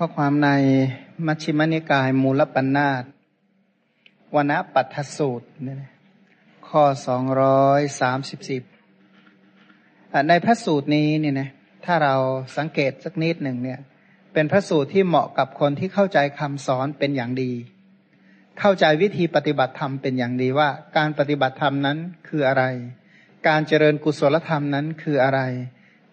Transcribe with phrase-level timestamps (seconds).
[0.00, 0.50] ข้อความใน
[1.26, 3.04] มัชฌิมนิกายมูลปัญนาต
[4.34, 5.76] วณปัทสูตรเนี่ย
[6.68, 8.62] ข้อสองร้อยสามสิบสิบ
[10.28, 11.50] ในพระสูตรนี้เนี่ยนะ
[11.84, 12.14] ถ้าเรา
[12.56, 13.80] สังเกตสักนิดหนึ่งเนี่ย
[14.32, 17.52] เป็นพระสูตรที่เหมาะกับคนที่เข้าใจคำสอนเป็นอย่างดี
[18.60, 22.64] เข้าใจวิธีปฏิบัติธรรมเป็นอย่างดีว่า การปฏิบัติธรรมนั้นคืออะไร
[23.48, 25.40] การเจริญกุศลธรรมนั้นคืออะไร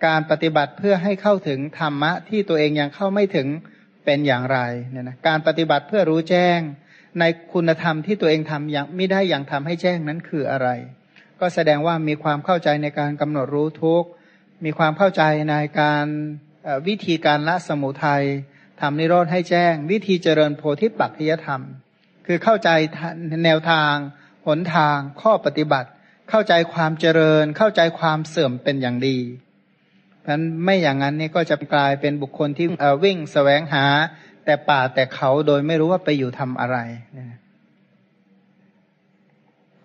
[0.06, 3.48] การปฏิบัติเพื่อให้เข้าถึงธรรมะที่ตัวเองยังเข้าไม่ถึง
[4.06, 4.60] เป็นอย่างไร
[4.92, 6.60] เนี่ยนะการปฏิบัติเพื่อรู้แจ้ง
[7.20, 10.70] ในคุณธรรมที่ตัวเองทำอย่างไม่ได้อย่างทำให้แจ้งนั้นคืออะไร
[11.40, 14.04] ก็แสดงว่ามีความเข้าใจในการกำหนดรู้ทุก
[14.66, 16.06] มีความเข้าใจในการ
[16.88, 18.24] วิธีการละสมุทัย
[18.82, 21.62] ทำนิโรธให้แจ้ง วิธีเจริญโพธิปัจจยธรรม
[22.26, 22.70] คือเข้าใจ
[23.46, 23.94] แนวทาง
[24.46, 25.90] หนทาง ข้อปฏิบัติ
[26.30, 29.18] เข้าใจความเจริญ เข้าใจความเสื่อมเป็นอย่างดี
[30.26, 32.68] เพราะนั้นไม่อย่างนั้นนี่ก็จะกลายเป็นบุคคลที่
[33.04, 33.86] วิ่งแสวงหา
[34.46, 36.78] แต่ป่าแต่เขาโดยไม่รู้ว่าไปอยู่ทำอะไร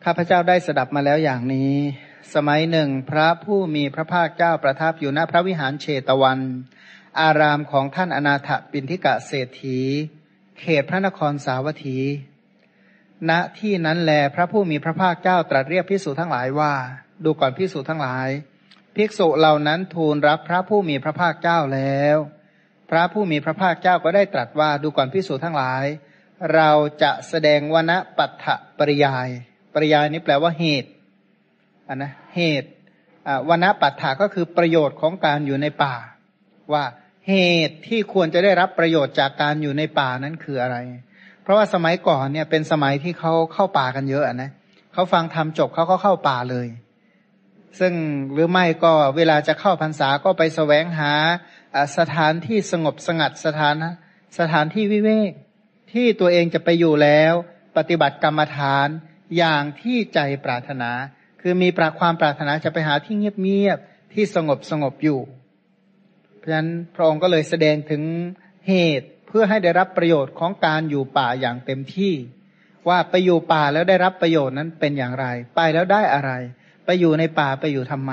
[0.05, 1.75] ข้าพเจ้าได้สดับมาแล้วอย่างนี้
[2.35, 6.39] สมัยหนึ่งพระผู้มีพระภาคเจ้าประทับอยู่ณพระวิหารเชตวัน
[7.21, 9.79] อารามของท่านอนาถปินทิกะเศรษฐี
[10.61, 11.99] เขตพระนครสาวัตถี
[13.31, 16.73] ณที่นั้นแลพระผู้มีพระภาคเจ้าตรัสเรียกพิสูจทั้งหลายว่า
[17.25, 18.29] ดูก่อนพิสูจทั้งหลาย
[18.97, 22.17] ภิกษุเหล่านั้นทูลรับพระผู้มีพระภาคเจ้าแล้ว
[22.91, 25.85] พระผู้มีพระภาคเจ้าก็ได้ตรัสว่าดูก่อนพิสูจทั้งหลาย
[26.55, 26.71] เรา
[27.03, 28.47] จะแสดงวณปัตถ
[28.79, 29.29] ปริยาย
[29.75, 30.91] ปริยายนี้แปลว่าเหตุ
[31.89, 32.69] อันนะเหตุ
[33.49, 35.95] วณปัตถะก็คือประโยชน์ของการอยู่ในป่า
[36.73, 36.85] ว่า
[37.29, 37.35] เห
[37.69, 40.77] ตุที่ควรจะได้รับประโยชน์จากการอยู่ในป่านั้นคืออะไร
[41.43, 44.51] เพราะว่าสมัยก่อนเนี่ยเป็นสมัยที่เขาเข้าป่ากันเยอะนะ
[44.93, 46.67] เขาฟังธรรมจบเขาก็เข้าป่าเลย
[47.79, 47.93] ซึ่ง
[48.33, 51.13] หรือไม่ก็เวลาจะเข้าพรรษาก็ไปแสวงหา
[51.99, 53.75] สถานที่สงบสงัดสถาน
[54.39, 55.33] สถานที่วิเวก
[55.93, 57.33] ที่ตัวเองจะไปอยู่แล้ว
[57.77, 58.89] ปฏิบัติกรรมฐาน
[59.37, 60.91] อย่างที่ใจปรารถนา
[61.41, 65.21] คือมีปราความปรารถนาจะไปหาที่เงียบๆที่สงบสงบอยู่
[66.39, 68.03] เพราะฉะนั้นพระองค์ก็เลยแสดงถึง
[68.69, 72.15] เหตุเพื่อให้ได้รับประโยชน์ของการอยู่ป่าอย่างเต็มที่
[72.89, 76.33] ว่าไปอยู่ป่าแล้วได้รับประโยชน์นั้นเป็นอย่างไร ไปแล้วได้อะไร
[76.91, 78.13] ไปอยู่ในป่าไปอยู่ทำไม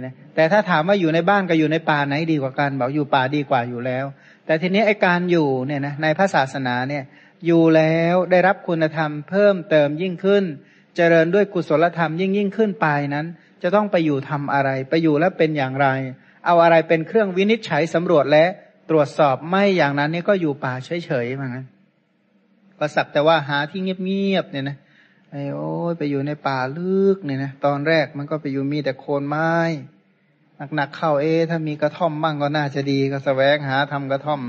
[0.00, 4.04] นะแต่ถ้าถามว่าอยู่ในบ้านกับอยู่ในป่าไหนดีกว่ากันบอกอยู่ป่าดีกว่าอยู่แล้ว
[4.46, 7.02] แต่ทีนี้ไอการอยู่เนี่ยนะในพระศาสนาเนี่ย
[7.46, 10.44] อยู่แล้วได้รับคุณธรรมเพิ่มเติมยิ่งขึ้น
[10.96, 13.26] เจริญด้วยกุศลธรรมยิ่งยิ่งขึ้นไปนั้น
[13.62, 15.86] จะต้องไปอยู่ทำอะไร ไปอยู่แล้วเป็นอย่างไร
[16.46, 18.44] เอาอะไรเป็นเครื่องวินิจฉัยสำรวจและ
[18.90, 21.64] ตรวจสอบไม่อย่างนั้นนี่ก็อยู่ป่าเฉยๆเหมือนกัน
[22.78, 24.76] ก็สักแต่ว่าหาที่เงียบๆเนี่ยนะ
[25.36, 29.50] ไอ้โอ้ยไปอยู่ในป่าลึกเนี่ยนะตอนแรกมันก็ไปอยู่มีแต่โคนไม้
[30.74, 34.40] หนักๆเข้าเอ๊ถ้ามีกระท่อมบ้างก็น่าจะดีก็สแสวงหาทำกระท่อม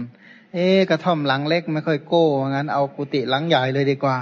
[0.53, 4.17] เอ๊กระท่อมหลังเล็กไม่ค่อยโก้งั้นเอากุฏิหลังใหญ่เลยดีกว่า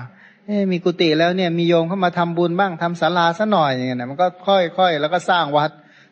[0.46, 5.72] เอ๊มีกุฏิแล้วเนี่ยมีโยมเข้ามาทำบุญบ้างทำศาลาซะหน่อยอย่างเงี้ยมันก็ค่อยๆแล้วก็สร้างวัด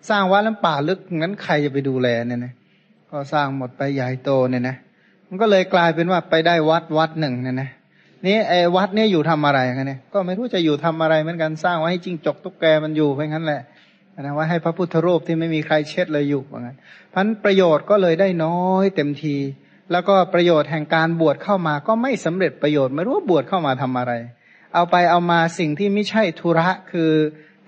[0.09, 2.53] สร้างวัดแล้วป่าลึกงั้นใครจะไปดูแลเนี่ยนะ
[3.09, 4.75] ก็สร้างหมดไปใหญ่โตเนี่ยนะ
[5.28, 7.69] มันก็เลยกลายเป็นว่าไปได้วัดวัดหนึ่งเนี่ยนะ
[8.26, 13.62] นี่ไอ้วัดเนี่ยอยู่ทำอะไรกันเนี่ยก็ไม่รู้จะอยู่ทำอะไรเหมือนกันสร้างไว้ให้จิ้งจกตุ๊กแกมันอยู่ไปงั้นแหละ
[14.20, 16.78] นะว่าให้พระพุทธรูปที่ไม่มีใครเช็ดเลยอยู่ว่างั้น
[17.14, 19.36] พันประโยชน์ก็เลยได้น้อยเต็มที
[19.92, 24.14] แล้วก็ประโยชน์แห่งการบวชเข้ามาก็ไม่สำเร็จประโยชน์ไม่รู้ว่าบวชเข้ามาทำอะไร
[24.74, 27.12] เอาไปเอามาสิ่งที่ไม่ใช่ธุระคือ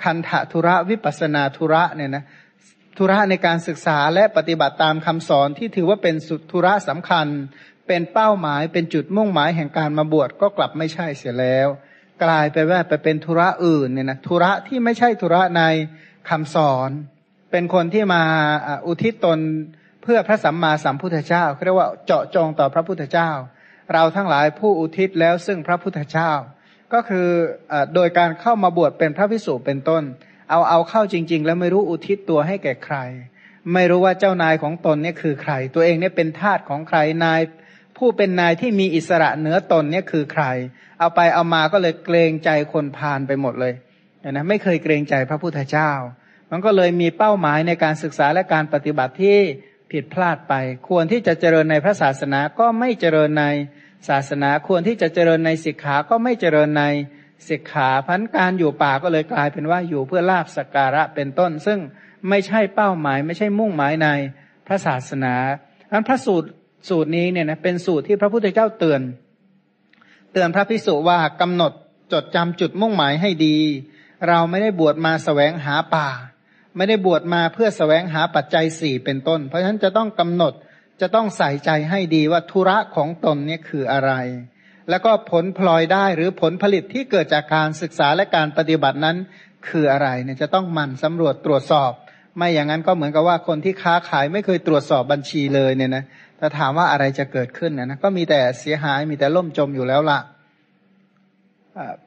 [0.03, 2.23] คันธะธุระวิปัสนาธุระเนี่ยนะ
[2.97, 7.27] ธุระในการศึกษาและปฏิบัติตามคำสอนที่ถือว่าเป็นสุดธุระสำคัญ
[7.87, 11.67] เป็นเป้าหมายเป็นจุดมุ่งหมายแห่งการมาบวชก็กลับไม่ใช่เสียแล้ว
[12.23, 15.61] กลายไปว่าไปเป็นธุระอื่นเนี่ยนะธุระที่ไม่ใช่ธุระใน
[16.29, 16.89] คำสอน
[17.51, 18.23] เป็นคนที่มา
[18.87, 19.39] อุทิศตน
[20.03, 23.29] เพื่อพระสัมมาสัมพุทธเจ้าเรียกว่าเจาะจงต่อพระพุทธเจ้า
[23.93, 26.31] เราทั้งหลายผู้อุทิศแล้วซึ่งพระพุทธเจ้า
[26.93, 27.27] ก็คือ
[27.71, 30.03] อโดยการเข้ามาบวชเป็นพระพิสุเป็นต้น
[30.49, 32.97] เอาเอาเข้าจริง ๆ แล้วไม่รู้อุทิศตัวให้แก่ใคร
[33.73, 37.41] ไม่รู้ว่าเจ้านายของตนเนี่ยคือใคร ตัวเองเนี่ยเป็นทาสของใครนาย
[37.97, 40.45] ผู้เป็นนายที่มีอิสระเหนือตนเนี่ยคือใคร
[40.99, 43.73] เอาไปเอามาก็เลยเกรงใจคนพาลไปหมดเลย
[44.31, 45.91] นะไม่เคยเกรงใจพระพุทธเจ้า
[46.51, 49.39] มันก็เลยมีเป้าหมายในการศึกษาและการปฏิบัติที่
[49.91, 50.53] ผิดพลาดไป
[50.89, 53.45] ควรที่จะเจริญในพระศาสนาก็ไม่เจริญใน
[54.09, 56.83] ศาสนาควรที่จะเจริญในศิกขาก็ไม่เจริญใน
[57.49, 61.79] ศิกขาพันการอยู่ป่าก็เลยกลายเป็นว่าอยู่เพื่อลาบสการะเป็นต้น ซึ่ง
[62.29, 64.07] ไม่ใช่เป้าหมาย ไม่ใช่มุ่งหมายใน
[64.67, 65.33] พระศาสนา
[65.91, 66.49] อันพระสูตร
[66.89, 69.01] สูตรนี้เนี่ยนะเป็นสูตรที่พระพุทธเจ้าเตือน
[70.33, 71.71] เตือนพระพิสุว่ากำหนด
[72.13, 73.57] จดจำจุดมุ่งหมายให้ดี
[74.27, 76.07] เราไม่ได้บวชมาสแสวงหาป่า
[76.77, 80.53] ไม่ได้บวชมาเพื่อสแสวงหาปัจจัยสี่เป็นต้น เพราะฉะนั้นจะต้องกำหนด
[81.01, 84.11] จะต้องใส่ใจให้ดีว่าธุระของตนเนี่ยคืออะไร
[84.89, 89.17] แล้วก็ผลพลอยได้หรือผลผลิตที่เกิดจากการศึกษาและการปฏิบัตินั้น
[89.67, 91.91] คืออะไรเนี่ยจะต้องหมั่นสำรวจตรวจสอบ
[92.37, 96.03] ไม่อย่างนั้นก็เหมือนกับว่าคนที่ค้าขายไม่เคยตรวจสอบบัญชีเลยเนี่ยนะ
[96.45, 100.19] ถ้าถามว่าอะไรจะเกิดขึ้นนะนะก็มีแต่เสียหายมีแต่ล่มจมอยู่แล้วละ่ะ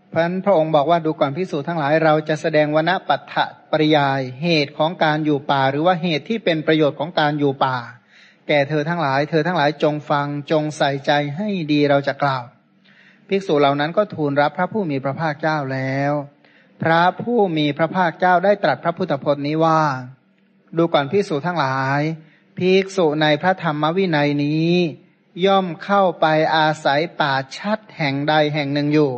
[0.08, 3.34] เพราะฉะนั้นพระองค์บอกว่าดูก่อนพิสูจน์ทั้งหลายเราจะแสดงวณปัฏฐ
[3.70, 7.76] ปริยายเหตุของการอยู่ป่า หรือว่าเหตุที่เป็นประโยชน์ของการอยู่ป่า
[8.48, 12.44] แก่เธอทั้งหลาย เธอทั้งหลายจงฟังจงใส่ใจให้ดีเราจะกล่าว
[13.28, 16.12] ภิกษุเหล่านั้นก็ทูลรับพระผู้มีพระภาคเจ้าแล้ว
[16.82, 19.80] พระผู้มีพระภาคเจ้าได้ตรัสพระพุทธพจน์นี้ว่า
[20.76, 22.00] ดูก่อนภิกษุทั้งหลาย
[22.58, 24.72] ภิกษุในพระธรรมวินัยนี้
[25.46, 26.26] ย่อมเข้าไป
[26.56, 29.10] อาศัยป่าชัดแห่งใดแห่งหนึ่งอยู่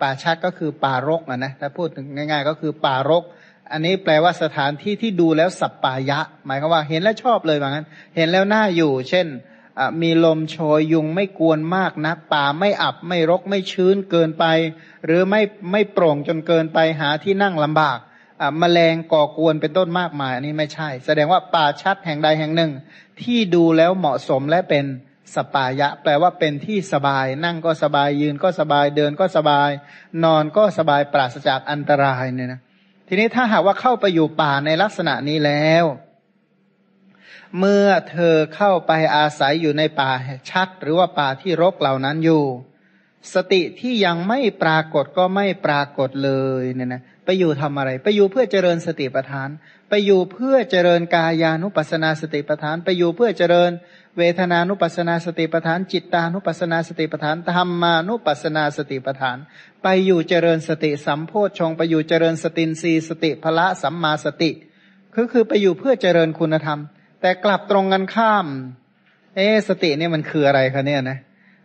[0.00, 3.24] ป่าชัดก็คือป่ารกนะนะถ้าพูดง่าย ๆ ก็คือป่ารก
[3.72, 9.26] อันนี้แปลว่าสถานที่ที่ดูแล้วสัปปายะ หมายความว่าเห็นแล้วชอบเลยว่างั้น เห็นแล้วน่าอยู่ เช่น
[10.02, 14.44] มีลมโชยยุงไม่กวนมากนัก ป่าไม่อับไม่รกไม่ชื้นเกินไป
[15.04, 15.40] หรือไม่
[15.72, 17.98] ไม่โปร่งจนเกินไปหาที่นั่งลำบาก
[18.58, 22.72] แมลงก่อกวนเป็นต้นมากมายอันนี้ไม่ใช่ แสดงว่าป่าชัดแห่งใดแห่งหนึ่ง
[23.22, 24.84] ที่ดูแล้วเหมาะสมและเป็น
[25.34, 29.70] สปายะ แปลว่าเป็นที่สบาย นั่งก็สบายยืนก็สบายเดินก็สบาย
[30.24, 32.60] นอนก็สบายปราศจากอันตรายเนี่ยนะ
[33.08, 35.84] ทีนี้ถ้าหากว่าเข้าไปอยู่ป่าในลักษณะนี้แล้ว
[37.58, 40.10] เมื่อเธอเข้าไปอาศัยอยู่ในป่า
[40.50, 42.42] ชัด หรือว่าป่าที่รกเหล่านั้นอยู่
[43.34, 49.48] สติที่ยังไม่ปรากฏก็ไม่ปรากฏเลยเนี่ยนะ ไปอยู่ทำอะไร ไปอยู่เพื่อเจริญสติปัฏฐาน
[49.88, 53.70] ไปอยู่เพื่อเจริญกายานุปัสนาสติปัฏฐาน ไปอยู่เพื่อเจริญ
[54.18, 59.36] เวทนานุปัสนาสติปัฏฐาน จิตตานุปัสนาสติปัฏฐานธรรมานุปัสนาสติปัฏฐาน
[59.82, 64.50] ไปอยู่เจริญสติสัมโพชฌงไปอยู่เจริญสตินรีสติพละสัมมาสติ
[65.14, 66.78] คือคือไปอยู่เพื่อเจริญคุณธรรม
[67.20, 68.46] แต่กลับตรงกันข้าม
[69.34, 71.18] เอสติเนี่ยมันคืออะไรคะเนี่ยนะ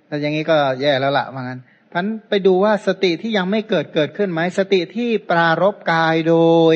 [0.08, 1.60] แต่อย่างนี้ก็แย่แล้วละว่างั้น
[1.98, 6.38] พันไปดูว่าสติที่ยังไม่เกิดเกิดขึ้นไหมสติที่ปรารบกายโด
[6.74, 6.76] ย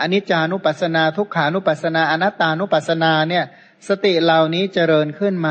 [0.00, 3.44] อนิจจานุปัสสนาทุกขานุปัสสนาอนัตตานุปัสสนาเนี่ย
[3.88, 5.50] สติเหล่านี้เจริญขึ้นไหม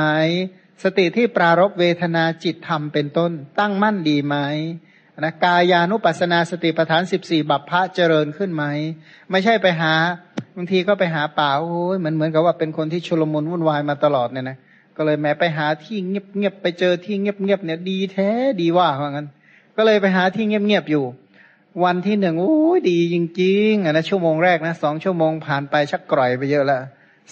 [0.84, 4.36] สติที่ปรารบเวทนาจิตธรรมเป็นต้น ตั้งมั่นดีไหม
[5.20, 8.64] นะกายานุปัสสนาสติปัฏฐานสิบสี่บัพพะเจริญขึ้นไหม
[9.32, 9.94] ไม่ใช่ไปหา
[10.56, 14.58] บางทีก็ไปหาป่าโอ้ยเหมือนเหมือนกับว่าเป็นคนที่ชุลมุนวุ่นวายมาตลอดเนี่ยนะ
[14.98, 18.30] ก็เลยแม้ไปหาที่เงียบเงียบไปเจอที่เงียบเงียบเนี่ยดีแท้
[18.62, 19.28] ดีว่าเพราะงั้น
[19.78, 21.04] ก็เลยไปหาที่เงียบเงียบอยู่
[21.84, 26.82] วันที่หนึ่งโอ้ยดีจริงๆอะนะชั่วโมงแรกนะสองชั่วโมงผ่านไปชักกร่อยไปเยอะแล้ว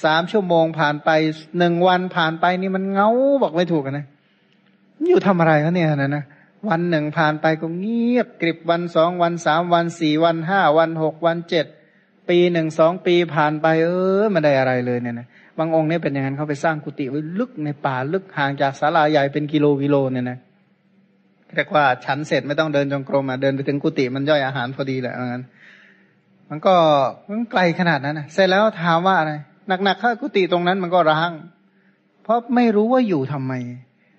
[0.04, 1.10] สามชั่วโมงผ่านไป
[1.58, 3.10] หนึ่งวันผ่านไปนี่มันเงา
[3.44, 4.06] บอกไม่ถูกนะ
[5.08, 6.24] อยู่ทำอะไรเขาเนี่ยนะนะ
[6.70, 11.66] วันหนึ่งผ่านไปก็เงียบกริบวันสองวันสามวันสี่วันห้าวันหกวันเจ็ด
[12.30, 13.90] ปีหนึ่งสองปีผ่านไป เอ
[14.22, 15.28] อไม่ได้อะไรเลยเนี่ยนะ
[15.60, 20.38] บางองค์เนี่ยเป็นอย่างนั้นเขาไปสร้างกุฏิไว้ลึกในป่าลึกห่างจากศาลาใหญ่เป็นกิโลกิโลเนี่ยนะ
[21.56, 25.44] เรียกว่าฉันเสร็จไม่ต้องเดินจงกรมอะเดินไปถึงกุฏิมันย่อยอาหารพอดีแหละงั้น
[26.50, 26.76] มันก็
[27.30, 29.34] มันไกลขนาดนั้นนะเสร็จแล้วถามว่าอะไร
[29.84, 31.32] หนักๆข้ากุฏิตรงนั้นมันก็ร้าง
[32.24, 33.54] เพราะไม่รู้ว่าอยู่ทำไม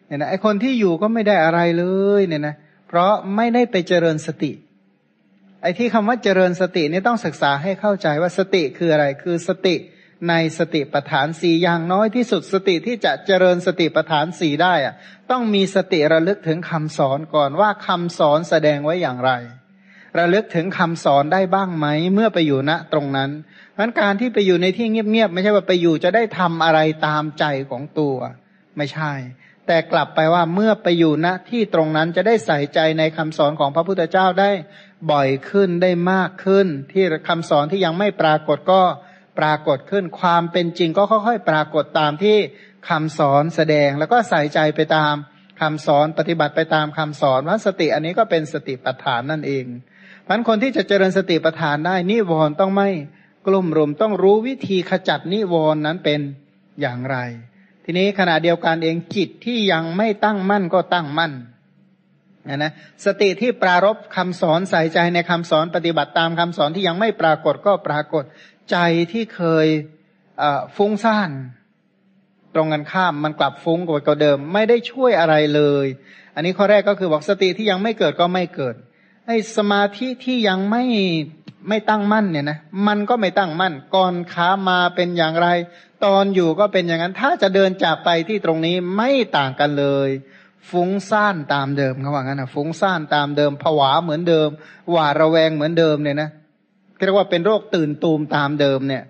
[0.06, 1.84] เนี่ยนะไอคนที่อยู่ก็ไม่ได้อะไรเล
[2.18, 2.54] ยเนี่ยนะ
[2.88, 4.52] เพราะไม่ได้ไปเจริญสติ
[5.62, 9.74] ไอที่คำว่าเจริญสตินี่ต้องศึกษาให้เข้าใจว่าสติคืออะไร คือสติ
[10.28, 14.94] ในสติปัฏฐานสี่อย่างน้อยที่สุดสติที่จะเจริญสติปัฏฐานสี่ได้อะ
[15.30, 19.32] ต้องมีสติระลึกถึงคำสอนก่อนว่าคำสอนแสดงไว้อย่างไร
[20.18, 23.30] ระลึกถึงคำสอนได้บ้างไหมเมื่อไปอยู่ณตรงนั้น
[23.72, 28.16] เพราะการที่ไปอยู่ในที่เงียบๆไม่ใช่ว่าไปอยู่จะได้ทำอะไรตามใจของตัว
[28.76, 29.12] ไม่ใช่
[29.66, 34.50] แต่กลับไปว่าเมื่อไปอยู่ณที่ตรงนั้นจะได้ใส่ใจในคำสอนของพระพุทธเจ้าได้
[35.10, 38.80] บ่อยขึ้นได้มากขึ้น ที่คำสอนที่ยังไม่ปรากฏก็
[39.38, 42.36] ปรากฏขึ้น ความเป็นจริงก็ค่อยๆ ปรากฏตามที่
[42.88, 45.14] คำสอนแสดงแล้วก็ใส่ใจไปตาม
[45.60, 49.64] คำสอนปฏิบัติไปตามคำสอนว่าสติอันนี้ก็เป็นสติปัฏฐานนั่นเอง
[50.26, 52.90] พันคนที่จะเจริญสติปัฏฐานได้นิวรณ์ต้องไม่
[53.46, 56.20] กลุ่มรวมต้องรู้วิธีขจัดนิวรณ์นั้นเป็น
[56.80, 57.16] อย่างไร
[57.84, 61.32] ทีนี้ขณะเดียวกันเองจิตที่ยังไม่ตั้งมั่นก็ตั้งมั่น
[62.48, 62.72] นะนะ
[63.04, 68.24] สติที่ปรารบคำสอนใส่ใจในคำสอนปฏิบัติตามคำสอนที่ยังไม่ปรากฏก็ปรากฏ
[68.70, 68.76] ใจ
[69.12, 69.66] ที่เคย
[70.76, 71.30] ฟุ้งซ่าน
[72.54, 75.86] ตรงกันข้ามมันกลับฟุ้งกว่าเดิม ไม่ได้ช่วยอะไรเลย
[76.34, 78.74] อันนี้ข้อแรกก็คือบอกสติที่ยังไม่เกิดก็ไม่เกิด
[79.26, 80.84] ไอ้สมาธิที่ยังไม่
[81.68, 85.48] ไม่ตั้งมั่นเนี่ยนะมันก็ไม่ตั้งมั่น ก่อนขามาเป็นอย่างไร
[86.04, 90.10] ตอนอยู่ก็เป็นอย่างนั้น ถ้าจะเดินจากไปที่ตรงนี้ไม่ต่างกันเลย
[90.70, 94.48] ฟุ้งซ่านตามเดิมเขาว่างั้นนะฟุ้งซ่านตามเดิมผวาเหมือนเดิม
[94.90, 96.30] หวาดระแวงเหมือนเดิมเนี่ยนะ
[97.04, 99.04] เรียกว่าเป็นโรคตื่นตูมตามเดิมเนี่ย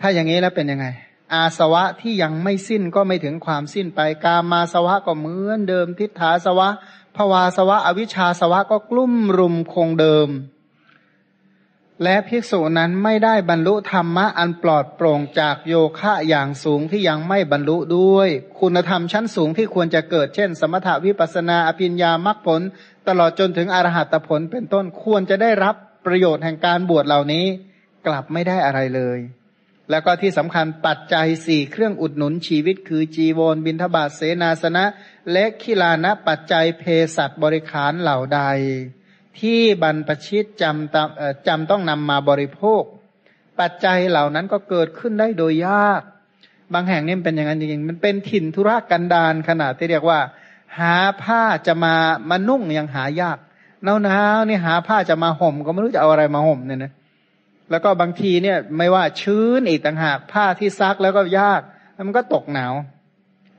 [0.00, 0.86] ถ้าอย่างนี้แล้วเป็นยังไง
[1.34, 6.68] อาสวะที่ยังไม่สิ้นก็ไม่ถึงความสิ้นไป กามาสวะก็เหมือนเดิม ทิฏฐาสวะ
[7.16, 10.28] ภวาสวะ อวิชชาสวะก็กลุ่มรุมคงเดิม
[12.02, 18.28] และภิกษุนั้นไม่ได้บรรลุธรรมะอันปลอดโปร่งจากโยคะอย่างสูงที่ยังไม่บรรลุด้วย
[18.60, 22.60] คุณธรรมชั้นสูงที่ควรจะเกิดเช่น สมถวิปัสนาอภิญญามรรคผล
[23.08, 27.46] ตลอดจนถึงอรหัตผลเป็นต้นควรจะได้รับ ประโยชน์แห่งการบวชเหล่านี้
[28.06, 29.18] กลับไม่ได้อะไรเลย
[29.90, 34.84] แล้วก็ที่สำคัญปัจจัยสี่เครื่องอุดหนุนชีวิต คือจีวรบินทบาทเสนาสนะ
[35.32, 36.82] และขิลานะปัจจัยเพ
[37.16, 38.40] สัตบริขารเหล่าใด
[39.40, 42.82] ที่บรรพชิตจำจำต้องนำมาบริโภค
[43.60, 46.02] ปัจจัยเหล่านั้นก็เกิดขึ้นได้โดยยาก
[46.74, 50.20] บางแห่งนี่เป็นอย่างนั้นจริงๆมันเป็นถิ่นธุรกันดารขนาดที่เรียกว่า
[50.78, 51.94] หาผ้าจะมา
[52.30, 53.38] มานุ่งยังหายาก
[53.84, 56.92] หนาวๆนี่หาผ้าจะมาห่ม ก็ไม่รู้จะเอาอะไรมาห่มเนี่ยนะ
[57.70, 61.60] แล้วก็บางทีเนี่ยไม่ว่าชื้นอีกต่างหากผ้าที่ซักแล้วก็ยาก
[61.94, 62.74] แล้วมันก็ตกหนาว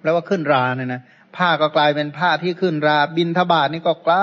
[0.03, 1.01] แล้วว่าขึ้นราเนี่ยนะ
[1.38, 4.15] ผ้าก็กลายเป็นผ้าที่ขึ้นราบินทบาทนี่ก็ไกล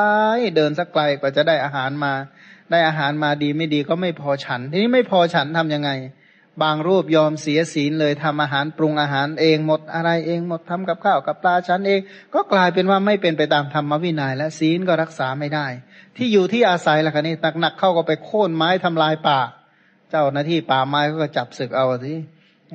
[0.56, 2.12] เดินสักไกลกว่าจะได้อาหารมา
[2.70, 5.90] ได้อาหารมาดีไม่ดีก็ไม่พอฉัน ทีนี้ไม่พอฉันทํำยังไง
[6.62, 12.00] บางรูปยอมเสียศีลเลยทำอาหารปรุงอาหารเองหมดอะไรเองหมดทำกับข้าวกับปลาฉันเอง
[12.34, 15.66] ก็กลายเป็นว่าไม่เป็นไปตามธรรมวินัยและศีลก็รักษาไม่ได้
[16.16, 19.40] ที่อยู่ที่อาศัยล่ะคะนี่หนักๆเข้าก็ไปโค่นไม้ทำลายป่า
[20.10, 22.14] เจ้าหน้าที่ป่าไม้ก็จับศึกเอาสิ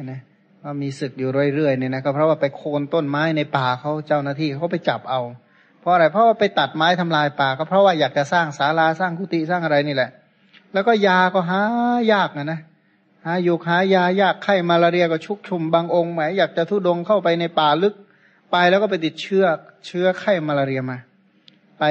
[0.04, 0.22] นะ
[0.64, 5.22] ก็มีศึกอยู่เรื่อยๆเนี่ยนะก็เพราะว่าไปโค่นต้นไม้ในป่าเขาเจ้าหน้าที่เขาไปจับเอา
[5.82, 10.10] เพราะอะไรเพราะว่าไปตัดไม้ทำลายป่า ก็เพราะว่าอยากจะสร้างศาลาสร้างกุฏิสร้างอะไรนี่แหละ
[10.74, 11.62] แล้วก็ยาก็หา
[12.14, 12.60] ยากนะนะ
[13.26, 17.96] หาอยู่หายายากไข้มาลาเรียก็ชุกชุมบางองค์หมอยากจะทุดงเข้าไปในป่าลึก
[18.52, 19.46] ไปแล้วก็ไปติดเชื้อ
[19.88, 20.98] เชื้อไข้มาลาเรียมา
[21.80, 21.84] ไป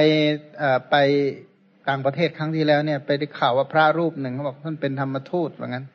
[0.91, 0.95] ไป
[1.89, 5.85] ต่างประเทศครั้งที่แล้วเนี่ย ไปได้ข่าวว่าพระรูปหนึ่งเขาบอกท่านเป็นธรรมทูตว่างั้น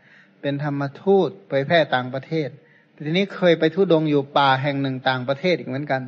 [0.42, 2.48] เป็นธรรมทูตเผยแพร่ต่างประเทศ
[2.92, 6.02] แต่ทีนี้เคยไปทุดงอยู่ป่าแห่งหนึ่งต่างประเทศอีกเหมือนกัน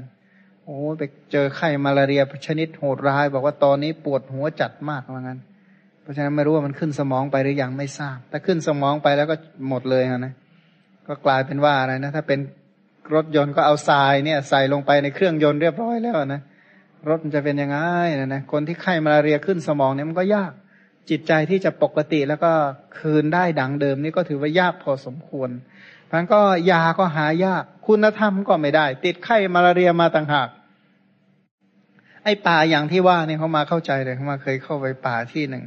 [0.65, 5.41] โอ้ไปเจอไข้มาลาเรียชนิดโหดร้าย บอกว่าตอนนี้ปวดหัวจัดมากว่างั้น
[6.03, 9.37] เพราะฉะนั้นไม่รู้ว่ามันขึ้นสมองไปหรือยังไม่ทราบ ถ้าขึ้นสมองไปแล้วก็
[9.69, 10.33] หมดเลยนะ
[11.07, 12.41] ก็กลายเป็นว่าอะไรนะ ถ้าเป็น
[13.15, 16.41] รถยนต์ก็เอาทรายเนี่ย ใส่ลงไปในเครื่องยนต์เรียบร้อยแล้วนะ
[17.09, 17.79] รถมันจะเป็นยังไง
[18.21, 20.53] นะนะ คนที่ไข้มาลาเรียขึ้นสมองเนี่ยมันก็ยาก
[21.11, 22.53] จิตใจที่จะปกติแล้วก็
[22.99, 25.51] คืนได้ดังเดิมนี่ก็ถือว่ายากพอสมควร
[26.13, 26.41] มันก็
[26.71, 30.49] ยาก็หายาก คุณธรรมก็ไม่ได้ ติดไข้มาลาเรียมาต่างหาก
[32.25, 35.65] ไอ้ป่าอย่างที่ว่าเนี่ยเขามาเข้าใจเลยเขามาเคยเข้าไปป่าที่หนึ่ง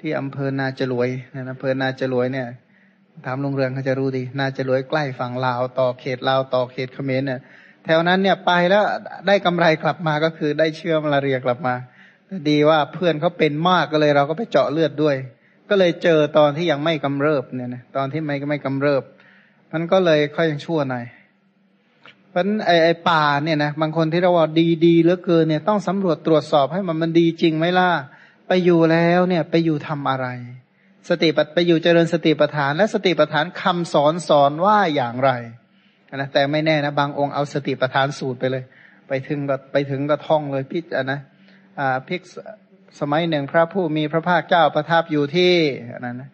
[0.00, 2.46] ที่อำเภอนาจรวยนะอำเภอนาจรวยเนี่ย
[3.26, 7.40] ถามลุงเรืองเขาจะรู้ดี นาจรวยใกล้ฝั่งลาวต่อเขตลาวต่อเขตเขมรเนี่ย
[7.84, 8.84] แถวนั้นเนี่ยไปแล้ว
[9.26, 11.74] ได้กำไรกลับมาก็คือได้เชื้อมาลาเรียกลับมา
[12.48, 15.16] ดีว่าเพื่อนเขาเป็นมากก็เลยเราก็ไปเจาะเลือดด้วย
[15.68, 19.02] ก็เลยเจอตอนที่ยังไม่กำเริบเนี่ยนะตอนที่ไม่ไม่กำเริบ
[19.72, 21.04] มันก็เลยค่อยยังชั่วหน่อย
[22.30, 27.88] เพราะไอไอป่าเนี่ยนะบางคนที่เราว่าดีดีเหลือเกินเนี่ยต้องสำรวจตรวจสอบให้มันมันดีจริงไหมล่ะ
[28.48, 30.26] ไปอยู่แล้วเนี่ยไปอยู่ทำอะไร
[31.08, 35.30] สติปัไปอยู่เจริญสติปัฏฐาน และสติปัฏฐานคำสอนสอนว่าอย่างไร
[36.16, 38.64] นะแต่ไม่แน่นะบางองค์เอาสติปัฏฐานสูตรไปเลย
[39.08, 41.20] ไปถึงก็ไปถึงก็ท่องเลยพิจนะ
[41.80, 42.20] อ่าพิก
[43.00, 45.52] สมัยหนึ่งพระผู้มีพระภาคเจ้าประทับอยู่ที่
[46.04, 46.30] นั่นนะ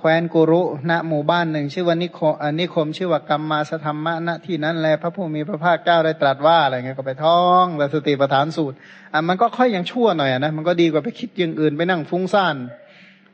[0.00, 8.76] แคว้นกุรุณหมู่บ้านหนึ่ง ชื่อว่านิคมนิคม ชื่อว่ากรรมมาสธรรมะณที่นั้นแลพระผู้มีพระภาคเจ้าได้ตรัสว่าอะไรเงี้ยก็ไปท่องแต่สติประธานสูตร
[9.12, 12.56] อะมันก็ค่อยยังชั่วหน่อยนะมันก็ดีกว่าไปคิดอย่างอื่นไปนั่งฟุ้งซ่าน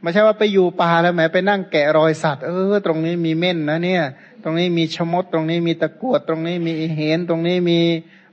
[0.02, 4.02] ไม่ใช่ว่าไปอยู่ป่าแล้วแหมไปนั่งแกะรอยสัตว์เออตรงนี้มีเม่นนะเนี่ย
[4.44, 7.80] ตรงนี้มีชมด ตรงนี้มีตะกวด ตรงนี้มีเห็นตรงนี้มี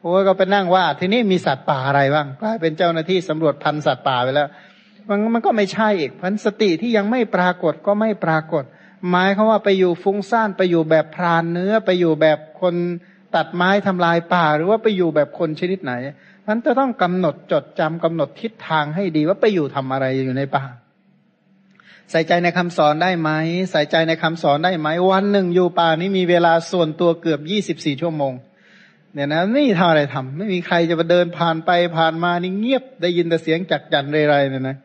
[0.01, 4.47] โอ้ก็ไปนั่งว่า ที่นี้มีสัตว์ป่าอะไรบ้างกลายเป็นเจ้าหน้าที่สำรวจพันธุ์สัตว์ป่าไปแล้ว
[5.09, 8.63] มันมันก็ไม่ใช่อีกพันสติที่ยังไม่ปรากฏก็ไม่ปรากฏ
[9.09, 12.75] หมายเขาว่าไปอยู่ฟุ้งซ่านไปอยู่แบบพรานเนื้อไปอยู่แบบคน
[13.35, 15.93] ตัดไม้ทำลายป่า หรือว่าไปอยู่แบบคนชนิดไหน
[16.47, 20.63] มันจะต้องกำหนดจดจำกำหนดทิศทางให้ดีว่าไปอยู่ทำอะไรอยู่ในป่า
[22.11, 23.29] ใส่ใจในคำสอนได้ไหม
[23.71, 28.33] ใส่ใจในคำสอนได้ไหมวันหนึ่งอยู่ป่านี้มีเวลาส่วนตัวเกือบยี่สิบสี่ชั่วโมง
[29.13, 34.77] เนี่ยนะไม่มีทำอะไรทำไม่มีใครจะมาเดินผ่านไปผ่านมานี่เงียบได้ยินแต่เสียงจักจันเรไรเนี่ยนะ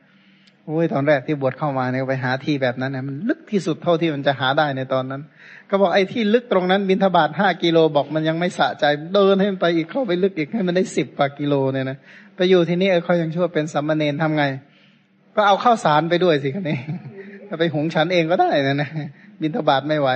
[0.69, 5.23] อ้ยตอนแรกที่บวชเข้ามาเนี่ยไปหาที่แบบนั้นนะมันลึกที่สุดเท่าที่มันจะหาได้ในตอนนั้น
[5.71, 8.85] ก็บอกไอ้ที่ลึกตรงนั้นบินทบาทห้ากิโลบอกมันยังไม่สะใจ
[9.15, 11.99] เดินให้มันไปอีกเข้าไปลึกอีกให้มันได้สิบกว่ากิโลเนี่ยนะ
[12.37, 14.45] ไปอยู่ที่นี่เออเขายังชั่วเป็นสัมมาเนนทำไง
[15.37, 16.79] ก็เอาข้าวสารไปด้วยสิคันนี้
[17.61, 18.89] ไปหุงฉันเองก็ได้นะนะ
[19.41, 20.09] บินทบาทไม่ไหว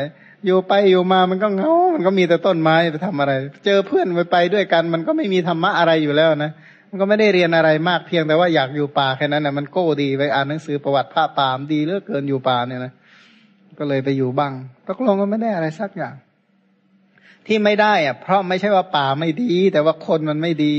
[0.46, 3.32] อยู่ไปอยู่มามันก็เงา มันก็มีแต่ต้นไม้ไปทำอะไร
[3.64, 6.52] เจอเพื่อนไปไปด้วยกัน มันก็ไม่มีธรรมะอะไรอยู่แล้วนะ
[7.00, 12.92] ก็ไม่ได้เรียนอะไรมากเพียงแต่ว่าอยากอยู่ป่าแค่นั้นนะมันโก้ดีไปอ่านหนังสือประวัติพระป่ามดีเหลือเกินอยู่ป่าเนี่ยนะ
[13.78, 14.52] ก็เลยไปอยู่บ้าง
[14.88, 16.14] ตกลงก็ไม่ได้อะไรสักอย่าง
[17.46, 20.74] ที่ไม่ได้อะเพราะไม่ใช่ว่าป่าไม่ดี แต่ว่าคนมันไม่ดี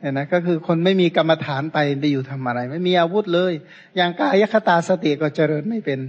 [0.00, 3.52] เนี่ยนะก็คือคนไม่มีกรรมฐานไปไปอยู่ทำอะไร ไม่มีอาวุธเลย
[3.96, 6.00] อย่างกายคตาสติก็เจริญไม่เป็น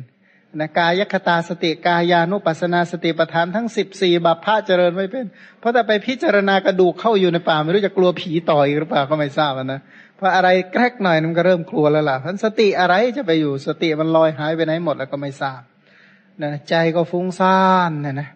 [0.60, 5.26] นะกายคตาสติกายานุปัสนาสติปทานทั้งสิบสี่บัพพะเจริญไม่เป็น
[5.60, 9.82] เพราะแต่ไปพิจารณากระดูกเข้าอยู่ในป่า ไม่รู้จะกลัวผีต่อยหรือเปล่าก็ไม่ทราบนะ
[10.18, 15.62] เพราะอะไรแกรกหน่อยมันก็เริ่มกลัวแล้วล่ะพันสติอะไรจะไปอยู่สติมันลอยหายไปไหนหมดแล้วก็ไม่ทราบ
[16.42, 18.30] นะใจก็ฟุ้งซ่านเนี่ยนะ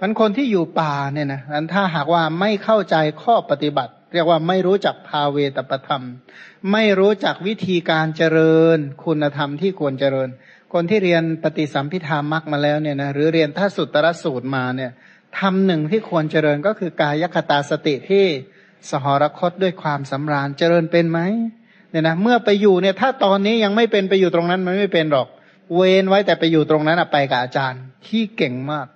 [0.00, 6.04] พันคนที่อยู่ป่าเนี่ยนะอันถ้าหากว่าไม่เข้าใจข้อปฏิบัติ เรียกว่าไม่รู้จักภาเวตประธรรม
[6.72, 10.28] ไม่รู้จักวิธีการเจริญ คุณธรรมที่ควรเจริญ
[10.78, 14.90] คนที่เรียนปฏิสัมพิธามักมาแล้วเนี่ยนะหรือเรียนท่าสุตรสูตรมาเนี่ย
[15.38, 18.24] ทำหนึ่งที่ควรเจริญก็คือกายคตาสติที่
[18.90, 21.20] สหรคตด้วยความสำราญเจริญเป็นไหม
[21.90, 25.28] เนี่ยนะเมื่อไปอยู่เนี่ยถ้าตอนนี้ยังไม่เป็นไปอยู่ตรงนั้นมันไม่เป็นหรอก
[25.74, 28.86] เว้นไว้แต่ไปอยู่ตรงนั้นไปกับอาจารย์ที่เก่งมาก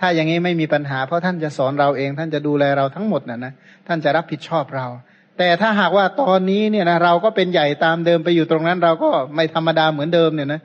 [0.00, 3.52] ถ้าอย่างนี้ไม่มีปัญหา เพราะท่านจะสอนเราเอง ท่านจะดูแลเราทั้งหมดนะนะ
[3.86, 4.86] ท่านจะรับผิดชอบเรา
[5.38, 10.60] แต่ถ้าหากว่าตอนนี้เนี่ยนะเราก็เป็นใหญ่ตามเดิมไปอยู่ตรงนั้น เราก็ไม่ธรรมดาเหมือนเดิมเนี่ยนะ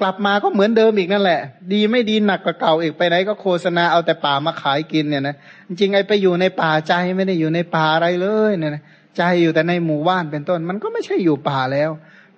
[0.00, 1.40] กลับมาก็เหมือนเดิมอีกนั่นแหละ
[1.72, 5.34] ดีไม่ดีหนักกว่าเก่าอีกไปไหนก็โฆษณาเอาแต่ป่ามาขายกินเนี่ยนะ
[5.68, 8.82] จริงไอ้ไปอยู่ในป่าใจไม่ได้อยู่ในป่าอะไรเลยเนี่ยนะ
[9.16, 11.90] ใจอยู่แต่ในหมู่บ้านเป็นต้น มันก็ไม่ใช่อยู่ป่าแล้ว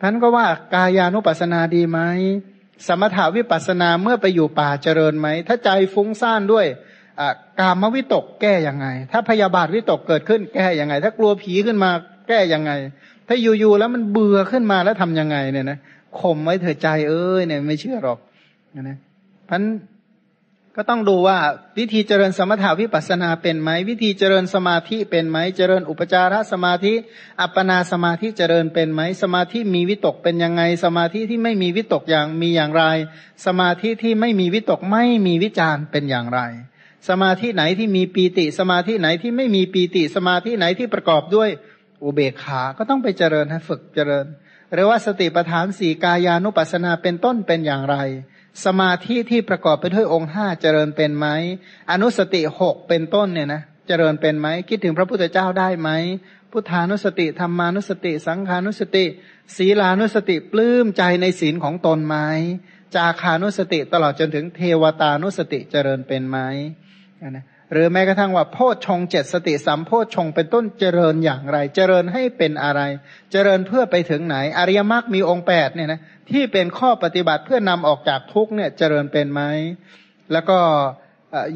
[0.02, 2.00] ท่านก็ว่ากายานุปัสสนาดีไหม
[2.86, 6.66] สมถาวิปัสสนาเมื่อไปอยู่ป่าเจริญไหมถ้าใจฟุ้งซ่านด้วย
[7.60, 11.90] กามวิตกแก้ยังไง ถ้าพยาบาทวิตกเกิดขึ้นแก้ยังไง ถ้ากลัวผีขึ้นมา
[12.28, 12.72] แก้ยังไง
[13.28, 15.78] ถ้าอยู่ๆแล้วมันเบื่อขึ้นมาแล้วทํำยังไงเนี่ยนะ
[16.20, 18.18] ข่มไว้เถอใจเอ้ยเนี่ยไม่เชื่อหรอก
[18.74, 18.98] นะ
[19.48, 19.62] พัน
[20.78, 21.38] ก็ต้องดูว่า
[21.78, 26.94] วิธีเจริญสมถาวิปัสนาเป็นไหมวิธีเจริญสมาธิเป็นไหมเจริญอุปจารสมาธิ
[27.40, 32.84] อัปปนาสมาธิเจริญเป็นไหมสมาธิมีวิตกเป็นยังไง สมาธิที่ไม่มีวิตกอย่างมีอย่างไร
[33.46, 36.40] สมาธิที่ไม่มีวิตกไม่มีวิจารเป็นอย่างไร
[37.08, 41.48] สมาธิไหนที่มีปีติ สมาธิไหนที่ไม่มีปีติ สมาธิไหนที่ประกอบด้วย
[42.02, 44.26] อุเบกขา ก็ต้องไปเจริญให้ฝึกเจริญ
[44.72, 47.96] หรือว่าสติปัฏฐานสี่กายานุปัสนาเป็นต้นเป็นอย่างไร
[48.64, 51.26] สมาธิที่ประกอบไปด้วยองค์ห้าเจริญเป็นไหม
[51.90, 55.90] อนุสติหกเป็นต้นเนี่ยนะเจริญเป็นไหมคิดถึงพระพุทธเจ้าได้ไหม
[56.50, 59.04] พุทธานุสติธรรมานุสติ สังขานุสติ
[59.56, 62.16] ศีลานุสติปลื้มใจในศีลของตนไหม
[62.94, 66.38] จาคานุสติตลอดจนถึงเทวตานุสติเจริญเป็นไหม
[67.30, 72.80] นะ หรือแม้กระทั่งว่าโพชฌงเจ็ดสติสัมโพชฌงเป็นต้นเจริญอย่างไร เจริญให้เป็นอะไร
[73.32, 76.00] เจริญเพื่อไปถึงไหน อริยมรรคมีองค์แปดเนี่ยนะ
[76.30, 79.42] ที่เป็นข้อปฏิบัติเพื่อนำออกจากทุกเนี่ยเจริญเป็นไหม
[80.32, 80.58] แล้วก็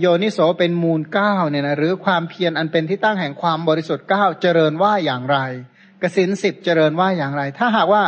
[0.01, 5.39] โยนิโสเป็นมูลเก้าเนี่ยนะหรือความเพียรอันเป็นที่ตั้งแห่งความบริสุทธิ์เก้าเจริญว่าอย่างไร
[6.03, 8.05] กสินสิบเจริญว่าอย่างไร ถ้าหากว่า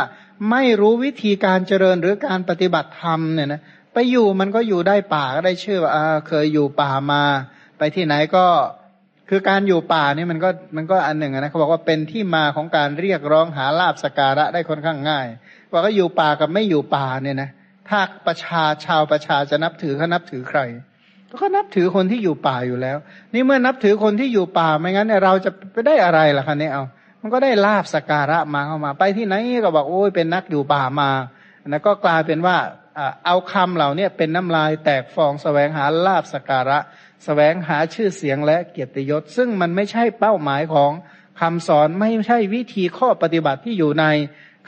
[0.51, 3.61] ไม่รู้วิธีการเจริญหรือการปฏิบัติธรรมเนี่ยนะ
[3.93, 5.91] ไปอยู่มันก็อยู่ได้ป่าก็ได้ชื่อว่า
[6.27, 7.23] เคยอยู่ป่ามา
[7.83, 8.45] ไปที่ไหนก็
[9.29, 15.27] คือการอยู่ป่านี่มันก็มันก็อันหนึ่งนะเขาบอกว่าเป็นที่มาของการเรียกร้องหาลาบสการะได้ค่อนข้างง่าย
[15.71, 17.49] ว่าก็อยู่ป่ากับไม่อยู่ป่าเนี่ยนะ
[17.89, 20.59] ถ้าประชาชาวประชาจะนับถือเขานับถือใคร
[21.41, 22.97] ก็นับถือคนที่อยู่ป่าอยู่แล้ว
[23.33, 26.83] นี่เมื่อนับถือคนที่อยู่ป่าไม่งั้นเราจะไปได้อะไรล่ะคะเนี่ยเอา
[27.21, 31.09] มันก็ได้ลาบสการะมาเข้ามา ไปที่ไหนก็บอกโอ้ยเป็นนักอยู่ป่ามา
[31.69, 32.57] แล้วก็กลายเป็นว่า
[33.25, 36.79] เอาคำเหล่านี้เป็นน้ำลายแตกฟองสแสวงหาลาบสการะ
[37.23, 40.91] แสวงหาชื่อเสียงและเกียรติยศ ซึ่งมันไม่ใช่เป้าหมายของ
[41.41, 44.05] คำสอนไม่ใช่วิธีข้อปฏิบัติที่อยู่ใน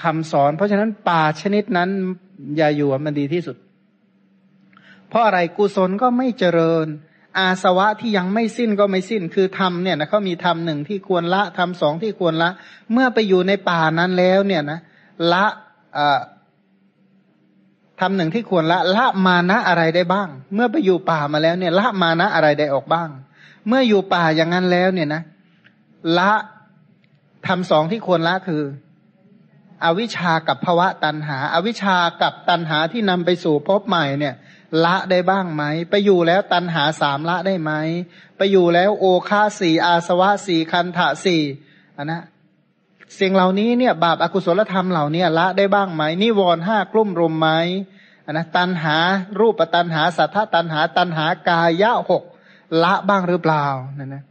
[0.03, 1.89] คำสอน เพราะฉะนั้นป่าชนิดนั้น
[2.57, 3.57] อย่าอยู่มันดีที่สุด
[5.09, 6.87] เพราะอะไรกุศลก็ไม่เจริญ
[7.37, 12.49] อาสวะที่ยังไม่สิ้นก็ไม่สิ้นคือธรรมเนี่ยนะเขามีธรรมหนึ่งที่ควรละธรรมสองที่ควรละ
[12.91, 14.79] เมื่อไปอยู่ในป่านั้นแล้วเนี่ยนะ
[15.33, 15.45] ละ
[17.99, 23.09] ทำหนึ่งที่ควรละละมานะอะไรได้บ้าง เมื่อไปอยู่ป่ามาแล้วเนี่ย ละมานะอะไรได้ออกบ้าง
[23.67, 25.21] เมื่ออยู่ป่าอย่างนั้นแล้วเนี่ยนะ
[26.17, 26.31] ละ
[27.47, 28.63] ทำสองที่ควรละคือ
[29.83, 34.35] อวิชากับภวะตันหาอาวิชากับตันหาที่นำไปสู่พบใหม่เนี่ย
[34.85, 37.71] ละได้บ้างไหม ไปอยู่แล้วตันหาสามละได้ไหม
[38.37, 41.41] ไปอยู่แล้วโอคาสี่อาสวะสี่คันถะสี่
[41.97, 42.21] อันนะ
[43.19, 47.49] สิ่งเหล่านี้เนี่ย บาปอากุศลธรรมเหล่านี้ละได้บ้างไหมนิวรณ์ห้ากลุ่มรุมไหม
[48.31, 48.97] นะตันหา
[49.39, 52.23] รูปตันหาสัทธตันหาตันหากายะหก
[52.83, 53.65] ละบ้างหรือเปล่า
[53.99, 54.23] นั่นนะ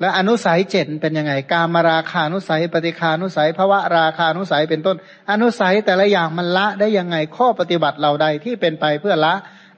[0.00, 4.96] แล้วอนุสัยเจ็ดเป็นยังไง กามราคานุสัย ปฏิคานุสัยภวะราคานุสัยเป็นต้น
[5.30, 9.34] อนุสัยแต่ละอย่างมันละได้ยังไงข้อปฏิบัติเหล่าใดที่เป็นไปเพื่อละ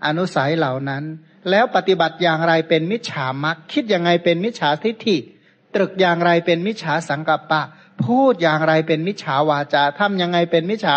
[0.06, 1.02] อนุสัยเหล่านั้น
[1.50, 5.16] แล้วปฏิบัติอย่างไรเป็นมิจฉามักคิดยังไงเป็นมิจฉาทิฏฐิ
[5.74, 7.62] ตรึกอย่างไรเป็นมิจฉาสังกัปปะ
[8.08, 10.96] พูดอย่างไรเป็นมิจฉาวาจาทำยังไงเป็นมิจฉา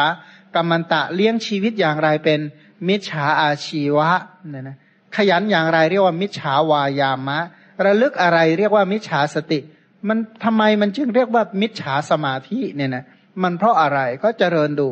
[0.56, 2.40] กรรมันตะเลี้ยงชีวิตอย่างไรเป็น
[2.88, 4.10] มิจฉาอาชีวะ
[4.50, 4.78] เนี่ยนะ
[5.16, 7.40] ขยันอย่างไรเรียกว่ามิจฉาวายามะ
[7.86, 9.60] ระลึกอะไรเรียกว่ามิจฉาสติ
[10.08, 13.04] มันทำไมมันจึงเรียกว่ามิจฉาสมาธิเนี่ยนะ
[13.44, 14.90] มันเพราะอะไรก็เจริญดู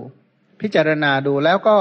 [0.61, 1.77] พิจารณาดูแล้วก็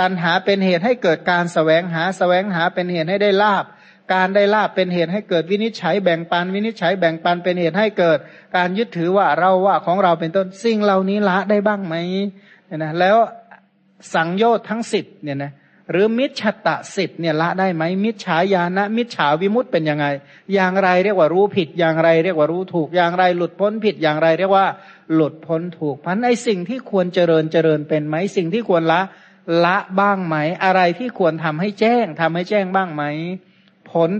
[0.00, 3.64] ตัณหาเป็นเหตุให้เกิดการสแสวงหาสแสวงหาเป็นเหตุให้ได้ลาบ
[4.12, 8.18] การได้ลาบเป็นเหตุให้เกิดวินิจฉัยแบ่งปันวินิจฉัยแบ่งปันเป็นเหตุให้เกิด
[8.56, 11.94] การยึดถือว่าเราว่าของเราเป็นต้นสิ่งเหล่านี้ละได้บ้างไหม
[12.66, 13.16] เนี่ยนะแล้ว
[14.14, 15.52] สังโยชน์ทั้งสิบเนี่ยนะ
[15.90, 20.06] หรือมิจฉตะสิบเนี่ยละได้ไหมมิจฉาญาณมิจฉาวิมุตเป็นยังไง
[20.54, 24.66] อย่างไรเรียกว่ารู้ผิด อย่างไรเรียกว่ารู้ถูกอย่างไร หลุดพ้นผิดอย่างไร เรียกว่า
[25.14, 29.00] หลุดพ้นถูกพันไอสิ่งที่ควรเจริญเจริญเป็นไหมสิ่งที่ควรละ
[29.64, 33.04] ละบ้างไหม อะไรที่ควรทำให้แจ้งทำให้แจ้งบ้างไหม
[33.92, 34.10] ผล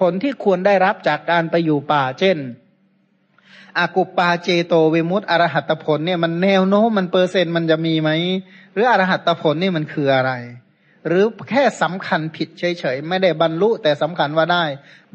[0.00, 2.38] ผลที่ควรได้รับจากการไปอยู่ป่า เช่น
[3.78, 8.10] อากุปปาเจโตเวมุตอรหัตผลเนี่ยมันแนวโน้มมันเปอร์เซ็นต์มันจะมีไหม
[8.72, 10.32] หรืออรหัตผลนี่มันคืออะไร
[11.06, 14.64] หรือแค่สำคัญผิดเฉยๆ ไม่ได้บรรลุแต่สำคัญว่าได้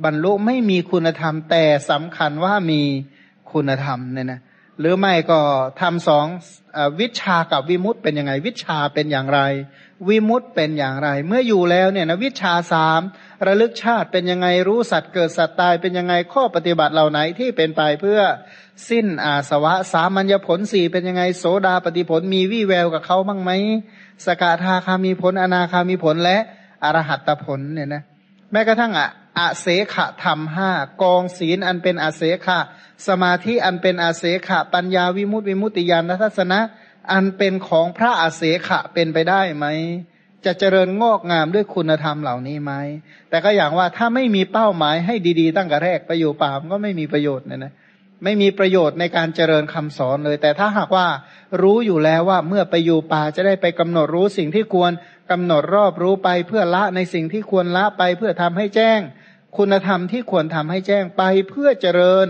[0.04, 2.82] บรรลุไม่มีคุณธรรม แต่สำคัญว่ามี
[3.52, 4.42] คุณธรรมเนี่ยนะ
[4.80, 5.40] หรือไม่ก็
[5.82, 6.26] ทำสอง
[7.00, 9.40] วิชากับวิมุตเป็นยังไง วิชาเป็นอย่างไร
[10.10, 13.02] วิมุตเป็นอย่างไร เมื่ออยู่แล้วเนี่ยนะวิชาสาม
[13.48, 18.20] ระลึกชาติเป็นยังไงรู้สัตว์เกิดสัตว์ตายเป็นยังไงข้อปฏิบัติเหล่าไหนที่เป็นไปเพื่อ
[18.90, 23.52] สิ้นอาสวะสามัญญผลสี่เป็นยังไงโสดาปฏิผลมีวี่แววกับเขาบ้างไหม
[24.26, 26.38] สกทาคามีผลอนาคามีผลและ
[26.84, 28.04] อรหัตผลเนี่ยนะ
[28.52, 32.60] แม้กระทั่งอะอาเสขะธรรมห้ากองศีลอันเป็นอาเสขะ
[33.08, 36.60] สมาธิอันเป็นอาเสขะ ปัญญาวิมุตติวิมุตติญาณทัศนะ
[37.12, 39.66] อันเป็นของพระอาเสขะเป็นไปได้ไหม
[40.46, 42.74] จะเจริญงอกงามด้วยคุณธรรมเหล่านี้ไหม
[43.30, 47.74] แต่ก็อย่างว่าถ้าไม่มีเป้าหมายให้ดีๆ ตั้งแต่แรกไปอยู่ป่ามก็ไม่มีประโยชน์เนี่ยนะ
[48.24, 51.08] ไม่มีประโยชน์ในการเจริญคำสอนเลย แต่ถ้าหากว่า
[51.62, 54.92] รู้อยู่แล้วว่าเมื่อไปอยู่ป่าจะได้ไปกำหนดรู้สิ่งที่ควร
[55.32, 59.00] กำหนดรอบรู้ไปเพื่อละในสิ่งที่ควรละไปเพื่อทำให้แจ้ง
[59.58, 62.28] คุณธรรมที่ควรทำให้แจ้งไปเพื่อเจริญ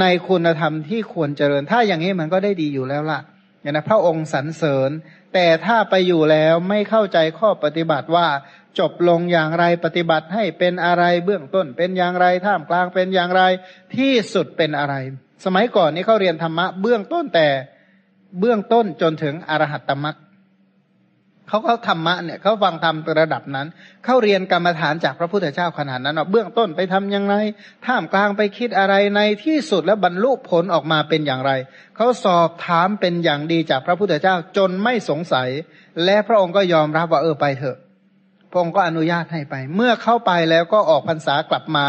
[0.00, 3.20] ในคุณธรรมที่ควรเจริญ ถ้าอย่างนี้มันก็ได้ดีอยู่แล้วล่ะ
[3.66, 4.90] อย่างนะพระองค์สรรเสริญ
[5.34, 8.28] แต่ถ้าไปอยู่แล้วไม่เข้าใจข้อปฏิบัติว่า
[8.78, 13.42] จบลงอย่างไรปฏิบัติให้เป็นอะไรเบื้องต้น เป็นอย่างไรท่ามกลางเป็นอย่างไร
[13.96, 14.94] ที่สุดเป็นอะไร
[15.44, 17.48] สมัยก่อนนี้เขาเรียนธรรมะเบื้องต้นแต่
[18.38, 20.16] เบื้องต้นจนถึงอรหัตตมรรค
[21.48, 23.66] เขาเขาธรรมะเนี่ยเขาฟังธรรมระดับนั้น
[24.04, 27.34] เขาเรียนกรรมฐานจากพระพุทธเจ้าขนาดนั้นเบื้องต้นไปทำยังไง
[27.86, 31.52] ท่ามกลางไปคิดอะไรในที่สุดแล้วบรรลุผลออกมาเป็นอย่างไร
[31.96, 35.48] เขาสอบถามเป็นอย่างดีจากพระพุทธเจ้าจนไม่สงสัย
[36.04, 37.76] และพระองค์ก็ยอมรับว่าเออไปเถอะ
[38.50, 41.86] พระองค์ก็อนุญาตให้ไป เมื่อเข้าไปแล้วก็ออกพรรษากลับมา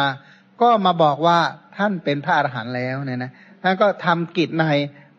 [0.62, 1.40] ก็มาบอกว่า
[1.78, 3.32] ท่านเป็นพระอรหันต์แล้วเนี่ยนะ
[3.64, 4.66] ท่านก็ทำกิจใน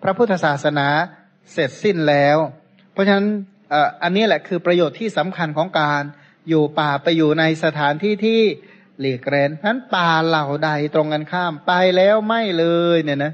[0.02, 0.86] พระพุทธศาสนา
[1.52, 2.36] เสร็จสิ้นแล้ว
[2.92, 3.28] เพราะฉะนั้น
[4.02, 6.02] อันนี้แหละคือประโยชน์ที่สำคัญของการ
[6.48, 8.40] อยู่ป่าไปอยู่ในสถานที่ที่
[9.00, 12.64] หลีกเร้นนั้นป่าเหล่าใดตรงกันข้าม ไปแล้วไม่เล
[12.96, 13.32] ยเนี่ยนะ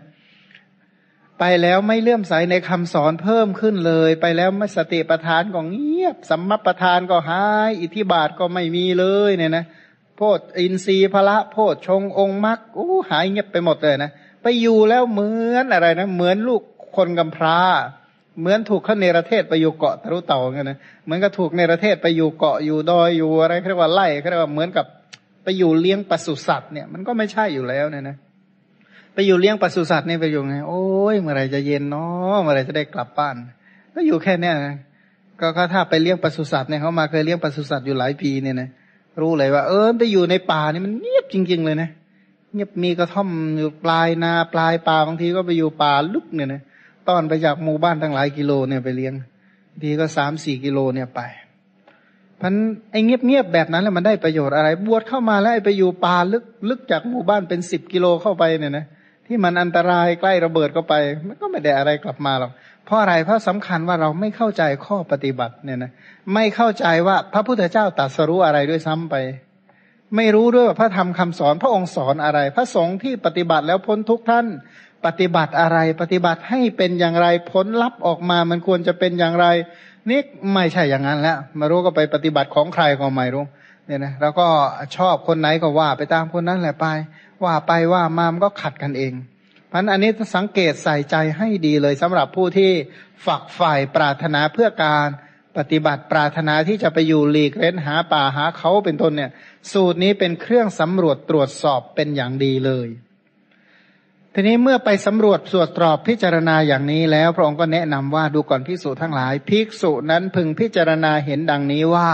[1.41, 9.65] ไปแล้วไม่เลื่อมใสในคำสอนเพิ่มขึ้นเลย ไปแล้วไม่สติปัฏฐานก็เงียบสัมมาปัฏฐานก็หาย อิทธิบาทก็ไม่มีเลยเนี่ยนะ
[10.17, 14.11] โพดอินทรีย์พละโพดชงองค์มรรคโอ้หายเงียบไปหมดเลยนะ
[14.43, 16.63] ไปอยู่แล้วเหมือนอะไรนะเหมือนลูก
[16.97, 17.61] คนกำพร้า
[18.41, 24.87] เหมือนถูกเขาเนรเทศไปอยู่เกาะทะลุเต่าเงี้ยนะเหมือนกับถูกเนรเทศไปอยู่เกาะอยู่ดอยอยู่อะไรเรียกว่าไล่เรียกว่าเหมือนกับ
[25.45, 28.17] ไปอยู่เลี้ยงปศุสัตว์เนี่ยมันก็ไม่ใช่อยู่แล้วเนี่ยนะ
[29.15, 33.35] ไปอยู่เลี้ยงปศุสัตว์นี่ยไปอยู่ไงโอ้ยเมื่อไรจะเย็นเนาะเมื่อไรจะได้กลับบ้าน
[33.95, 34.77] ก็อยู่แค่เนี้ยนะ
[35.41, 38.69] ก็ถ้าไปเลี้ยงปศุสัตว์เนี่ยเขามาเคยเลี้ยงปศุสัตว์อยู่หลายปีเนี่ยนะ
[39.21, 41.89] รู้เลยว่า เออไปอยู่ในป่านี่มันเงียบจริง ๆ เลยนะ
[42.55, 46.63] เงียบมีกระท่อมอยู่ปลายนาปลายป่าบางทีก็ไปอยู่ป่าลึกเนี่ยนะ
[47.09, 49.15] ต้อนไปจากหมู่บ้านทั้งหลายกิโลเนี่ยไปเลี้ยง
[49.83, 51.21] ดีก็สามสี่กิโลเนี่ยไป
[52.41, 52.55] พัน
[52.91, 58.87] ไอ้เงียบๆแบบนั้นแล้วมันได้ประโยชน์อะไร บวชเข้ามาแล้วไปอยู่ป่าลึกลึกจากหมู่บ้านเป็นสิบกิโลเข้าไปเนี่ยนะ
[59.27, 60.95] ที่มันอันตรายใกล้ระเบิดก็ไป
[61.27, 62.53] มันก็ไม่ได้อะไรกลับมาหรอก
[62.87, 65.91] เพราะอะไรเพราะสำคัญว่าเราไม่เข้าใจข้อปฏิบัติเนี่ยนะ
[66.35, 69.15] ไม่เข้าใจว่าพระพุทธเจ้าตรัสรู้อะไรด้วยซ้ำไป
[70.17, 74.47] ไม่รู้ด้วยว่าพระธรรมคำสอนพระองค์สอนอะไร พระสงฆ์ที่ปฏิบัติแล้วพ้นทุกท่าน
[75.05, 79.47] ปฏิบัติอะไร ปฏิบัติให้เป็นอย่างไรผลลัพธ์ออกมามันควรจะเป็นอย่างไร
[80.11, 80.21] นี่
[80.55, 83.45] ไม่ใช่อย่างนั้นแล้วมารู้ก็ไปปฏิบัติของใครก็ไม่รู้
[83.87, 84.47] เนี่ยนะแล้วก็
[84.97, 86.87] ชอบคนไหนก็ว่าไปตามคนนั้นแหละไป
[87.45, 89.13] ว่าไปว่ามามันก็ขัดกันเอง
[89.73, 92.71] พันอันนี้สังเกตใส่ใจให้ดีเลยสำหรับผู้ที่
[93.27, 95.07] ฝักฝ่ายปรารถนาเพื่อการ
[95.57, 99.31] ปฏิบัติปรารถนาที่จะไปอยู่หลีกเล่นหาป่าหาเขาเป็นต้นเนี่ย
[99.73, 102.89] สูตรนี้เป็นเครื่องสำรวจตรวจสอบเป็นอย่างดีเลย
[104.37, 112.11] ทีนี้เมื่อไปสำรวจสวดตรอบพิจารณาอย่างนี้แล้ว พระองค์ก็แนะนำว่าดูก่อนภิกษุทั้งหลาย ภิกษุนั้นพึงพิจารณาเห็นดังนี้ว่า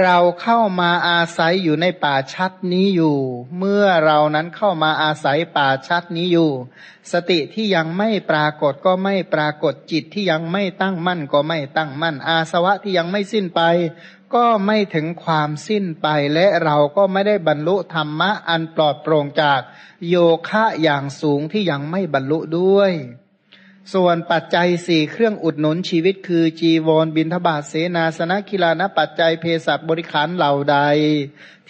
[0.00, 3.16] เราเข้ามาอาศัยอยู่ในป่าชัดนี้อยู่
[3.58, 6.50] เมื่อเรานั้นเข้ามาอาศัยป่าชัดนี้อยู่
[7.12, 13.60] สติที่ยังไม่ปรากฏก็ไม่ปรากฏจิตที่ยังไม่ตั้งมั่นก็ไม่ตั้งมั่น อาสวะที่ยังไม่สิ้นไป
[14.34, 19.60] ก็ไม่ถึงความสิ้นไปและเราก็ไม่ได้บรรลุธรรมะอันปลอดโปร่งจาก
[20.08, 20.16] โย
[20.48, 22.92] คะอย่างสูงที่ยังไม่บรรลุด้วย
[23.94, 30.78] ส่วนปัจจัยสี่เครื่องอุดหนุนชีวิตคือ จีวรบินทบาทเสนาสนะกิลานปัจจัยเพศัตบริขารเหล่าใด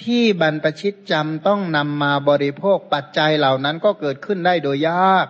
[0.03, 5.27] ที่บรรพชิตจำต้องนำมาบริโภคปัจจัยเหล่านั้นก็เกิดขึ้นได้โดยยาก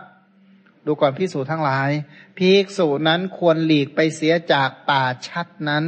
[0.86, 1.90] ดูก่อนพิสูจทั้งหลาย
[2.38, 5.86] ภิกษุนั้นควรหลีกไปเสียจากป่าชัดนั้น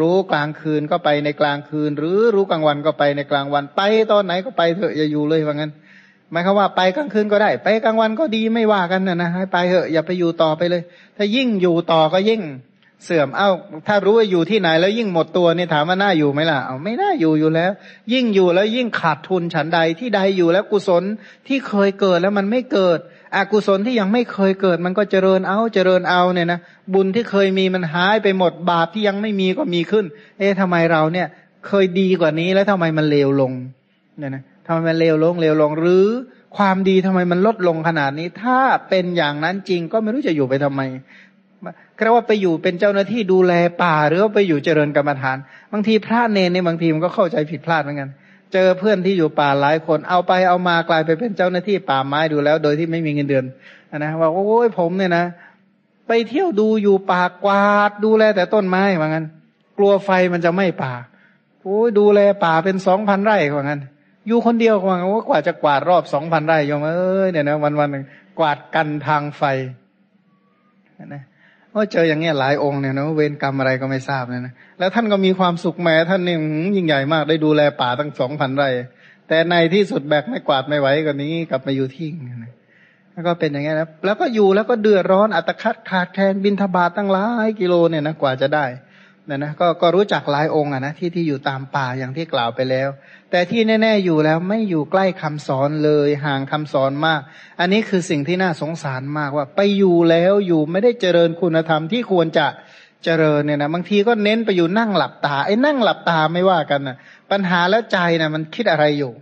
[0.00, 3.82] รู้กลางคืนก็ไปในกลางคืน หรือรู้กลางวันก็ไปในกลางวัน ไป
[4.12, 5.72] ตอนไหนก็ไปเถอะอย่าอยู่เลยว่างั้น
[6.32, 10.82] หมายความว่าไปกลางคืนก็ได้ ไปกลางวันก็ดีไม่ว่ากันนะนะให้ไปเถอะอย่าไปอยู่ต่อไปเลย
[11.16, 12.42] ถ้ายิ่งอยู่ต่อก็ยิ่ง
[13.04, 13.50] เสื่อมเอ้า
[13.86, 17.72] ถ้ารู้ว่าอยู่ที่ไหนแล้วยิ่งหมดตัวนี่ถามว่าน่าอยู่ไหมล่ะเอาไม่น่าอยู่อยู่แล้ว
[18.12, 21.04] ยิ่งอยู่แล้วยิ่งขาดทุนฉันใดที่ใดอยู่แล้วกุศล
[21.46, 22.98] ที่เคยเกิดแล้วมันไม่เกิด
[23.36, 26.60] อกุศลที่ยังไม่เคยเกิดมันก็เจริญเอาเจริญเอาเนี่ยนะ
[26.94, 30.04] บุญที่เคยมีมันหายไปหมดบาปที่ยังไม่มีก็มีขึ้น
[30.38, 31.26] เอ๊ะทำไมเราเนี่ย
[31.66, 33.52] เคยดีกว่านี้แล้วทำไมมันเลวลง
[34.18, 36.06] เนี่ยนะทำไมมันเลวลงเลวลงหรือ
[36.56, 40.82] ความดีทำไมมันลดลงขนาดนี้ ถ้าเป็นอย่างนั้นจริงก็ไม่รู้จะอยู่ไปทำไม
[41.98, 45.36] ก็ว่าไปอยู่เป็นเจ้าหน้าที่ดูแลป่าหรือว่าไปอยู่เจริญกรรมฐาน
[45.72, 48.10] บางทีพระเนรเนี่ยบางทีมันก็เข้าใจผิดพลาดเหมือนกัน
[48.52, 53.44] เจอเพื่อนที่อยู่ป่าหลายคนเอาไปเอามากลายไปเป็นเจ้าหน้าที่ป่าไม้ดูแล้ว โดยที่ไม่มีเงินเดือน
[53.98, 55.24] นะว่าโอ้ยผมเนี่ยนะ
[56.08, 59.24] ไปเที่ยวดูอยู่ป่ากวาดดูแลแต่ต้นไม้เหมือนกัน
[59.78, 60.92] กลัวไฟมันจะไหม้ป่า
[61.62, 63.80] โอ้ยดูแลป่าเป็นสองพันไร่เหมือนกัน
[64.26, 64.74] อยู่คนเดียว
[65.12, 68.04] ว่ากว่าจะกวาดรอบสองพันไร่ยมเอ้ยเนี่ยนะวันวันหนึ่ง
[68.38, 69.42] กวาดกันทางไฟ
[71.14, 71.22] นะ
[71.76, 76.38] ก็เจออย่างเงี้ยหลายองค์เนี่ยนะเวรกรรมอะไรก็ไม่ทราบเนี่ยนะแล้วท่านก็มีความสุขแม้ท่านเนี่ย
[76.76, 78.68] ยิ่งใหญ่มากได้ดูแลป่าตั้งสองพันไร่
[79.28, 82.52] แต่ในที่สุดแบกไม่กวาดไม่ไหวกว่านี้กลับมาอยู่ที่นะ
[83.12, 88.64] แล้วก็เป็นอย่างเงี้ยนะแล้วก็อยู่แล้วก็เดือดร้อนอัตคัดขาดแคลนบินทบาทตั้งหลายกิโลเนี่ยนะกว่าจะได้
[89.30, 92.88] นะนะก็ก็รู้จักหลายองค์อะนะที่ที่อยู่ตามป่าอย่างที่กล่าวไปแล้ว
[93.30, 97.20] แต่ที่แน่ ๆอยู่แล้วไม่อยู่ใกล้คำสอนเลยห่างคำสอนมาก
[97.60, 102.46] อันนี้คือสิ่งที่น่าสงสารมากว่าไปอยู่แล้วอยู่ไม่ได้เจริญคุณธรรมที่ควรจะ
[103.04, 106.96] เจริญเนี่ยนะบางทีก็เน้นไปอยู่นั่งหลับตาไอ้นั่งหลับตาไม่ว่ากันนะ
[107.30, 109.12] ปัญหาแล้วใจนะมันคิดอะไรอยู่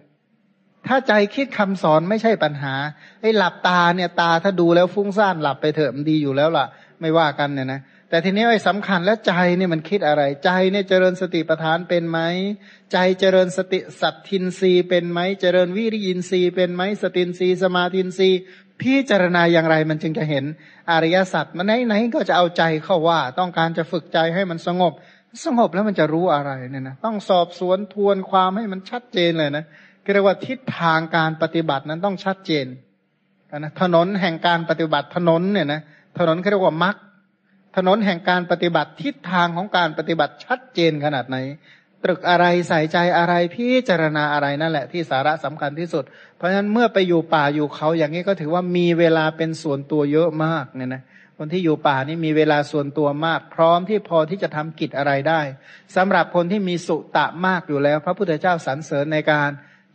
[0.89, 2.75] ถ้าใจคิดคำสอนไม่ใช่ปัญหา
[3.21, 6.67] ไอ้หลับตาเนี่ยตาถ้าดูแล้วฟุ้งซ่านหลับไปเถอะมันดีอยู่แล้วล่ะ
[7.01, 12.19] ไม่ว่ากันเนี่ยนะ แต่ทีนี้ไอ้สำคัญแล้วใจเนี่ยมันคิดอะไร ใจเนี่ยเจริญสติปัฏฐานเป็นไหม
[12.93, 18.31] ใจเจริญสติสัตทินรีเป็นไหมเจริญวิริยินรีเป็นไหมสตินรีสมาธินรี
[18.81, 20.45] พิจารณาอย่างไรมันจึงจะเห็น
[20.91, 24.93] อริยสัจมันไหนไหนก็จะเอาใจเข้าว่า ต้องการจะฝึกใจให้มันสงบ
[25.45, 29.65] สงบแล้วมันจะรู้อะไรเนี่ยนะต้องสอบสวนทวนความให้มันชัดเจนเลยนะ
[30.13, 32.67] เรียกว่าทิศทางการปฏิบัตินั้นต้องชัดเจน
[33.59, 35.81] นะถนนแห่งการปฏิบัติถนนเนี่ยนะ
[36.19, 36.97] ถนนเขาเรียกว่ามรรค
[37.77, 41.37] ถนนแห่งการปฏิบัติทิศทางของการปฏิบัติชัดเจนขนาดไหน
[42.05, 46.05] ตรึกอะไรใส่ใจอะไรพิจารณาอะไรนั่นแหละที่สาระสำคัญที่สุด
[46.37, 51.03] เพราะฉะนั้นเมื่อไปอยู่ป่าอยู่เขาอย่างนี้ก็ถือว่ามีเวลาเป็นส่วนตัวเยอะมากเนี่ยนะ
[51.39, 55.41] คนที่อยู่ป่านี่มีเวลาส่วนตัวมาก พร้อมที่พอที่จะทำกิจอะไรได้
[55.97, 59.51] สำหรับคนที่มีสุตะมากอยู่แล้ว พระพุทธเจ้าสรรเสริญในการ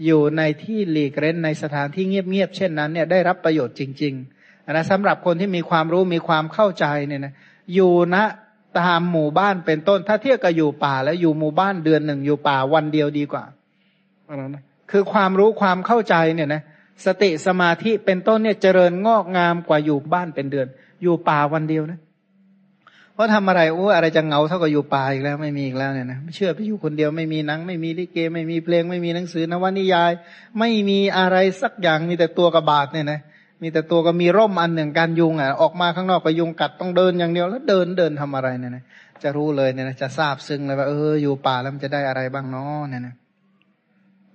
[0.05, 7.33] อยู่ในที่หลีกเร้นในสถานที่เงียบๆเช่นนั้นเนี่ยได้รับประโยชน์จริงๆนะสำหรับคนที่มีความรู้มีความเข้าใจเนี่ยนะ
[7.73, 8.17] อยู่ณ
[8.79, 13.43] ตามหมู่บ้านเป็นต้น ถ้าเทียบกับอยู่ป่า แล้วอยู่หมู่บ้านเดือนหนึ่งอยู่ป่าวันเดียวดีกว่า
[14.91, 16.61] คือความรู้ความเข้าใจเนี่ยนะ
[17.05, 20.67] สติสมาธิเป็นต้นเนี่ยเจริญงอกงามกว่าอยู่บ้านเป็นเดือน
[21.03, 21.99] อยู่ป่าวันเดียวนะ
[23.13, 30.11] เพราะทำอะไรโอ้อะไรจะเงาเท่ากับอยู่ป่าอีกแล้วไม่มีอีกแล้วเนี่ยนะไม่เชื่อไปอยู่คนเดียวไม่มีหนัง ไม่มีลิเก ไม่มีเพลงไม่มีหนังสือนวนิยาย
[30.59, 33.19] ไม่มีอะไรสักอย่างมีแต่ตัวกระบาดเนี่ยนะ
[33.61, 38.83] มีแต่ตัวก็มีร่มอันหนึ่งการยุงอะออกมาข้างนอกก็ยุงกัดต้องเดินอย่างเดียวแล้วเดินเดินทำอะไรเนี่ยนะ
[39.23, 43.15] จะรู้เลยเนี่ยนะจะทราบซึ้งเลยว่าเอออยู่ป่าแล้วมันจะได้อะไรบ้างเนาะเนี่ยนะ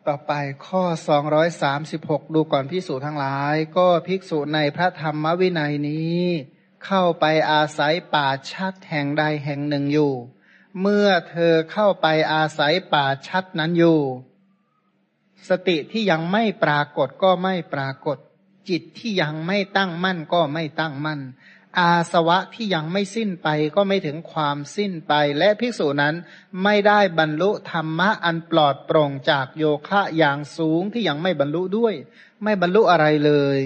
[0.08, 0.32] ต่อไป
[0.66, 6.22] ข้อสองร้อยสามสิบหกดูก่อนพิสูจทั้งหลาย ก็ภิกษุในพระธรรมวินัยนี้
[6.84, 10.12] เข้าไปอาศัยป่าชัดแห่งใดแห่งหนึ่งอยู่
[10.80, 14.00] เมื่อเธอเข้าไปอาศัยป่าชัดนั้นอยู่
[15.48, 18.18] สติที่ยังไม่ปรากฏก็ไม่ปรากฏ
[18.68, 21.20] จิตที่ยังไม่ตั้งมั่นก็ไม่ตั้งมั่น
[21.78, 26.14] อาสวะที่ยังไม่สิ้นไปก็ไม่ถึงความสิ้นไป และภิกษุนั้น
[26.62, 31.94] ไม่ได้บรรลุธรรมะอันปลอดโปร่งจากโยคะอย่างสูงที่ยังไม่บรรลุด้วย
[32.42, 33.60] ไม่บรรลุอะไรเลย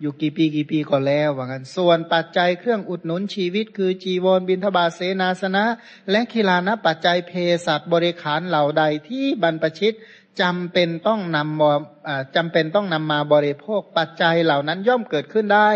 [0.00, 5.64] อยู่กี่ปีกี่ปีก่อนแล้วว่างั้นส่วนปัจจัยเครื่องอุดหนุนชีวิต คือจีวรบินทบาทเสนาสนะ
[6.10, 7.32] และคีลานะปัจจัยเพ
[7.66, 9.94] ศัตบริขารเหล่าใดที่บรรพชิต
[10.40, 15.70] จำเป็นต้องนำจำเป็นต้องนำมาบริโภคปัจจัยเหล่านั้นย่อมเกิดขึ้นได้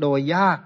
[0.00, 0.58] โดยยาก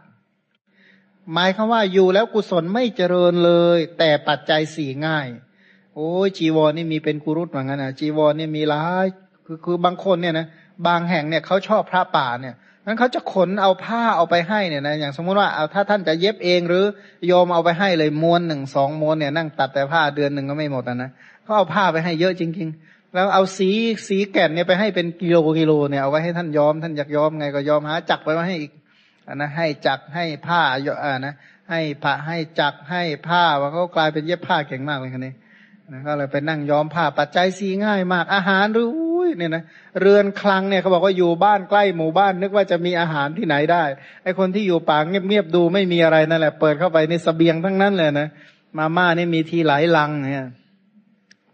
[1.33, 5.29] หมายคือว่าอยู่แล้วกุศลไม่เจริญเลย แต่ปัจจัยสี่ง่าย
[5.95, 9.07] โอ้ยจีวรนี่มีเป็นกุรุตเหมือนกันนะจีวรนี่มีหลาย
[9.47, 10.47] คือคือบางคนเนี่ยนะ
[10.87, 12.55] บางแห่งเนี่ยเขาชอบพระป่าเนี่ย
[12.87, 16.85] นั้นเขาจะขนเอาผ้าเอาไปให้เนี่ยนะอย่างสมมุติว่าเอาถ้าท่านจะเย็บเองหรือ
[17.27, 21.11] โยมเอาไปให้เลยม้วนหนึ่งสองม้วนเนี่ยนั่งตัดแต่ผ้าเดือนหนึ่งก็ไม่หมดนะ
[21.43, 23.71] เขาเอาผ้าไปให้เยอะจริง ๆ แล้วเอาสี
[24.09, 28.73] สีแก่นเนี่ยไปให้เป็นกิโลกิโลเนี่ยเอาไว้ให้ท่านย้อมท่านอยากย้อมไงก็ย้อมหาจักไปไว้ให้อีก
[29.29, 30.61] อนะให้จักให้ผ้า
[31.05, 31.35] อ่านะ
[31.71, 35.35] ให้ผ้าให้จักให้ผ้าว่าเขากลายเป็นเย็บผ้าเก่งมากเลยคนนี้
[35.93, 38.89] นะก็เลยไปนั่งย้อมผ้าปัจจัยสีง่ายมาก อาหารรู้
[39.39, 39.63] เนี่ยนะ
[40.01, 43.85] เรือนคลังเนี่ยเขาบอกว่าอยู่บ้านใกล้หมู่บ้าน นึกว่าจะมีอาหารที่ไหนได้
[44.25, 48.29] ไอคนที่อยู่ป่าเงียบๆดูไม่มีอะไรนั่นแหละ เปิดเข้าไปในสเสบียงทั้งนั้นเลยนะ
[48.79, 50.49] มาม่านี่มีทีหลายลังเนี่ย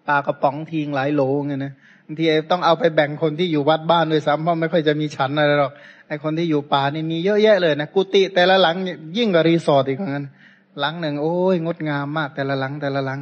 [0.09, 1.73] ปลากระป๋องทีงหลายโหลเงี้ยนะ
[2.07, 5.73] บางทีต้องเอาไปแบ่งคนที่อยู่วัดบ้านด้วยซ้ำเพราะไม่ค่อยจะมีฉันอะไรหรอก
[6.09, 8.77] ไอคนที่อยู่ป่านี่มีเยอะแยะเลยนะกุฏิแต่ละหลัง
[9.17, 10.27] ยิ่งกว่ารีสอร์ทอีกเหมือนกัน
[10.81, 13.21] หลังหนึ่งโอ้ยงดงามมากแต่ละหลังแต่ละหลัง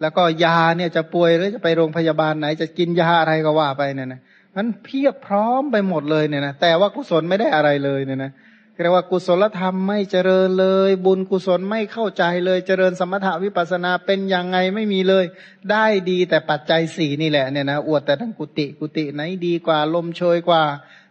[0.00, 4.20] แล้วก็ยาเนี่ยจะป่วยหรือจะไปโรงพยาบาลไหน จะกินยาอะไรก็ว่าไปเนี่ยนะ
[4.56, 15.24] มันเพียบพร้อมไปหมดเลยเนี่ยนะแต่ว่ากุศลไม่ได้อะไรเลยเนี่ยนะเเรียกว่ากุศลธรรมไม่เจริญเลย บุญกุศลไม่เข้าใจเลยเจริญสมถะวิปัสนาเป็นยังไงไม่มีเลย
[15.70, 20.62] ได้ดีแต่ปัจจัยสี่นี่แหละเนี่ยนะอวดแต่ทั้งกุฏิกุฏิไหนดีกว่าลมโชยกว่า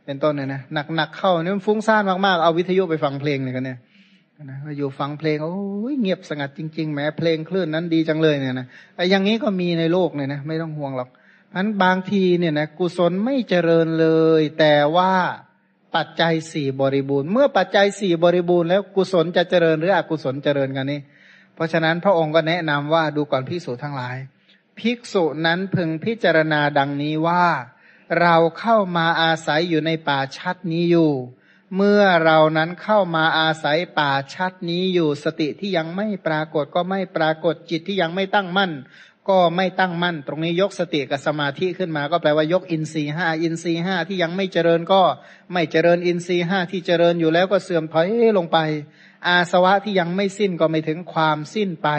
[0.06, 0.62] เป็นต้นเนี่ยนะ
[0.95, 3.77] หนักๆเข้าเนี่ยฟุ้งซ่านมากๆเอาวิทยุไปฟังเพลงเลยกันเนี่ย
[4.49, 5.58] นะอยู่ฟังเพลงโอ้
[5.91, 11.10] ยเงียบสงัดจริงๆแหมเพลงคลื่นนั้นดีจังเลยเนี่ยนะไอ้อย่างนี้ก็มีในโลกเนี่ยนะไม่ต้องห่วงหรอก
[11.56, 14.08] อันบางทีเนี่ยนะกุศลไม่เจริญเล
[14.39, 15.13] ย แต่ว่า
[15.95, 21.00] ปัจจัยสี่บริบูรณ์ เมื่อปัจจัยสี่บริบูรณ์แล้วกุศลจะเจริญหรืออกุศลเจริญกันนี่
[21.56, 24.17] เพราะฉะนั้นพระองค์ก็แนะนำว่าดูก่อนภิกษุทั้งหลาย
[24.80, 27.45] ภิกษุนั้นพึงพิจารณาดังนี้ว่า
[28.21, 31.12] เราเข้ามาอาศัยอยู่ในป่าชัดนี้อยู่
[31.76, 38.71] เมื่อเรานั้นเข้ามาอาศัยป่าชัดนี้อยู่สติที่ยังไม่ปรากฏก็ไม่ปรากฏจิตที่ยังไม่ตั้งมั่น
[39.29, 45.01] ก็ไม่ตั้งมั่น ตรงนี้ยกสติกับสมาธิขึ้นมา ก็แปลว่ายกอินทรีห้าอินทรีห้าที่ยังไม่เจริญก็
[45.53, 48.57] ไม่เจริญอินทรีห้าที่เจริญอยู่แล้วก็เสื่อมถอยลงไป
[49.27, 51.89] อาสวะที่ยังไม่สิ้นก็ไม่ถึงความสิ้นไป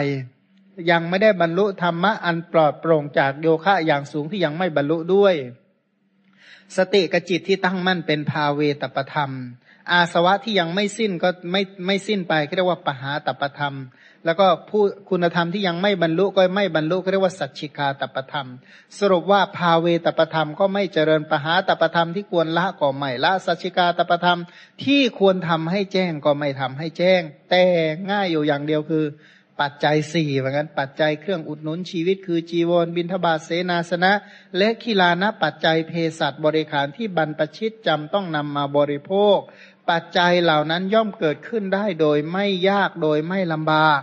[0.91, 5.35] ยังไม่ได้บรรลุธรรมะอันปลอดโปร่งจากโยคะอย่างสูงที่ยังไม่บรรลุด้วย
[6.77, 9.31] สติกับจิตที่ตั้งมั่นเป็นภาเวตประธรรม
[9.91, 13.75] อาสวะที่ยังไม่สิ้นก็ไม่ไม่สิ้นไปเรียกว่าปหาตประธรรม
[14.25, 18.47] แล้วก็ผู้คุณธรรมที่ยังไม่บรรลุก็ไม่บรรลุเรียกว่าสัจฉิกาตประธรรม
[18.99, 24.39] สรุปว่าภาเวตปธรรมก็ไม่เจริญปหาตปธรรมที่ควรละก็ไม่ละสัจฉิกาตประธรรม
[24.83, 27.63] ที่ควรทำให้แจ้งก็ไม่ทำให้แจ้ง แต่
[28.09, 29.05] ง่ายอยู่อย่างเดียวคือ
[29.61, 34.11] ปัจจัยสี่เหมือนกันปัจจัยเครื่องอุดหนุนชีวิตคือจีวรบินทบาทเสนาสนะ
[34.57, 39.37] และคีลานะปัจจัยเภสัชบริขารที่บรรปชิตจำต้องนำมาบริโภค
[39.89, 44.01] ปัจจัยเหล่านั้นย่อมเกิดขึ้นได้โดยไม่ยากโดยไม่ลำบาก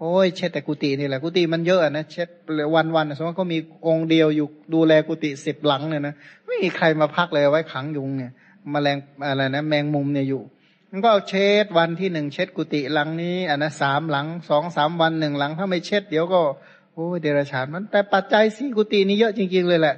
[0.00, 2.28] โอ้ยเช็ดแต่กุฏินี่แหละกุฏิมันเยอะนะเช็ด
[2.74, 6.14] วันวันสมมติเขามีองค์เดียวอยู่ดูแลกุฏิสิบหลังเนี่ยนะ
[6.46, 8.32] ไม่มีใครมาพักเลยไว้ขังยุงเนี่ย
[8.72, 10.42] มแมลงอะไรนะแมงมุมเนี่ยอยู่
[10.90, 16.40] มันก็เช็ดวันที่หนึ่งเช็ดกุฏิหลังนี้อันนะสามหลังสองสามวันหนึ่งหลัง ถ้าไม่เช็ดเดี๋ยวก็
[16.94, 19.96] โอ้ยเดรัจฉานมันแต่ปัจจัยสี่กุฏินี้เยอะจริงๆเลยแหละ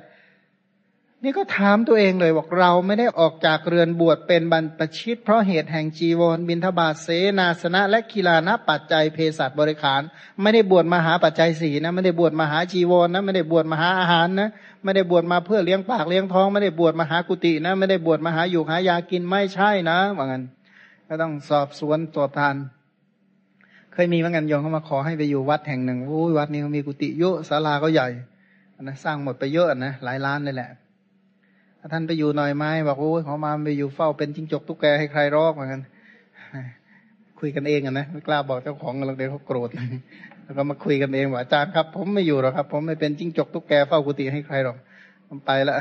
[1.25, 10.03] นี่ก็ถามตัวเองเลยบอกเราไม่ได้ออกจากเรือนบวชเป็นบรรพชิต เพราะเหตุแห่งจีวรบินทบาทเสนาสนะ และกีฬานะปัจจัยเภสัชบริขาร
[10.43, 14.49] ไม่ได้บวชมาหาปัจจัยสีนะไม่ได้บวชมาหาจีวรนะไม่ได้บวชมาหาอาหารนะ
[14.83, 20.43] ไม่ได้บวชมาเพื่อเลี้ยงปากเลี้ยงท้อง ไม่ได้บวชมาหากุฏินะ ไม่ได้บวชมาหาอยู่หายากินไม่ใช่นะว่างั้น
[21.09, 22.57] ก็ต้องสอบสวนตรวจทาน
[23.93, 28.09] เคยมีเหมือนกันโยมเขามาขอให้ไปอยู่วัดแห่งหนึ่งโอ้ยวัดนี้เขามีกุฏิเยอะศาลาก็ใหญ่
[28.83, 30.71] นะสร้างหมดไปเยอะนะหลายล้านเลยแหละ
[31.93, 35.81] ท่านไปอยู่หน่อยไหมบอกโอ้ยขอมาไปอยู่เฝ้าเป็นจิ้งจกตุ๊กแกให้ใครรอกเหมือนกัน
[37.39, 39.69] คุยกันเองอะนะไม่กล้าบอกเจ้าของกันเดี๋ยวเขาโกรธ
[40.45, 44.77] แล้วก็มาคุยกันเองว่าอาจารย์ครับ ผมไม่อยู่หรอกครับ ผมไม่เป็นจิ้งจกตุ๊กแกเฝ้ากุฏิให้ใครหรอก
[45.29, 45.77] ผมไปแล้ว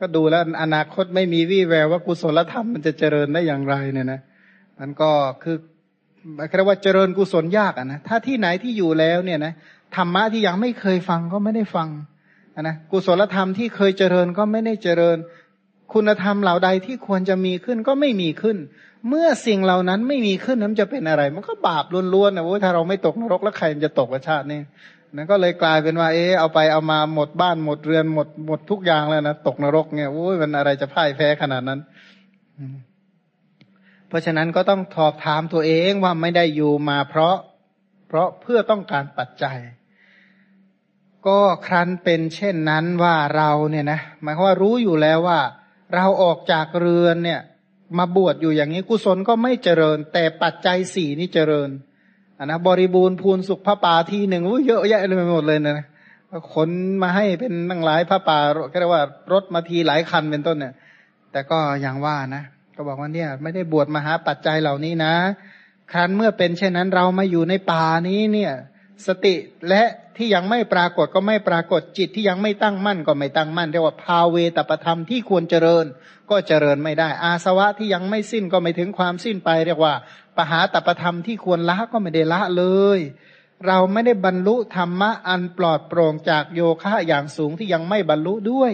[0.00, 4.20] ก็ดูแล้วอนาคตไม่มีวี่แววว่ากุศลธรรมมันจะเจริญได้อย่างไรเนี่ยนะ
[4.78, 5.10] มันก็
[5.42, 5.56] คือ
[6.56, 9.52] เรียกว่าเจริญกุศลยากอะนะถ้าที่ไหนที่อยู่แล้วเนี่ยนะ
[9.96, 11.88] ธรรมะที่ยังไม่เคยฟังก็ไม่ได้ฟัง
[12.60, 15.18] นะกุศลธรรมที่เคยเจริญก็ไม่ได้เจริญ
[15.92, 18.56] คุณธรรมเหล่าใดที่ควรจะมีขึ้นก็ไม่มีขึ้น
[19.08, 21.84] เมื่อสิ่งเหล่านั้นไม่มีขึ้นนั้นจะเป็นอะไร มันก็บาป
[22.14, 24.60] ล้วนๆนะโอ้ยถ้าเราไม่ตกนรกแล้วใครจะตกประชาตินี่
[25.14, 31.80] นั่นก็เลยกลายเป็นว่า เออเอาไปเอามาหมดบ้านหมดเรือนหมดหมดทุกอย่างแล้วนะตกนรกเนี่ยโอ้ยมันอะไรจะพ่ายแพ้ขนาดนั้น
[34.08, 37.36] เพราะฉะนั้นก็ต้องทอบถามตัวเองว่าไม่ได้อยู่มาเพราะ
[38.08, 39.58] เพราะเพื่อต้องการปัจจัย
[41.26, 45.40] ก็ครั้นเป็นเช่นนั้นว่าเราเนี่ยนะหมายความว่ารู้อยู่แล้วว่า
[45.94, 47.40] เราออกจากเรือนเนี่ย
[47.98, 51.70] มาบวชอยู่อย่างนี้กุศลก็ไม่เจริญ แต่ปัจจัยสี่นี่เจริญ
[52.38, 55.86] นนะบริบูรณ์พูนสุขพระป่าทีหนึ่งเยอะแยะเลยไปหมดเลยนะ
[56.52, 56.70] ขน
[57.02, 58.38] มาให้เป็นตั้งหลายพระป่า
[58.72, 59.02] ก็เรียกว่า
[59.32, 60.74] รถมาทีหลายคันเป็นต้นเนี่ย
[61.32, 62.42] แต่ก็อย่างว่านะ
[62.76, 65.14] ก็บอกว่าเนี่ย ไม่ได้บวชมาหาปัจจัยเหล่านี้นะ
[65.92, 68.52] ครั้นเมื่อเป็นเช่นนั้นเรามาอยู่ในป่านี้เนี่ย
[69.06, 69.34] สติ
[69.68, 69.82] และ
[70.16, 75.86] ที่ยังไม่ปรากฏก็ไม่ปรากฏจิตที่ยังไม่ตั้งมั่นก็ไม่ตั้งมั่นเรียกว่าภาเวตประธรรมที่ควรเจริญ
[76.30, 79.94] ก็เจริญไม่ได้ อาสวะที่ยังไม่สิ้นก็ไม่ถึงความสิ้นไป เรียกว่า
[80.36, 82.64] ปหาตประธรรมที่ควรละก็ไม่ได้ละเล
[82.96, 83.00] ย
[83.66, 88.72] เราไม่ได้บรรลุธรรมะอันปลอดโปร่งจากโยคะอย่างสูงที่ยังไม่บรรลุด้วย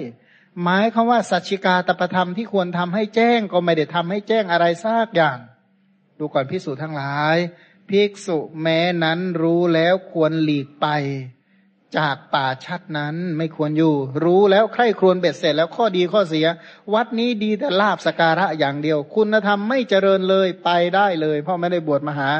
[0.62, 5.38] หมายคำว่าสัจจิกาตประธรรมที่ควรทำให้แจ้งก็ไม่ได้ทำให้แจ้งอะไรซากอย่าง
[6.18, 7.36] ดูก่อนพิสูจน์ทั้งหลาย
[7.90, 10.86] ภิกษุแม้นั้นรู้แล้วควรหลีกไป
[11.98, 16.46] จากป่าชัดนั้นไม่ควรอยู่ รู้แล้วใคร่ครวญเบ็ดเสร็จแล้วข้อดีข้อเสีย
[16.94, 22.30] วัดนี้ดีแต่ลาบสการะอย่างเดียว คุณธรรมไม่เจริญเลยไปได้เลย เพราะไม่ได้บวชมาหา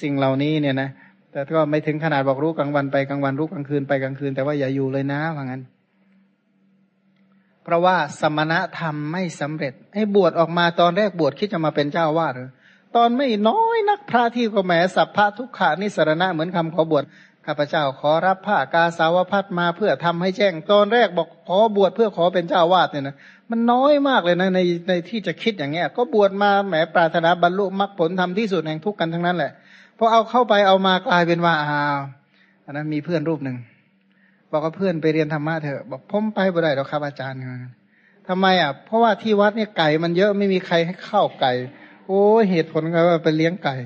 [0.00, 0.90] สิ่งเหล่านี้เนี่ยนะ
[1.32, 5.62] แต่ก็ไม่ถึงขนาดบอกรู้กลางวันไปกลางวันรู้กลางคืนไปกลางคืน แต่ว่าอย่าอยู่เลยนะว่างั้น
[7.64, 12.50] เพราะว่าสมณธรรมไม่สำเร็จ ให้บวชออกมาตอนแรกบวชคิดจะมาเป็นเจ้าวาดหรือ
[12.96, 17.04] ตอนไม่น้อยนักพระที่ก็แหมสัพพะทุกขานิสรณะเหมือนคำขอบวช
[17.46, 23.16] ข้าพเจ้าขอรับผ้ากาสาวพัดมาเพื่อทำให้แจ้งตอนแรกบอกขอบวชเพื่อขอเป็นเจ้าวาดเนี่ยนะ
[23.50, 29.52] มันน้อยมากเลยนะในในที่จะคิดอย่างเงี้ย ก็บวชมาแหมปรารถนาบรรลุมรรคผลทำที่สุดแห่งทุกข์กันทั้งนั้นแหละ
[29.98, 32.00] พอเอาเข้าไปเอามากลายเป็นว่าอ้าว
[32.64, 33.56] อันนั้นมีเพื่อนรูปหนึ่ง
[34.50, 37.40] บอกว่าเพื่อนไปเรียนธรรมะเถอะบอกผมไปบ่ได้หรอกครับอาจารย์
[38.28, 41.52] ทำไมอะเพราะว่าที่วัดเนี่ยไก่มันเยอะไม่มีใครให้ข้าวไก่
[42.10, 43.76] โอ้เหตุผลก็ว่าไปเลี้ยงไก่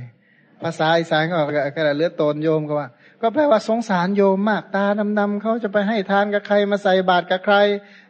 [0.62, 1.34] ภาษาอีสานก็
[1.76, 2.88] กระเลือดตนโยมก็ว่า
[3.20, 4.84] ก็แปลว่าสงสารโยมมากตา
[5.18, 7.56] ดำๆเขาจะไปให้ทานกับใครมาใส่บาตรกับใคร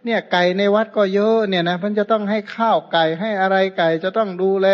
[0.05, 4.69] เนี่ยไก่ในวัดก็เยอะเนี่ยนะมันจะต้องให้ข้าวไก่ให้อะไรไก่จะต้องดูแล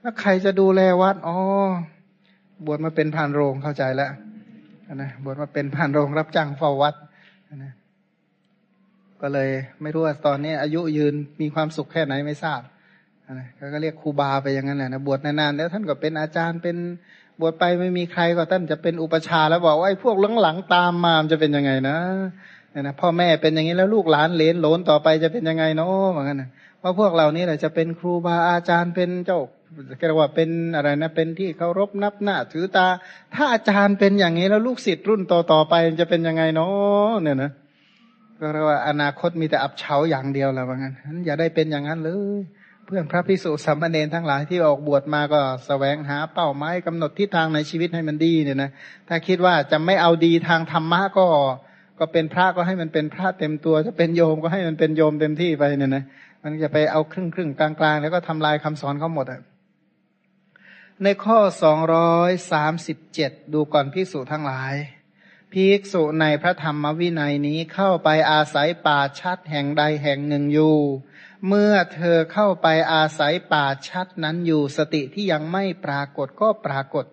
[0.00, 1.36] แล้วใครจะดูแลวัดอ๋อ
[2.66, 4.10] บวชมาเป็นผ่านโรงเข้าใจแล้ว
[4.94, 6.94] นะบวชมาเป็นผ่านโรงรับจ้างเฝ้าวัด
[7.64, 7.72] นะ
[9.20, 9.50] ก็เลย
[9.82, 12.60] ไม่รู้ว่าตอนนี้อายุยืนมีความสุขแค่ไหนไม่ทราบ
[13.72, 16.76] ก็เรียกครูบาไปอย่างนั้นแหละนะบวชนานๆแล้วท่านก็เป็นอาจารย์เป็น
[17.40, 21.96] บวชไปไม่มีใครก็ท่านจะเป็นอุปชาแล้วบอกว่าไอ้พวกหลังๆตามมาจะเป็นยังไงนะ
[22.70, 26.48] เนี่ยนะพ่อแม่เป็นอย่างนี้แล้วลูกหลานเลนหลนต่อไปจะเป็นยังไงเนาะเหมือนกันนะ
[26.80, 29.40] เพราะพวกเรานี่แหละจะเป็นครูบาอาจารย์เป็นเจ้า
[29.98, 32.86] เรียกว่าเป็นอะไรนะเป็นที่เคารพนับหน้าถือตา
[33.34, 37.50] ถ้าอาจารย์เป็นอย่างนี้แล้วลูกศิษย์รุ่นต่อๆไปจะเป็นยังไงเนาะเนี่ยนะ
[38.40, 40.94] ก็เรียกว่าอนาคตมีแต่อับเฉาอย่างเดียวแล้วว่างั้น
[41.26, 42.40] อย่าได้เป็นอย่างนั้นเลย
[42.90, 48.70] เพื่อนพระพิสุสัมมาเนนทั้งหลายที่ออกบวชมาก็สแสวงหาเป้าหมายกำหนดทิศทางในชีวิตให้มันดีเนี่ยนะ
[49.08, 51.26] ถ้าคิดว่าจะไม่เอาดีทางธรรมะก็
[51.98, 56.04] ก็เป็นพระก็ให้มันเป็นพระเต็มตัว จะเป็นโยมก็ให้มันเป็นโยมเต็มที่ไปเนี่ยนะ
[56.42, 59.40] มันจะไปเอาครึ่งครึ่งกลางกลางแล้วก็ทำลายคำสอนเขาหมดอะ
[61.02, 64.74] ในข้อสองร้อยสามสิบเจ็ดดูก่อนพิสุทั้งหลาย
[65.52, 70.76] ภิกษุในพระธรรมวินัยนี้เข้าไปอาศัยป่าชัดแห่งใดแห่งหนึ่งอยู่
[71.46, 77.04] เมื่อเธอเข้าไปอาศัยป่าชัดนั้นอยู่สติที่ยังไม่ปรากฏก็ปรากฏ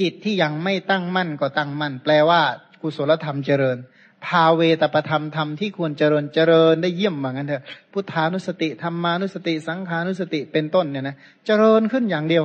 [0.00, 2.42] จิตที่ยังไม่ตั้งมั่นก็ตั้งมั่น แปลว่า
[2.82, 3.78] กุศลธรรมเจริญ
[4.26, 12.44] ภาเวตประธรรมธรรมที่ควรเจริญเจริญได้เยี่ยมเหมือนกันเถอะพุทธานุสติธรรมานุสติ สังขานุสติเป็นต้นเนี่ยนะเจริญขึ้นอย่างเดียว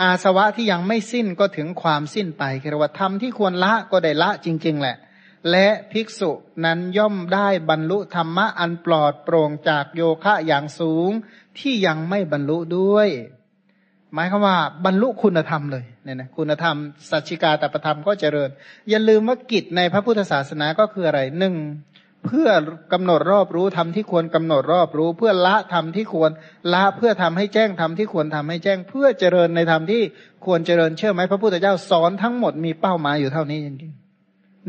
[0.00, 4.96] อาสวะที่ยังไม่สิ้นก็ถึงความสิ้นไปคือว่าธรรมที่ควรละก็ได้ละจริง ๆ แหละ
[5.50, 6.30] และภิกษุ
[6.64, 11.10] นั้นย่อมได้บรรลุธรรมะอันปลอดโปร่งจากโยคะอย่างสูง
[11.58, 13.08] ที่ยังไม่บรรลุด้วย
[14.14, 16.76] หมายคือว่าบรรลุคุณธรรมเลยเนี่ยนะคุณธรรม
[17.10, 18.50] สัจจิกาตประธรรมก็เจริญ
[18.88, 21.54] อย่าลืมว่ากิจในพระพุทธศาสนาก็คืออะไรหนึ่ง
[22.26, 22.48] เพื่อ
[22.92, 26.30] กำหนดรอบรู้ทำที่ควรกำหนดรอบรู้ เพื่อละทำที่ควร
[26.72, 30.02] ละเพื่อทำให้แจ้งทำที่ควรทำให้แจ้ง เพื่อเจริญในธรรมที่
[30.44, 34.07] ควรเจริญเชื่อไหมพระพุทธเจ้าสอนทั้งหมดมีเป้าหมายอยู่เท่านี้จริงๆ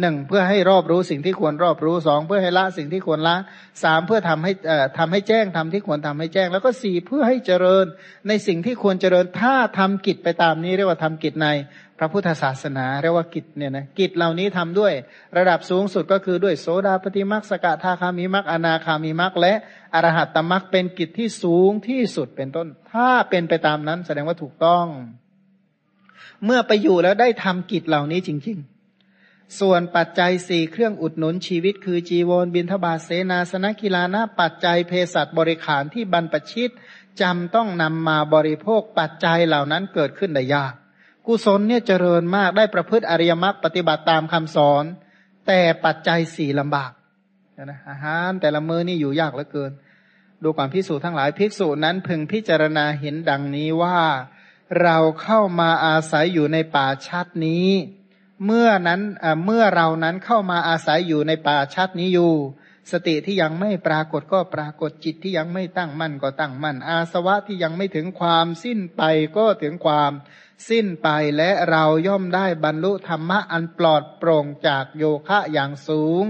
[0.02, 3.36] หนึ่งเพื่อให้รอบรู้สิ่งที่ควรรอบรู้สองเพื่อให้ละสิ่งที่ควรละ
[3.84, 7.86] สามเพื่อทำให้เอ่อทำให้แจ้งทำที่ควรทำให้แจ้ง แล้วก็สี่เพื่อให้เจริญ
[8.28, 11.47] ในสิ่งที่ควรเจริญถ้าทำกิจไปตามนี้เรียกว่าทำกิจใน
[12.00, 14.93] พระพุทธศาสนาเรียกว่ากิจเนี่ยนะกิจเหล่านี้ทำด้วย
[15.38, 19.54] ระดับสูงสุดก็คือด้วยโสดาปฏิมักสกทาคามิมักอนาคามิมักและ
[19.93, 24.86] อรหัตตมักเป็นกิจที่สูงที่สุดเป็นต้น ถ้าเป็นไปตามนั้นแสดงว่าถูกต้อง
[26.45, 28.78] เมื่อไปอยู่แล้วได้ทำกิจเหล่านี้จริง ๆ
[29.60, 36.70] ส่วนปัจจัยสี่เครื่องอุดหนุนชีวิต คือจีวรบินทบาทเสนาสนกีฬานะปัจจัยเภสัชบริขารที่บรรปชิต
[37.22, 40.74] จำต้องนำมาบริโภคปัจจัยเหล่านั้นเกิดขึ้นได้ยาก
[41.26, 44.84] กุศลเนี่ยเจริญมากได้ประพฤติอริยมรรคปฏิบัติตามคำสอน
[45.47, 46.91] แต่ปัจจัยสี่ลำบาก
[47.64, 49.72] นะอาหารแต่ละมือนี่อยู่ยากเหลือเกิน
[50.43, 54.00] ดูก่อนพิสูจน์ทั้งหลายภิกษุนั้นพึงพิจารณาเห็นดังนี้ว่า
[54.82, 57.70] เราเข้ามาอาศัยอยู่ในป่าชัดนี้
[58.45, 59.01] เมื่อนั้น
[59.45, 62.33] เมื่อเรานั้นเข้ามาอาศัยอยู่ในป่าชัดนี้อยู่
[62.91, 69.01] สติที่ยังไม่ปรากฏก็ปรากฏจิตที่ยังไม่ตั้งมั่นก็ตั้งมั่น อาสวะที่ยังไม่ถึงความสิ้นไป
[69.37, 70.11] ก็ถึงความ
[70.69, 76.23] สิ้นไปและเราย่อมได้บรรลุธรรมะอันปลอดโปร่งจากโยคะอย่างสูง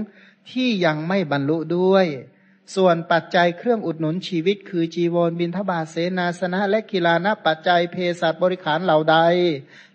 [0.50, 2.06] ที่ยังไม่บรรลุด้วย
[2.74, 9.16] ส่วนปัจจัยเครื่องอุดหนุนชีวิต คือจีวรบินทบาทเสนาสนะ และกีฬานะปัจจัยเพศสัตว์บริขารเหล่าใด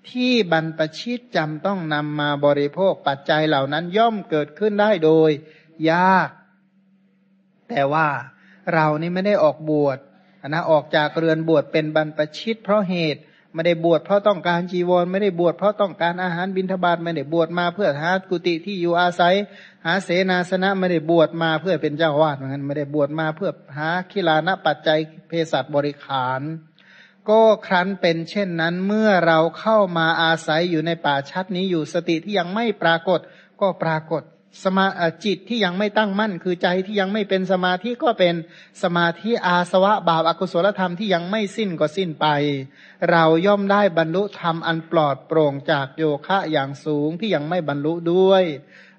[0.10, 5.32] ที่บรรปชิตจำต้องนำมาบริโภคปัจจัยเหล่านั้นย่อมเกิดขึ้นได้โดย
[5.92, 6.30] ยาก
[7.70, 8.08] แต่ว่า
[8.74, 9.98] เรานี่ไม่ได้ออกบวช
[10.54, 13.22] นะออกจากเรือนบวชเป็นบรรปชิตเพราะเหตุ
[13.56, 19.36] ไม่ได้บวชเพราะต้องการจีวร ไม่ได้บวชเพราะต้องการอาหารบิณฑบาตไม่ได้บวชมาเพื่อหากุฏิที่อยู่อาศัย
[19.86, 26.42] หาเสนาสนะไม่ได้บวชมาเพื่อเป็นเจ้าวาดเหมือนกันไม่ได้บวชมาเพื่อหาคิลานะปัจจัยเภสัชบริขาร
[27.30, 33.20] ก็ครั้นเป็นเช่นนั้นเมื่อเราเข้ามาอาศัยอยู่ในป่าชัดนี้อยู่สติที่ยังไม่ปรากฏ
[33.62, 34.24] ก็ปรากฏ
[34.64, 34.88] สมา
[35.26, 38.36] จิตที่ยังไม่ตั้งมั่น คือใจที่ยังไม่เป็นสมาธิก็เป็น
[38.84, 42.28] สมาธิอาสวะบาปอากุศลธรรมที่ยังไม่สิ้นก็สิ้นไป
[43.12, 48.44] เราย่อมได้บรรลุธรรมอันปลอดโปร่งจากโยคะอย่างสูงที่ยังไม่บรรลุด้วย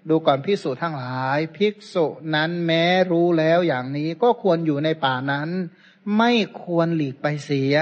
[0.09, 5.48] ดูก่อนพิสูจทั้งหลาย ภิกษุนั้นแม้รู้แล้วอย่างนี้ก็ควรอยู่ในป่านั้น
[6.18, 6.32] ไม่
[6.62, 7.74] ควรหลีกไปเสีย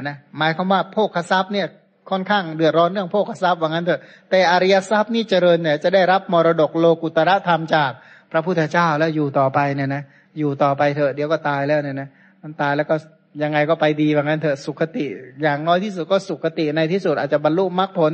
[0.00, 1.66] นะหมายความว่าโภคทรัพย์เนี่ย
[2.10, 4.00] ค่อนข้างเดือดร้อนเรื่องโภคทรัพย์ว่างั้นเถอะ
[4.30, 7.90] แต่อริยทรัพย์นี่เจริญเนี่ยจะได้รับมรดกโลกุตระธรรมจาก
[8.32, 10.02] พระพุทธเจ้าแล้วอยู่ต่อไปเนี่ยนะ
[10.38, 12.08] อยู่ต่อไปเถอะเดี๋ยวก็ตายแล้วเนี่ยนะ
[12.42, 12.96] มันตายแล้วก็
[13.42, 15.06] ยังไงก็ไปดีว่างั้นเถอะสุขติ
[15.42, 18.12] อย่างน้อยที่สุดก็สุขติในที่สุดอาจจะบรรลุมรรคผล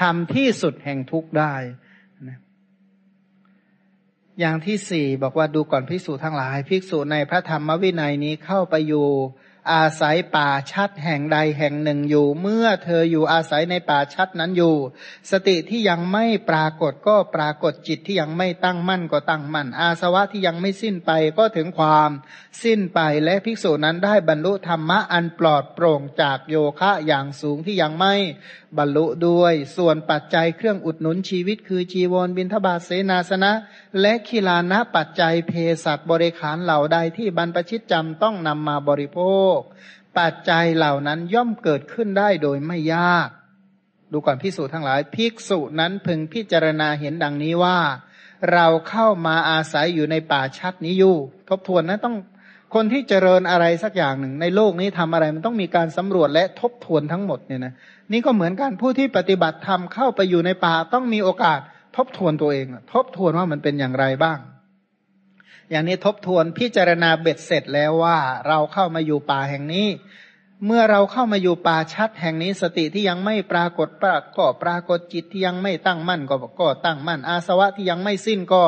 [0.00, 1.54] ทำที่สุดแห่งทุกข์ได้
[2.28, 2.38] นะ
[4.40, 9.06] อย่างที่สี่บอกว่าดูก่อนภิกษุทั้งหลายภิกษุในพระธรรมวินัยนี้เข้าไปอยู่
[9.72, 14.74] อาศัยป่าชัดแห่งใดแห่งหนึ่งอยู่ เมื่อเธออยู่อาศัยในป่าชัดนั้นอยู่
[15.30, 22.10] สติที่ยังไม่ปรากฏก็ปรากฏจิตที่ยังไม่ตั้งมั่นก็ตั้งมั่น อาสวะที่ยังไม่สิ้นไปก็ถึงความ
[22.62, 28.14] สิ้นไปและภิกษุนั้นได้บรรลุธรรมะอันปลอดโปร่งจากโยคะอย่างสูงที่ยังไม่
[28.78, 33.52] บรรลุด้วย ส่วนปัจจัยเครื่องอุดหนุนชีวิต คือจีวรบินทบาทเสนาสนะ
[34.00, 35.52] และขีลานะปัจจัยเพ
[35.84, 39.20] ศัตบริขารเหล่าใดที่บรรพชิตจำต้องนำมาบริโภ
[39.56, 39.57] ค
[40.18, 43.28] ปัจจัยเหล่านั้นย่อมเกิดขึ้นได้โดยไม่ยาก
[44.12, 47.78] ดูก่อนพิสูจนทั้งหลายภิกษุนั้นพึงพิจารณาเห็นดังนี้ว่า
[48.52, 51.16] เราเข้ามาอาศัยอยู่ในป่าชัดนี้อยู่
[51.48, 52.16] ทบทวนนะต้อง
[52.74, 57.74] คนที่เจริญอะไรสักอย่างหนึ่ง ในโลกนี้ทำอะไรมันต้องมีการสำรวจและทบทวนทั้งหมดเนี่ยนะ
[58.12, 61.60] นี่ก็เหมือนกันผู้ที่ปฏิบัติธรรมเข้าไปอยู่ในป่าต้องมีโอกาส
[61.96, 64.38] ทบทวนตัวเอง ทบทวนว่ามันเป็นอย่างไรบ้าง
[65.70, 69.88] อย่างนี้ทบทวนพิจารณาเบ็ดเสร็จแล้วว่าเราเข้ามาอยู่ป่าแห่งนี้
[70.66, 78.64] เมื่อเราเข้ามาอยู่ป่าชัดแห่งนี้สติที่ยังไม่ปรากฏปรก็ปรากฏจิตที่ยังไม่ตั้งมั่นก็ก็ตั้งมั่น อาสวะที่ยังไม่สิ้นก็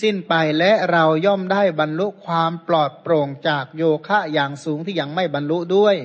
[0.00, 5.96] สิ้นไปและเราย่อมได้บรรลุความปลอดโปร่งจากโยคะอย่างสูงที่ยังไม่บรรลุด้วย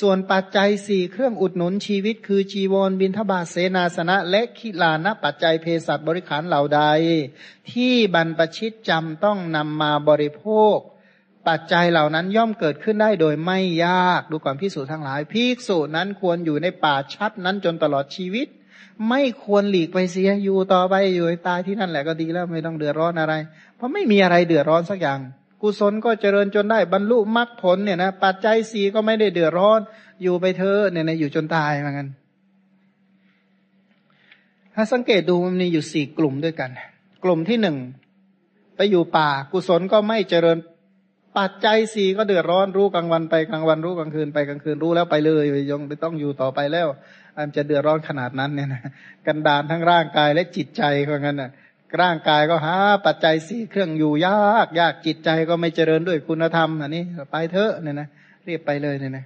[0.00, 6.82] ส่วนปัจจัยสี่เครื่องอุดหนุนชีวิต คือจีวรบินทบาทเสนาสนะ และขิลานะปัจจัยเภสัชบริขารเหล่าใด
[7.72, 10.76] ที่บรรปชิตจำต้องนำมาบริโภค
[11.48, 18.46] ปัจจัยเหล่านั้นย่อมเกิดขึ้นได้โดยไม่ยากดูก่อนพิสูจทั้งหลายพิสูจนั้นควรอยู่ในป่าชัดนั้นจนตลอดชีวิต
[19.08, 23.34] ไม่ควรหลีกไปเสียอยู่ต่อไปอยู่ตายที่นั่นแหละก็ดีแล้วไม่ต้องเดือดร้อนอะไร
[23.76, 25.20] เพราะไม่มีอะไรเดือดร้อนสักอย่าง
[25.62, 29.80] กุศลก็เจริญจนได้บรรลุมรรคผลเนี่ยนะปัจจัยสีก็ไม่ได้เดือดร้อน
[30.22, 32.08] อยู่ไปเธอเนี่ยนะอยู่จนตายเหมือนกัน
[34.74, 36.70] ถ้าสังเกตดูมันมีอยู่สี่กลุ่มด้วยกัน
[37.24, 37.76] กลุ่มที่หนึ่ง
[38.76, 40.58] ไปอยู่ป่า กุศลก็ไม่เจริญ
[41.38, 46.88] ปัจจัยสี่ก็เดือดร้อนรู้กลางวันไปกลางวันรู้กลางคืนไปกลางคืนรู้แล้วไปเลยยังไม่ต้องอยู่ต่อไปแล้ว
[47.36, 48.82] อันจะเดือดร้อนขนาดนั้นเนี่ยนะ
[49.26, 51.50] กันดานทั้งร่างกายและจิตใจเพราะงั้นน่ะ
[52.00, 52.76] ร่างกายก็หา
[53.06, 58.08] ปัจจัยสี่เครื่องอยู่ยาก ยากจิตใจก็ไม่เจริญด้วยคุณธรรม อันนี้ไปเถอะเนี่ยนะ
[58.44, 59.24] เรียบไปเลยเนี่ยนะ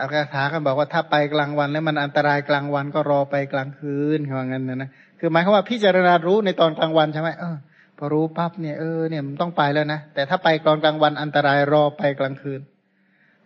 [0.00, 7.56] อาคาถากันบอกว่าถ้าไปกลางวันแล้วมันอันตรายกลางวันก็รอไปกลางคืนเพราะงั้นนะนะคือหมายความว่าพิจารณารู้ในตอนกลางวันใช่ไหมเออ
[7.98, 12.60] พอรู้ปั๊บเนี่ยเออเนี่ยมันต้องไปแล้วนะแต่ถ้าไปตอนกลางวันอันตรายรอไปกลางคืน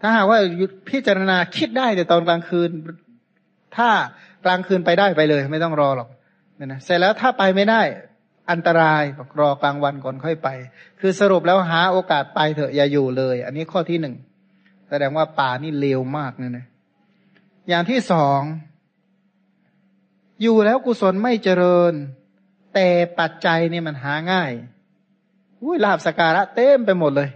[0.01, 0.39] ถ้าหากว่า
[0.91, 2.70] พิจารณาคิดได้แต่ตอนกลางคืน
[3.77, 3.89] ถ้า
[4.45, 6.09] กลางคืนไปได้ไปเลย ไม่ต้องรอหรอก
[6.57, 7.82] เนี่ยนะเสร็จแล้วถ้าไปไม่ได้
[8.50, 10.48] อันตรายบอกรอกลางวันก่อนค่อยไป
[11.00, 14.14] คือสรุปแล้วหาโอกาสไปเถอะอย่าอยู่เลย อันนี้ข้อที่หนึ่ง
[14.88, 16.66] แสดงว่าป่านี่เลวมากเนี่ยนะ
[17.68, 18.40] อย่างที่สอง
[20.42, 21.92] อยู่แล้วกุศลไม่เจริญ
[22.74, 22.88] แต่
[23.18, 24.52] ปัจจัยนี่มันหาง่าย
[25.62, 27.30] อุ้ยลาบสการะเต็มไปหมดเลย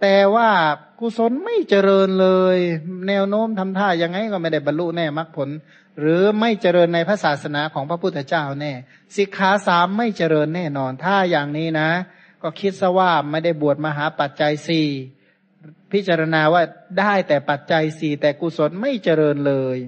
[0.00, 0.48] แต่ว่า
[1.00, 2.58] กุศลไม่เจริญเลย
[3.08, 5.48] แนวโน้มทำท่ายังไงก็ไม่ได้บรรลุแน่มรรคผล
[6.00, 8.72] หรือไม่เจริญในพระศาสนาของพระพุทธเจ้าแน่
[9.16, 11.90] สิกขาสามไม่เจริญแน่นอน ถ้าอย่างนี้นะ
[12.42, 14.88] ก็คิดซะว่าไม่ได้บวชมหาปัจจัยสี่
[15.92, 16.62] พิจารณาว่า
[16.98, 19.78] ได้แต่ปัจจัยสี่แต่กุศลไม่เจริญเลย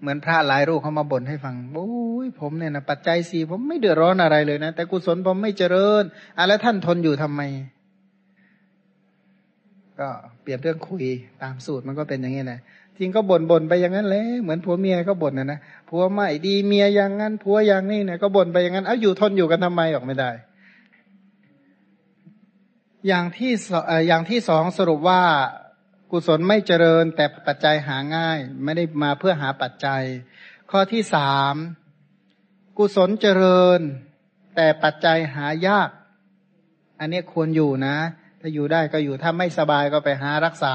[0.00, 1.90] เหมือนพระหลายรูปเขามาบ่นให้ฟังโอ้
[2.24, 6.02] ยผมเนี่ยนะปัจจัยสี่ผมไม่เดือดร้อนอะไรเลยนะ แต่กุศลผมไม่เจริญ
[6.36, 7.42] อะแล้วท่านทนอยู่ทำไม
[10.00, 10.08] ก็
[10.42, 11.04] เปรียบเรื่องคุย
[11.42, 12.60] ตามสูตรมันก็เป็นอย่างนี้แหละ
[12.98, 20.30] จริงก็บ่นบ่นไปอย่างนั้นเลยเหมือนผัวเมียก็บ่นนะนะผัวไม่ดีเมียอย่างนั้นผัวอย่างนี้เนี่ยก็บ่นไปอย่างนั้นเอาอยู่ทนอยู่กันทำไมออกไม่ได้
[23.06, 23.52] อย่างที่
[24.08, 25.22] อย่างที่สองสรุปว่า
[26.10, 30.02] กุศลไม่เจริญ แต่ปัจจัยหาง่าย ไม่ได้มาเพื่อหาปัจจัย
[30.70, 31.54] ข้อที่สาม
[32.78, 33.80] กุศลเจริญ
[34.56, 35.90] แต่ปัจจัยหายาก
[37.00, 37.96] อันนี้ควรอยู่นะ
[38.40, 40.74] ถ้าอยู่ได้ก็อยู่ถ้าไม่สบายก็ไปหารักษา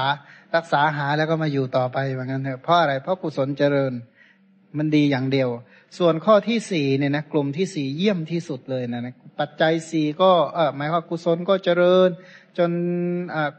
[0.56, 3.92] รักษาหาแล้วก็มาอยู่ต่อไปเหมือนกันเถอะเพราะอะไรเพราะกุศลเจริญ
[4.78, 5.48] มันดีอย่างเดียว
[5.98, 12.08] ส่วนข้อที่สี่เนี่ยนะกลุ่มที่สี่เยี่ยมที่สุดเลยนะนะปัจจัยสี่ก็เออหมายว่ากุศลก็เจริญ
[12.58, 12.70] จน
[13.30, 13.50] เออ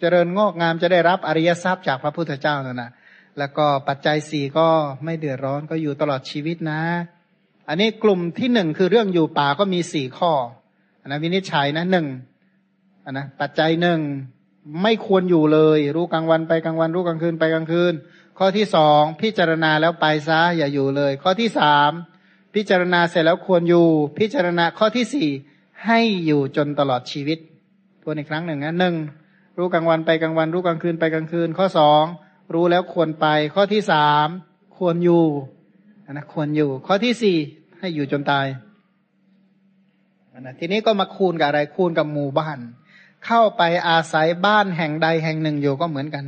[0.00, 2.90] เจริญงอกงามจะได้รับอริยทรัพย์จากพระพุทธเจ้านั่นนะ
[3.38, 4.68] แล้วก็ปัจจัยสี่ก็
[5.04, 6.82] ไม่เดือดร้อนก็อยู่ตลอดชีวิตนะ
[7.68, 10.32] อันนี้กลุ่มที่หนึ่งคือเรื่องอยู่ป่าก็มีสี่ข้อ
[11.00, 12.06] อันนะวินิจฉัยนะหนึ่ง
[13.04, 14.00] อันนะปัจจัยหนึ่ง
[14.82, 17.92] ไม่ควรอยู่เลย รู้กลางวันไปกลางวัน รู้กลางคืนไปกลางคืน
[18.38, 21.90] ข้อที่สองพิจารณาแล้วไปซะอย่าอยู่เลย ข้อที่สาม
[22.54, 23.86] พิจารณาเสร็จแล้วควรอยู่
[24.18, 25.28] พิจารณาข้อที่สี่
[25.86, 27.38] ให้อยู่จนตลอดชีวิต
[28.02, 28.94] ทวนอีกครั้งหนึ่งนะหนึ่ง
[29.58, 32.04] รู้กลางวันไปกลางวัน รู้กลางคืนไปกลางคืน ข้อสอง
[32.54, 34.28] รู้แล้วควรไป ข้อที่สาม
[34.76, 35.24] ควรอยู่
[36.12, 37.36] นะควรอยู่ ข้อที่สี่
[37.78, 38.46] ให้อยู่จนตาย
[40.40, 42.58] นะทีนี้ก็มาคูณกับอะไรคูณกับหมู่บ้าน
[43.26, 46.24] เข้าไปอาศัยบ้านแห่งใดแห่งหนึ่งอยู่ก็เหมือนกัน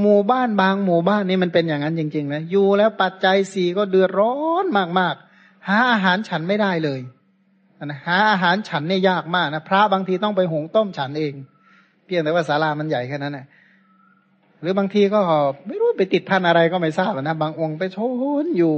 [0.00, 4.64] หมู่บ้านบางหมู่บ้านนี่มันเป็นอย่างนั้นจริงๆนะอยู่แล้วปัจจัยสี่ก็เดือดร้อน
[4.98, 7.00] มากๆ หาอาหารฉันไม่ได้เลย
[7.84, 11.34] นะหาอาหารฉันเนี่ยยากมากนะพระบางทีต้องไปหุงต้มฉันเอง
[12.04, 13.46] เพียงแต่ว่าศาลามันใหญ่แค่นั้นแหละ
[14.60, 15.20] หรือบางทีก็
[15.66, 17.98] ไม่รู้ไปติดพันอะไรก็ไม่ทราบนะบางองค์ไปโช
[18.44, 18.74] นอยู่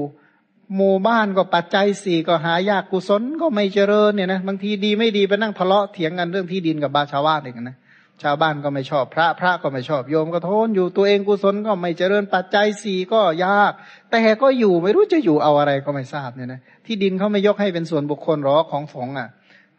[0.77, 7.77] หมู่บ้านก็ปัจจัยสี่ก็หายากกุศลก็ไม่เจริญเนี่ยนะบางทีดีไม่ดีไปนั่งทะเลาะเถียงกันเรื่องที่ดินกับบาชาวบ้านเองนะ
[8.23, 13.73] ชาวบ้านก็ไม่ชอบพระพระก็ไม่ชอบโยมก็ทนอยู่ตัวเองกุศลก็ไม่เจริญปัจจัยสี่ก็ยาก
[14.11, 19.29] แต่ก็อยู่ไม่รู้จะอยู่เอาอะไรก็ไม่ทราบเนี่ยนะที่ดินเขาไม่ยกให้เป็นส่วนบุคคลหรอของสงฆ์อะ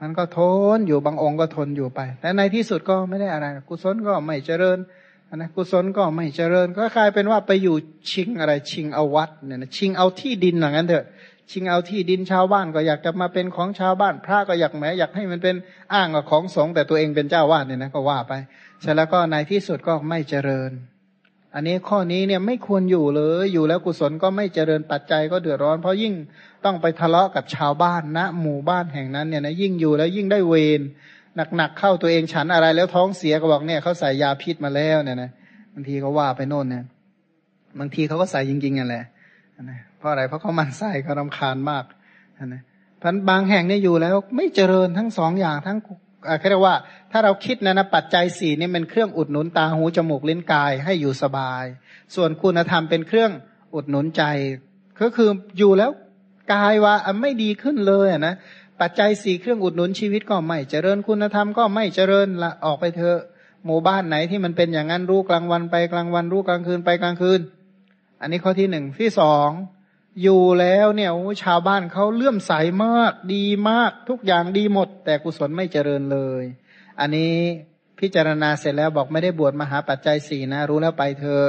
[0.01, 0.39] มันก็ท
[0.77, 4.77] นอยู่บางองค์ก็ทนอยู่ไปแต่ในที่สุดก็ไม่ได้อะไร กุศลก็ไม่เจริญ
[5.41, 7.75] นะกุศลก็ไม่เจริญ ก็กลายเป็นว่าไปอยู่
[8.11, 11.05] ชิงอะไรชิงเอาวัดเนี่ยนะชิงเอาที่ดินอย่างนั้นเถอะ
[11.51, 15.55] ชิงเอาที่ดินชาวบ้านก็อยากจะมาเป็นของชาวบ้าน พระก็อยากแหมอยากให้มันเป็น
[15.93, 18.33] อ้างของสงฆ์แต่ตัวเองเป็นเจ้าวาดเนี่ยนะก็ว่าไป
[18.81, 20.71] เสร็จแล้วก็ในที่สุดก็ไม่เจริญ
[21.55, 26.13] อันนี้ข้อนี้เนี่ยไม่ควรอยู่เลยอยู่แล้วกุศลก็ไม่เจริญปัจจัยก็เดือดร้อน เพราะยิ่ง
[26.65, 30.81] ต้องไปทะเลาะกับชาวบ้านณนะหมู่บ้านแห่งนั้นเนี่ยนะยิ่งอยู่แล้วยิ่งได้เวร
[31.57, 35.29] หนักๆเข้าตัวเองฉันอะไรแล้วท้องเสียก็บอกเนี่ยเขาใส่ยาพิษมาแล้วเนี่ยนะ
[35.73, 36.83] บางทีเขาว่าไปโน่นเนี่ย
[37.79, 39.05] บางทีเขาก็ใส่จริงๆนั่นแหละ
[39.63, 41.83] นะเพราะอะไรเพราะเขามันใส่เขารำคาญมาก
[42.45, 42.61] นะ
[43.01, 45.77] พันบางแห่งเนี่ยอยู่แล้วไม่เจริญทั้งสองอย่างทั้ง
[46.39, 46.75] เขาเรียกว่า
[47.11, 51.63] ถ้าเราคิดนะนะปัจจัยสี่นี่เป็นเครื่องอุดหนุนตาหูจมูกลิ้นกายให้อยู่สบาย
[52.15, 53.31] ส่วนคุณธรรมเป็นเครื่อง
[53.75, 54.23] อุดหนุนใจ
[55.01, 55.91] ก็คืออยู่แล้ว
[56.53, 58.33] กายว่าไม่ดีขึ้นเลยนะ
[58.81, 63.19] ปัจจัยสี่เครื่องอุดหนุนชีวิตก็ไม่เจริญคุณธรรมก็ไม่เจริญละออกไปเถอะ
[63.65, 67.41] หมู่บ้านไหนที่มันเป็นอย่างนั้นรู้กลางวันไปกลางวันรู้กลางคืนไปกลางคืน
[68.21, 69.49] อันนี้ข้อที่หนึ่งที่สอง
[70.23, 71.11] อยู่แล้วเนี่ย
[71.43, 72.51] ชาวบ้านเขาเลื่อมใส
[72.85, 76.43] มากดีมากทุกอย่างดีหมด แต่กุศลไม่เจริญเลย
[76.99, 77.33] อันนี้
[77.99, 81.45] พิจารณาเสร็จแล้วบอกไม่ได้บวชมหาปัจจัยสี่นะ รู้แล้วไปเธอะ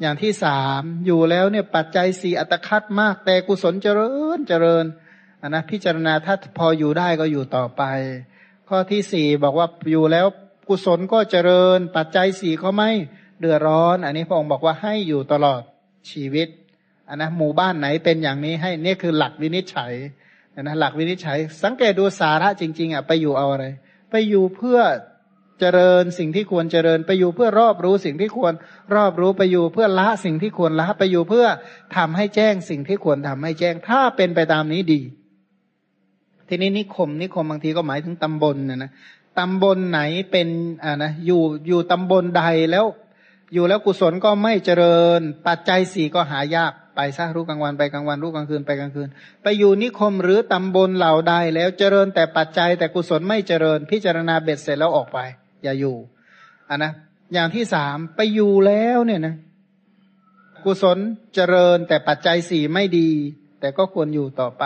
[0.00, 4.84] อย่างที่สามอยู่แล้วเนี่ยปัจจัยสี่อัตคัดมาก แต่กุศลเจริญเจริญ
[5.42, 7.82] อันนะพิจารณาถ้าพออยู่ได้ก็อยู่ต่อไป
[8.68, 10.26] ข้อที่สี่บอกว่าอยู่แล้ว
[10.68, 12.90] กุศลก็เจริญ ปัจจัยสี่ก็ไม่
[13.40, 15.60] เดือดร้อน อันนี้พระองค์บอกว่าให้อยู่ตลอด
[16.10, 16.48] ชีวิต
[17.08, 19.92] อันนะหมู่บ้านไหนเป็นอย่างนี้ให้นี่คือหลักวินิจฉัย
[20.60, 23.66] นะหลักวินิจฉัย สังเกตดูสาระจริง ๆอะไปอยู่เอาอะไร
[24.10, 24.80] ไปอยู่เพื่อ
[25.60, 28.52] เจริญสิ่งที่ควรเจริญ ไปอยู่เพื่อรอบรู้สิ่งที่ควร
[28.94, 31.46] รอบรู้ไปอยู่เพื่อละสิ่งที่ควรละไปอยู่เพื่อ
[31.96, 35.00] ทำให้แจ้งสิ่งที่ควรทำให้แจ้งถ้าเป็นไปตามนี้ดี
[36.50, 38.90] ทีนี้นิคมนิคมบางทีก็หมายถึงตำบลนะนะ
[39.38, 40.48] ตำบลไหนเป็น
[40.84, 42.86] อ่านะอยู่อยู่ตำบลใดแล้ว
[43.54, 49.08] อยู่แล้วกุศลก็ไม่เจริญ ปัจจัยสี่ก็หายากไปซะรู้กลางวันไปกลางวันรู้กลางคืนไปกลางคืน
[49.42, 55.18] ไปอยู่นิคมหรือตำบลเหล่าใดแล้วเจริญแต่ปัจจัยแต่กุศลไม่เจริญ พิจารณาเบ็ดเสร็จแล้วออกไป
[55.62, 55.96] อย่าอยู่
[56.68, 56.92] อะนะ
[57.34, 59.34] อย่างที่สามไปอยู่แล้วเนี่ยนะ
[60.64, 60.98] กุศล
[61.34, 63.10] เจริญแต่ปัจจัยสี่ไม่ดี
[63.60, 64.64] แต่ก็ควรอยู่ต่อไป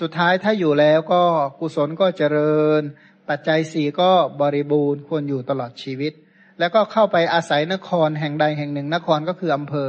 [0.00, 1.22] สุดท้ายถ้าอยู่แล้วก็
[1.60, 2.82] กุศลก็เจริญ
[3.28, 4.10] ปัจจัยสี่ก็
[4.40, 6.12] บริบูรณ์ควรอยู่ตลอดชีวิต
[6.58, 9.88] แล้วก็เข้าไปอาศัยนครแห่งใดแห่งหนึ่ง นครก็คืออำเภอ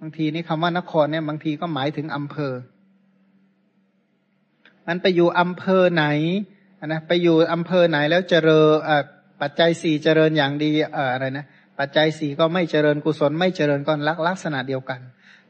[0.00, 2.52] บางทีนี่คำว่านครเนี่ยบางทีก็หมายถึงอำเภอ
[4.86, 6.06] มันไปอยู่อำเภอไหน
[6.86, 8.70] นะไปอยู่อำเภอไหนแล้วเจริญ
[9.40, 11.46] ปัจจัยสี่เจริญอย่างดีเอ่ออะไรนะ
[11.78, 15.00] ปัจจัยสี่ก็ไม่เจริญกุศลไม่เจริญก็ลักลักษณะเดียวกัน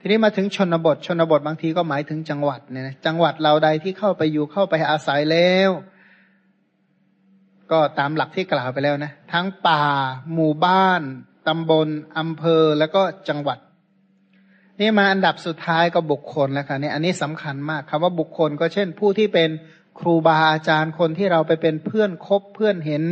[0.00, 5.70] ทีนี้มาถึงชนบทชนบทบางทีก็หมายถึงจังหวัดเนี่ยนะจังหวัดเราใดที่เข้าไปอยู่เข้าไปอาศัยแล้ว
[7.72, 9.84] ก็ตามหลักที่กล่าวไปแล้วนะ ทั้งป่า
[10.34, 11.02] หมู่บ้าน
[11.48, 13.58] ตำบลอำเภอแล้วก็จังหวัด
[14.80, 19.50] นี่มาอันดับสุดท้ายก็บุคคลแล้วค่ะนี่ยอันนี้สำคัญมากคำว่าบุคคลก็เช่นผู้ที่เป็น
[20.00, 23.04] ครูบาอาจารย์คนที่เราไปเป็นเพื่อนคบเพื่อนเห็น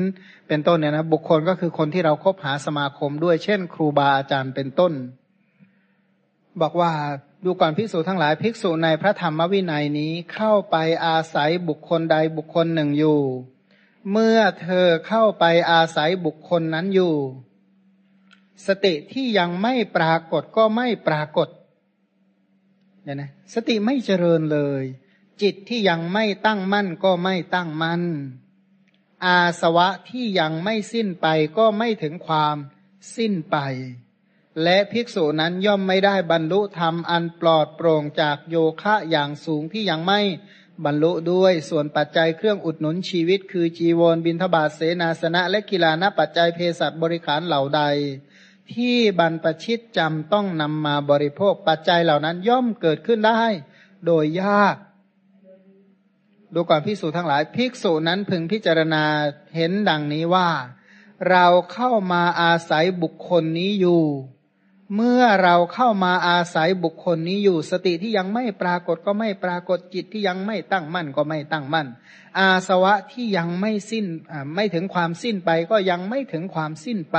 [0.49, 4.93] เป็นต้นเนี่ยนะบุคคลก็คือคนที่เราครบหาสมาคมด้วย เช่น ครูบาอาจารย์เป็นต้น
[6.61, 6.93] บอกว่า
[7.45, 10.77] ดูก่อนภิกษุทั้งหลายภิกษุในพระธรรมวินัยนี้เข้าไป
[11.07, 13.21] อาศัยบุคคลใดบุคคลหนึ่งอยู่
[14.13, 17.15] เมื่อเธอเข้าไปอาศัยบุคคลนั้นอยู่
[18.67, 21.49] สติที่ยังไม่ปรากฏก็ไม่ปรากฏ
[23.05, 24.85] เนี่ยนะสติไม่เจริญเลย
[25.43, 28.03] จิตที่ยังไม่ตั้งมั่นก็ไม่ตั้งมั่น
[29.25, 31.27] อาสวะที่ยังไม่สิ้นไป
[31.59, 32.57] ก็ไม่ถึงความ
[33.17, 33.57] สิ้นไป
[34.63, 40.21] และภิกษุนั้นย่อมไม่ได้บรรลุธรรมอันปลอดโปร่งจากโยคะอย่างสูงที่ยังไม่
[40.85, 47.83] บรรลุด้วยส่วนปัจจัยเครื่องอุดหนุนชีวิต คือจีวรบินทบาทเสนาสนะ และกีฬานะปัจจัยเภสัชบริขารเหล่าใด
[48.73, 53.43] ที่บรรพชิตจำต้องนำมาบริโภคปัจจัยเหล่านั้นย่อมเกิดขึ้นได้
[54.07, 54.77] โดยยาก
[56.55, 59.05] ดูก่อนภิกษุทั้งหลายภิกษุนั้นพึงพิจารณา
[59.57, 60.49] เห็นดังนี้ว่า
[61.31, 64.03] เราเข้ามาอาศัยบุคคลนี้อยู่
[64.95, 71.87] เมื่อเราเข้ามาอาศัยบุคคลนี้อยู่ สติที่ยังไม่ปรากฏก็ไม่ปรากฏจิตที่ยังไม่ตั้งมั่นก็ไม่ตั้งมั่น
[72.39, 74.07] อาสวะที่ยังไม่สิ้น
[74.55, 77.19] ไม่ถึงความสิ้นไปก็ยังไม่ถึงความสิ้นไป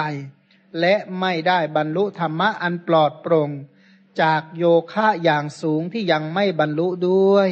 [0.79, 3.49] และไม่ได้บรรลุธรรมะอันปลอดโปร่ง
[4.21, 4.63] จากโย
[4.93, 7.49] คะอย่างสูงที่ยังไม่บรรลุด้วย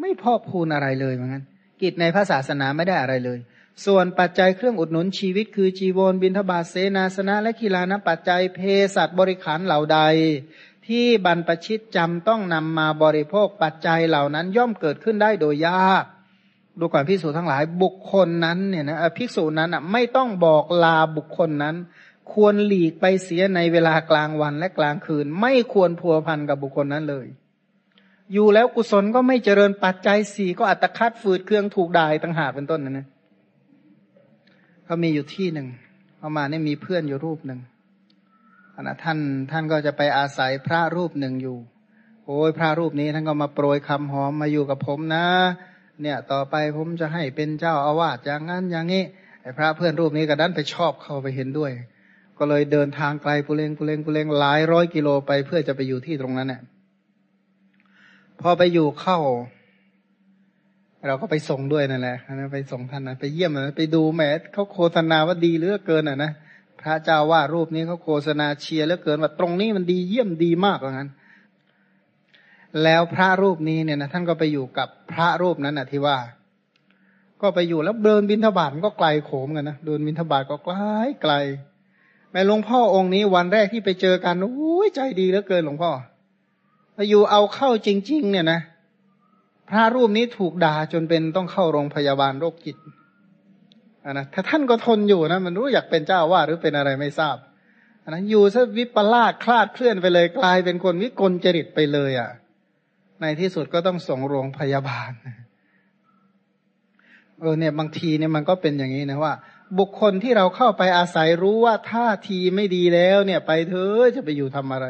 [0.00, 1.42] ไม่พอพูนอะไรเลยเหมือนกัน
[1.82, 3.38] กิจในพระศาสนาไม่ได้อะไรเลย
[3.86, 8.58] ส่วนปัจจัยเครื่องอุดหนุนชีวิต คือจีวรบินทบาทเสนาสนะ และกีฬานปัจจัยเพ
[8.94, 9.98] ศัตบริขารเหล่าใด
[10.86, 16.04] ที่บรรพชิตจำต้องนำมาบริโภคปัจจัยเหล่านั้นย่อมเกิดขึ้นได้โดยยาก
[16.78, 21.76] ดูก่อนพิสูจทั้งหลายบุคคลนั้นเนี่ยนะภิกษุนั้นอะไม่ต้องบอกลาบุคคลนั้น
[22.32, 27.26] ควรหลีกไปเสียในเวลากลางวันและกลางคืน ไม่ควรพัวพันกับบุคคลนั้นเลย
[28.32, 33.06] อยู่แล้วกุศลก็ไม่เจริญปัจจัยสี่ก็อัตคัดฝืดเครื่องถูกด่ายต่างหากเป็นต้นนะนะ
[34.84, 35.68] เขามีอยู่ที่หนึ่ง
[36.18, 37.60] เอามาเนี่ยมีเพื่อนอยู่รูปหนึ่ง
[38.82, 39.18] นะท่าน
[39.50, 41.56] ท่านก็จะไปอาศัยพระรูปหนึ่งอยู่
[42.26, 45.26] โอ้ยพระรูปนี้ท่านก็มาโปรยคำหอมมาอยู่กับผมนะ
[46.02, 49.02] เนี่ยต่อไปผมจะให้เป็นเจ้าอาวาสอย่างนั้นอย่างนี้
[49.42, 51.72] ไอ้พระเพื่อนรูปนี้ก็ดันไปชอบเข้าไปเห็นด้วย
[52.38, 56.62] ก็เลยเดินทางไกลปุเรงปุเรงปุเรงหลายร้อยกิโลไปเพื่อจะไปอยู่ที่ตรงนั้นเนี่ย
[58.42, 59.18] พอไปอยู่เข้า
[61.06, 64.22] เราก็ไปส่งด้วยนั่นแหละนะไปส่งท่านนะไปเยี่ยมนะไปดูแหม
[64.52, 66.32] เขาโฆษณาว่าดีเหลือเกินอะนะ
[66.80, 71.10] พระเจ้าว่ารูปนี้เขาโฆษณาเชียร์เหลือเกินว่าตรงนี้มันดีเยี่ยมดีมากว่างั้น
[72.82, 76.18] แล้วพระรูปนี้เนี่ยนะท่านก็ไปอยู่กับพระรูปนั้นนะที่ว่า
[77.42, 80.76] ก็ไปอยู่แล้วเดินบินทบาทก็ไกลโขมกันนะเดินบินทบาทก็ไกล
[81.22, 81.32] ไกล
[82.30, 85.92] แม่หลวงพ่อองค์นี้วันแรกที่ไปเจอกันโอ้ยใจดีเหลือเกินหลวงพ่อ
[86.96, 88.60] ไปอยู่เอาเข้าจริง ๆ เนี่ยนะ
[89.68, 92.76] พระรูปนี้ถูกด่าจนเป็นต้องเข้าโรงพยาบาลโรคจิต
[94.12, 97.36] นะถ้าท่านก็ทนอยู่นะมันรู้อยากเป็นเจ้าว่าหรือเป็นอะไรไม่ทราบ
[98.08, 102.30] นะอยู่ซะวิปลาสคลาดเคลื่อนไปเลยกลายเป็นคนวิกลจริตไปเลยอะ่ะ
[103.20, 105.10] ในที่สุดก็ต้องส่งโรงพยาบาล
[107.40, 109.34] เออเนี่ยบางทีเนี่ยมันก็เป็นอย่างนี้นะว่า
[109.78, 114.86] บุคคลที่เราเข้าไปอาศัยรู้ว่าท่าทีไม่ดีแล้ว เนี่ย ไปเถอะจะไปอยู่ทำอะไร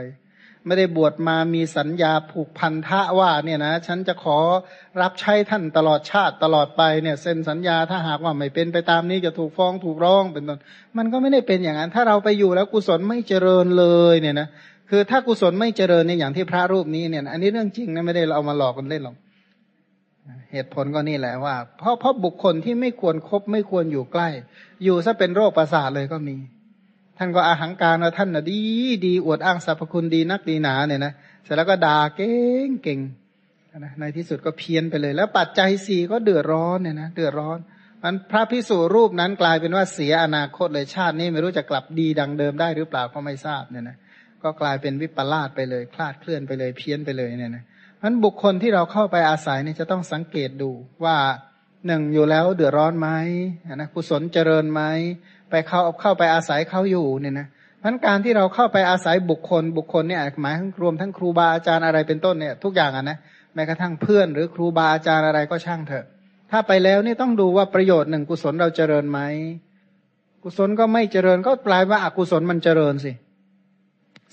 [0.67, 4.39] ไม่ได้บวชมามีสัญญาผูกพันธะว่าเนี่ยนะฉันจะขอ
[5.03, 10.59] รับใช้ท่านตลอดชาติตลอดไปเนี่ยเซ็นสัญญาถ้าหากว่าไม่เป็นไปตามนี้จะถูกฟ้องถูกร้องเป็นต้น
[10.97, 14.49] มันก็ไม่ได้เป็นอย่างนั้น ถ้าเราไปอยู่แล้วกุศลไม่เจริญเลยเนี่ยนะ
[14.91, 19.17] คือถ้ากุศลไม่เจริญในอย่างที่พระรูปนี้เนี่ยอันนี้เรื่องจริงนะไม่ได้เราเอามาหลอกกันเล่นหรอก
[20.53, 24.29] เหตุผลก็นี่แหละว่า เพราะเพราะบุคคลที่ไม่ควรครบไม่ควรอยู่ใกล้
[24.85, 26.37] อยู่ซะเป็นโรคประสาทเลยก็มี
[27.19, 28.61] ท่านก็อาหังการว่าท่านน่ะดี
[29.07, 31.13] ดีอวดอ้างสรรพคุณดีนักดีหนาเนี่ยนะ
[31.45, 32.35] เสร็จแล้วก็ด่าเก่
[32.67, 33.01] งเก่ง
[33.79, 37.59] นะในที่สุดก็เพี้ยนไปเลย แล้วปัจจัยสี่ก็เดือดร้อนเนี่ยนะเดือดร้อน
[38.03, 43.97] มันพระพิสุรูปนั้นกลายเป็นว่าเสียอนาคตเลยชาตินี้ไม่รู้จะกลับดีดังเดิมได้หรือเปล่าก็ไม่ทราบเนี่ยนะ
[44.43, 47.65] ก็กลายเป็นวิปลาสไปเลยคลาดเคลื่อนไปเลยเพี้ยนไปเลยเนี่ยนะ
[48.03, 50.71] มันบุคคลที่เราเข้าไปอาศัยเนี่ยจะต้องสังเกตดู
[51.05, 51.17] ว่า
[51.87, 53.09] หนึ่งอยู่แล้วเดือดร้อนไหม
[53.75, 54.83] นะกุศลเจริญไหม
[55.51, 57.47] ไปเข้าเข้าไปอาศัยเขาอยู่เนี่ยนะ
[57.83, 63.17] พันการที่เราเข้าไปอาศัยบุคคล บุคคลเนี่ยหมายรวมทั้งครูบาอาจารย์อะไรเป็นต้นเนี่ยทุกอย่างอะนะ
[63.55, 66.05] แม้กระทั่งเพื่อนหรือครูบาอาจารย์อะไรก็ช่างเถอะ
[66.51, 69.21] ถ้าไปแล้วนี่ต้องดูว่าประโยชน์หนึ่งกุศลเราเจริญไหม
[70.43, 73.13] กุศลก็ไม่เจริญก็กลว่าอกุศลมันเจริญสิ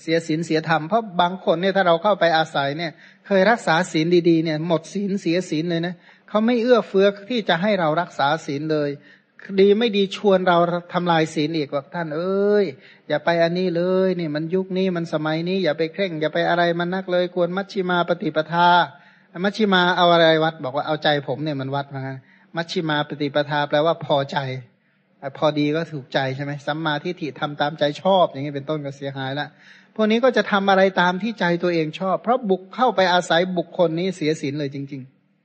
[0.00, 2.92] เสียศีลเสียธรรมเพราะบางคนเนี่ยถ้าเราเข้าไปอาศัยเนี่ย
[3.26, 5.94] เคยรักษาศีลดีๆเนี่ย หมดศีลเสียศีลเลยนะ
[6.28, 8.90] เขาไม่เอื้อเฟื้อที่จะให้เรารักษาศีลเลย
[9.60, 10.58] ดีไม่ดีชวนเรา
[10.92, 12.64] ทำลายศีลอีกว่าท่านเอ้ย
[13.08, 18.68] อย่าไปอันนี้เลยนี่มันยุคนี้มันสมัยนี้อย่าไปเคร่ง อย่าไปอะไรมันนักเลย ควรมัชชิมาปฏิปทา
[19.44, 22.18] มัชชิมาเอาอะไรวัด บอกว่าเอาใจผมเนี่ยมันวัดมือนกัน
[22.56, 24.38] มัชชิมาปฏิปทาแปลว่าพอใจ
[25.38, 29.48] พอดีก็ถูกใจใช่ไหมสัมมาทิฏฐิทำตามใจชอบ อย่างนี้เป็นต้นก็เสียหายละ
[29.94, 35.02] พวกนี้ก็จะทำอะไรตามที่ใจตัวเองชอบ เพราะบุกเข้าไปอาศัยบุคคลนี้เสียศีลเลยจริง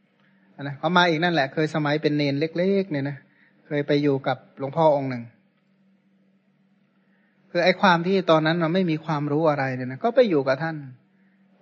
[0.07, 5.23] ๆนะเขามาอีกนั่นแหละ เคยสมัยเป็นเนนเล็ก ๆ เนี่ยนะเคยไปอยู่กับหลวงพ่อองค์หนึ่ง
[7.51, 10.75] คือไอ้ความที่ตอนนั้นเราไม่มีความรู้อะไรเนี่ยนะก็ไปอยู่กับท่าน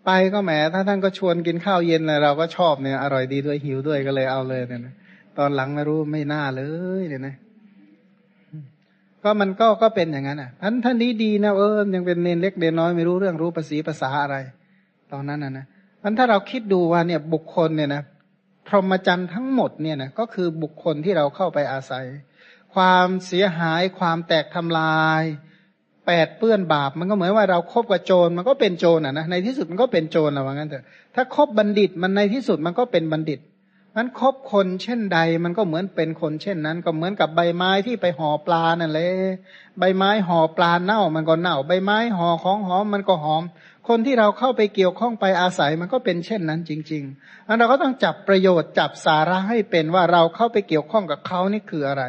[0.05, 4.93] ไปก็แหมถ้าท่านก็ชวนกินข้าวเย็นเลยเราก็ชอบเนี่ยอร่อยดีด้วยหิวด้วยก็เลยเอาเลยเนี่ยนะ
[5.37, 6.63] ตอนหลังไม่รู้ไม่น่าเล
[7.01, 7.35] ยเนี่ยนะ
[9.23, 14.37] ก็มันก็ก็เป็นอย่างนั้นอะท่านท่านนี้ดีนะเออยังเป็นเนนเล็กเนนน้อยไม่รู้เรื่องรู้ภาษีภาษาอะไร
[15.11, 15.65] ตอนนั้นนะนะ
[16.03, 18.01] มันถ้าเราคิดดูว่าเนี่ยบุคคลเนี่ยนะ
[18.67, 22.05] พรหมจรรย์ทั้งหมดเนี่ยนะก็คือบุคคลที่เราเข้าไปอาศัย
[22.75, 25.23] ความเสียหายความแตกทำลาย
[26.07, 33.39] แปดเปื้อนบาป มันก็เหมือนว่าเราครบกับโจรมันก็เป็นโจรอะนะในที่สุดมันก็เป็นโจรละว่างั้นเถอะถ้าคบบัณฑิตมันในที่สุดมันก็เป็นบัณฑิต
[33.97, 39.11] นั้นคบคนเช่นใด มันก็เหมือนเป็นคนเช่นนั้น ก็เหมือนกับใบไม้ที่ไปห่อปลานั่นแหละ
[39.79, 43.43] ใบไม้ห่อปลาเน่ามันก็เน่า ใบไม้ห่อของหอมมันก็หอม
[43.87, 52.03] คนที่เราเข้าไปเกี่ยวข้องไปอาศัยมันก็เป็นเช่นนั้นจริงๆอันเราก็ต้องจับประโยชน์จับสาระให้เป็นว่าเราเข้าไปเกี่ยวข้องกับเขานี่คืออะไร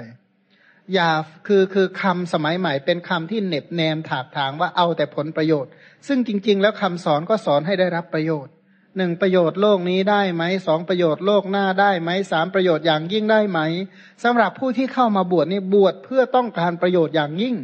[0.95, 1.11] อย่า
[1.47, 5.71] คือคือคำสมัยใหม่ เป็นคำที่เน็บแนมถากถางว่าเอาแต่ผลประโยชน์
[6.07, 8.53] ซึ่งจริง ๆ แล้วคำสอนก็สอนให้ได้รับประโยชน์
[8.97, 13.61] หนึ่งประโยชน์โลกนี้ได้ไหมสองประโยชน์โลกหน้าได้ไหมสามประโยชน์อย่างยิ่งได้ไหม
[14.25, 17.57] สำหรับผู้ที่เข้ามาบวชนี่บวชเพื่อต้องการประโยชน์อย่างยิ่ง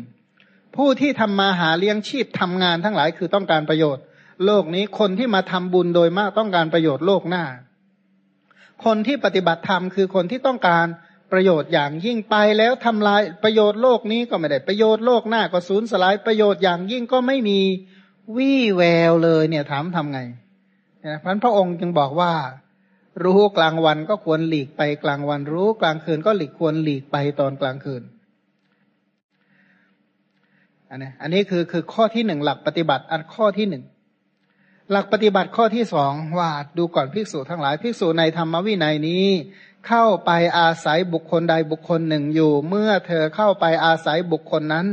[0.76, 4.02] ผู้ที่ทำมาหาเลี้ยงชีพทำงานทั้งหลายคือต้องการประโยชน์
[4.44, 7.44] โลกนี้คนที่มาทำบุญโดยมากต้องการประโยชน์โลกหน้า
[8.84, 10.86] คนที่ปฏิบัติธรรมคือคนที่ต้องการ
[11.32, 17.60] ประโยชน์อย่างยิ่งไปแล้วทำลายประโยชน์โลกนี้ก็ไม่ได้ประโยชน์โลกหน้าก็สูญสลายประโยชน์อย่างยิ่งก็ไม่มี
[18.36, 20.20] วี่แววเลยเนี่ยถามทำไง
[21.06, 22.32] นะพันพระองค์จึงบอกว่า
[23.24, 28.02] รู้กลางวันก็ควรหลีกไปกลางวัน รู้กลางคืนก็หลีกควรหลีกไปตอนกลางคืน
[30.94, 33.84] อันนี้อันนี้คือคือข้อที่หนึ่งหลักปฏิบัติอันข้อที่หนึ่ง
[34.90, 39.26] หลักปฏิบัติข้อที่สองว่าดูก่อนภิกษุทั้งหลายภิกษุในธรรมวินัยนี้
[39.88, 44.86] เข้าไปอาศัยบุคคลใดบุคคลหนึ่งอยู่ เมื่อเธอเข้าไปอาศัยบุคคลนั้น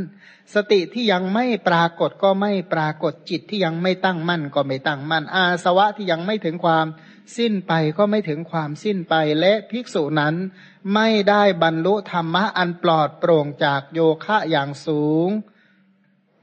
[0.53, 6.85] สติที่ยังไม่ปรากฏก็ไม่ปรากฏจิตที่ยังไม่ตั้งมั่นก็ไม่ตั้งมั่น อาสวะที่ยังไม่ถึงความ
[7.37, 10.35] สิ้นไปก็ไม่ถึงความสิ้นไปและภิกษุนั้น
[10.93, 15.29] ไม่ได้บรรลุธรรมะอันปลอดโปร่งจากโยคะอย่างสูง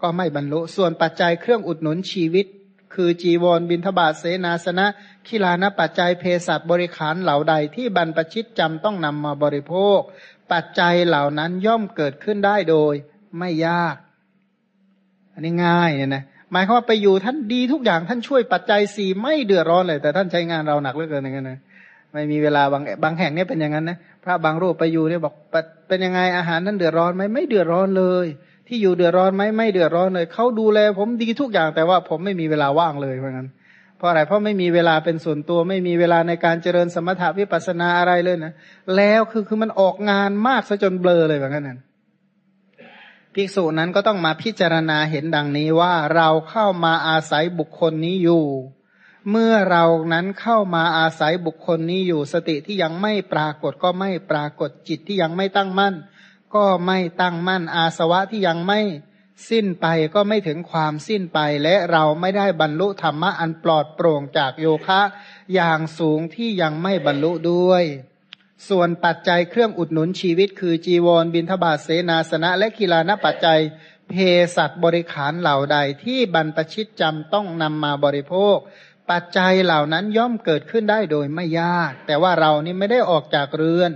[0.03, 2.47] ก็ไม่บรรลุ ส่วนปัจจัยเครื่องอุดหนุนชีวิต
[2.95, 4.87] คือจีวรบินทบาทเสนาสนะ
[5.27, 10.01] ขีลานปัจจัยเภสัชบริขารเหล่าใดที่บรรพชิตจำต้องนำมาบริโภค
[10.53, 12.95] ปัจจัยเหล่านั้นย่อมเกิดขึ้นได้โดย
[13.39, 13.97] ไม่ยาก
[15.35, 21.59] อันนี้ง่ายเนี่ยนะหมายความว่าไปอยู่ท่านดีทุกอย่างท่านช่วยปัจจัยสี่ไม่เดือดร้อนเลย แต่ท่านใช้งานเราหนักเหลือเกินอย่างนั้นนะ
[22.13, 25.35] ไม่มีเวลาบางบางแห่งเนี่ยเป็นอย่างนั้นนะพระบางรูปไปอยู่เนี่ยบอก
[25.89, 28.27] เป็นยังไงอาหารนั้นเดือดร้อนไหมไม่เดือดร้อนเลย
[28.69, 33.49] ที่อยู่เดือดร้อนไหมไม่เดือดร้อนเลยเขาดูแลผมดีทุกอย่างแต่ว่าผมไม่มีเวลาว่างเลยเพราะงั้น
[33.97, 38.53] เพราะอะไรเพราะไม่มีเวลาเป็นส่วนตัวไม่มีเวลาในการเจริญสมถะวิปัสนาอะไรเลยนะ
[38.97, 41.75] แล้วคือคือมันออกงานมากซะจนเบลอเลยแบบนั้นที
[43.35, 48.45] ภิกษุนั้นก็ต้องมาพิจารณาเห็นดังนี้ว่าเราเข้ามาอาศัยบุคคลนี้อยู่
[49.31, 55.95] เมื่อเรานั้นเข้ามาอาศัยบุคคลนี้อยู่สติที่ยังไม่ปรากฏก็ไม่ปรากฏจิตที่ยังไม่ตั้งมั่น
[56.55, 58.81] ก็ไม่ตั้งมั่นอาสวะที่ยังไม่
[59.51, 65.01] สิ้นไปก็ไม่ถึงความสิ้นไปและเราไม่ได้บรรลุธรรมะอันปลอดโปร่งจากโยคะ
[65.55, 67.85] อย่างสูงที่ยังไม่บรรลุด้วย
[68.69, 73.61] ส่วนปัจจัยเครื่องอุดหนุนชีวิต คือจีวรบินทบาทเสนาสนะ และกีฬานปัจจัย
[74.09, 74.15] เพ
[74.57, 78.57] สัตบริขารเหล่าใดที่บรรพชิตจำต้องนำมาบริโภค
[79.11, 83.91] ปัจจัยเหล่านั้นย่อมเกิดขึ้นได้โดยไม่ยาก แต่ว่าเรานี่ไม่ได้ออกจากเรือน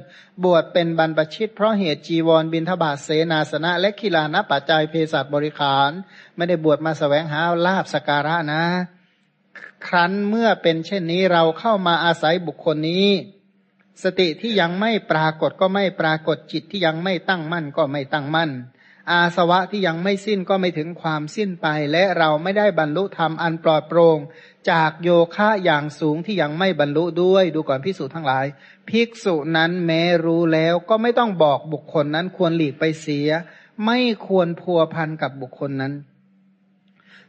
[0.44, 5.90] บวชเป็นบรรพชิต เพราะเหตุจีวรบินทบาทเสนาสนะ และกีฬานะปัจจัยเพสัตบริขาร
[6.36, 8.64] ไม่ได้บวชมาสแสวงหาลาบสการะนะ
[9.86, 13.08] ครั้นเมื่อเป็นเช่นนี้เราเข้ามาอาศัยบุคคลนี้
[14.02, 18.50] สติที่ยังไม่ปรากฏก็ไม่ปรากฏจิตที่ยังไม่ตั้งมั่นก็ไม่ตั้งมั่น
[19.10, 24.18] อาสวะที่ยังไม่สิ้นก็ไม่ถึงความสิ้นไป และเราไม่ได้บรรลุธรรมอันปลอดโปร่ง
[24.70, 28.46] จากโยคะอย่างสูงที่ยังไม่บรรลุด้วยดูก่อนพิสูจทั้งหลาย
[28.88, 33.28] ภิกษุนั้นแม้รู้แล้วก็ไม่ต้องบอกบุคคลนั้นควรหลีกไปเสีย
[33.86, 35.92] ไม่ควรพัวพันกับบุคคลนั้น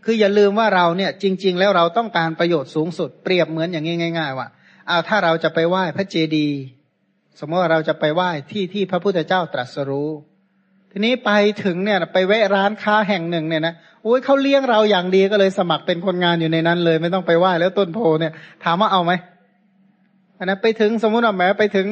[0.04, 4.48] คืออย่าลืมว่าเราเนี่ยจริง ๆ แล้วเราต้องการประโยชน์สูงสุดเปรียบเหมือนอย่างง่าย ๆ ว่า
[4.88, 6.60] เอาถ้าเราจะไปไหว้พระเจดีย์
[7.40, 10.10] สมมติว่าเราจะไปไหว้ที่ที่พระพุทธเจ้าตรัสรู้
[10.96, 11.32] ทีนี้ไป
[11.64, 13.74] ถึงเนี่ยไปแวะร้านค้าแห่งหนึ่งเนี่ยนะ
[14.04, 18.34] โอ้ยเขาเลี้ยงเราอย่างดีก็เลยสมัครเป็นคนงานอยู่ในนั้นเลย ไม่ต้องไปไหว้แล้วต้นโพเนี่ย
[18.64, 19.12] ถามว่าเอาไหม
[20.40, 21.88] อันนั้นไปถึงสมมติว่าแหมไปถึง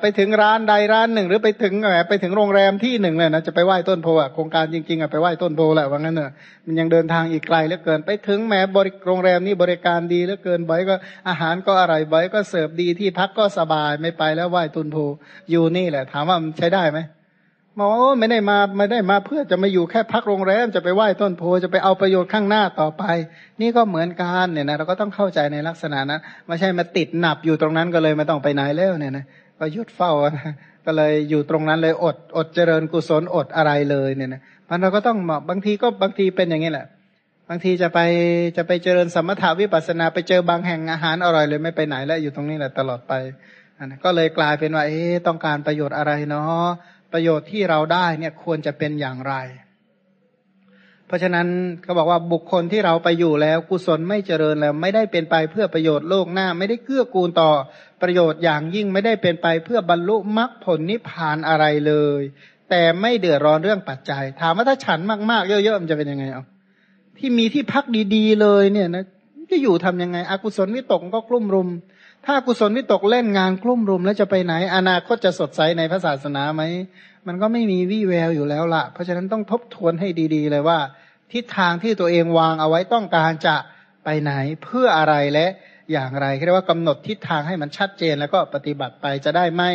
[0.00, 6.30] ไปถึงร้านใดร้านหนึ่ง หรือไปถึงแหมไปถึงโรงแรมที่หนึ่งเลยนะจะไปไหว้ต้นโพอะโครงการจริงๆอะไปไหว้ต้นโพแหละว่างั้นเนอะ
[6.66, 10.94] มันยังเดินทางอีกไกลเหลือเกิน ไปถึงแหมบริโรงแรมนี้บริการดีเหลือเกินบอยก็
[11.28, 14.96] อาหารก็อร่อยบอยก็เสิร์ฟดีที่พักก็สบายไม่ไปแล้วไหว้ต้นโพ
[15.50, 16.98] อยู่นี่แหละ ถามว่ามันใช้ได้ไหม
[17.78, 23.04] มอไม่ได้มาไม่ได้มาเพื่อจะมาอยู่แค่พักโรงแรมจะไปไหว้ต้นโพจะไปเอาประโยชน์ข้างหน้าต่อไป
[23.60, 29.24] นี่ก็เหมือนกันเนี่ยนะเราก็ต้องเข้าใจในลักษณะนั้นไม่ใช่มาติดหนับอยู่ตรงนั้นก็เลยไม่ต้องไปไหนแล้วเนี่ยนะ
[29.58, 30.52] ก็ยุดเฝ้านะ
[30.86, 35.18] ก็เลยอยู่ตรงนั้นเลยอดอดเจริญกุศลอดอะไรเลยเนี่ยนะมันเราก็ต้อง
[35.48, 36.86] บางทีก็บางทีเป็นอย่างนี้แหละ
[37.48, 37.98] บางทีจะไป
[38.56, 43.12] จะไปเจริญสมถาวิปัสนาไปเจอบางแห่งอาหารอร่อยเลยไม่ไปไหนแล้วอยู่ตรงนี้แหละตลอดไป
[43.84, 46.66] นะก็เลยกลายเป็นว่าเอ๊ต้องการประโยชน์อะไรเนาะ
[47.12, 49.34] ประโยชน์ที่เราได้เนี่ยควรจะเป็นอย่างไร
[51.06, 51.46] เพราะฉะนั้น
[51.82, 57.50] เขาบอกว่าบุคคลที่เราไปอยู่แล้วกุศลไม่เจริญแล้ว ไม่ได้เป็นไปเพื่อประโยชน์โลกหน้า ไม่ได้เกื้อกูลต่อ
[58.02, 62.22] ประโยชน์อย่างยิ่งไม่ได้เป็นไปเพื่อบรรลุมรรคผลนิพพานอะไรเลย
[62.70, 65.00] แต่ไม่เดือดร้อนเรื่องปัจจัย ถามว่าถ้าฉัน
[65.30, 66.44] มากๆ เยอะๆมันจะเป็นยังไงเอา
[67.18, 67.84] ที่มีที่พัก
[68.14, 69.04] ดีๆเลยเนี่ยนะ
[69.50, 71.68] จะอยู่ทํำยังไง อกุศลวิตกก็กลุ่มรุม
[72.30, 76.62] ถ้ากุศลวิตกเล่นงานกลุ่มรุมแล้วจะไปไหน อนาคตจะสดใสในพระศาสนาไหม
[77.26, 80.78] มันก็ไม่มีวี่แววอยู่แล้วละเพราะฉะนั้นต้องทบทวนให้ดีๆเลยว่า
[81.32, 83.56] ทิศทางที่ตัวเองวางเอาไว้ต้องการจะ
[84.04, 84.32] ไปไหน
[84.64, 85.46] เพื่ออะไรและ
[85.92, 89.70] อย่างไรเรียกว่ากำหนดทิศทางให้มันชัดเจนแล้วก็ปฏิบัติไปจะได้ไม่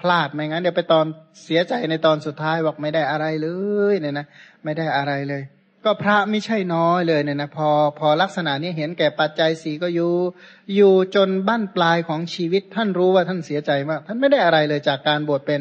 [0.00, 1.06] พลาดไม่งั้นเดี๋ยวไปตอน
[1.44, 3.48] เสียใจในตอนสุดท้ายบอกไม่ได้อะไรเล
[3.92, 4.26] ยเนี่ยนะ
[4.64, 5.42] ไม่ได้อะไรเลย
[5.84, 7.68] ก็พระไม่ใช่น้อยเลยเนี่ยนะพอ
[7.98, 10.12] พอลักษณะนี้เห็นแก่ปัจจัยสีก็อยู่
[10.76, 15.60] อยู่จนบั้นปลายของชีวิตท่านรู้ว่าท่านเสียใจมากท่านไม่ได้อะไรเลยจากการบวชเป็น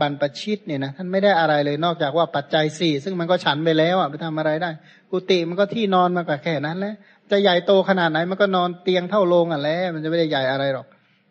[0.00, 4.70] บรรพชิตเนี่ยนะท่านไม่ได้อะไรเลยนอกจากว่าปัจจัยสี่ซึ่งมันก็ฉันไปแล้วอะไปทำอะไรได้
[5.10, 6.94] กุฏิมันก็ที่นอนมากว่าแค่นั้นแหละ
[7.30, 10.86] จะใหญ่โตขนาดไหนมันก็นอนเตียงเท่าโรงอะแล้วมันจะไม่ได้ใหญ่อะไรหรอก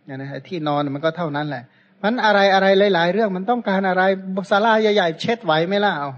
[0.05, 1.63] เนี่ยนะที่นอนมันก็เท่านั้นแหละ
[2.03, 4.03] มันอะไรอะไรหลาย ๆ เรื่องมันต้องการอะไร
[4.51, 6.09] ศาลาใหญ่ๆเช็ดไหวไหมล่ะเอา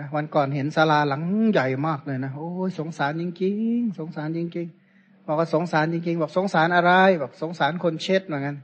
[0.00, 1.22] นะวันก่อนเห็นศาลาหลัง
[1.52, 6.92] ใหญ่มากเลยนะโอ้ยสงสารจริงๆสงสารจริงๆบอกว่าสงสารจริงๆ บอกสงสารอะไร
[7.22, 8.56] บอกสงสารคนเช็ดเหมือนกัน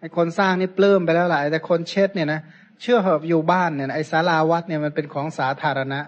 [0.00, 2.40] ไอ้คนสร้างนี่ปลื้มไปแล้วแหละแต่คนเช็ดเนี่ยนะ
[2.80, 6.00] เชื่อเหอะอยู่บ้านเนี่ยไอ้ศาลาวัดเนี่ยมันเป็นของสาธารณะ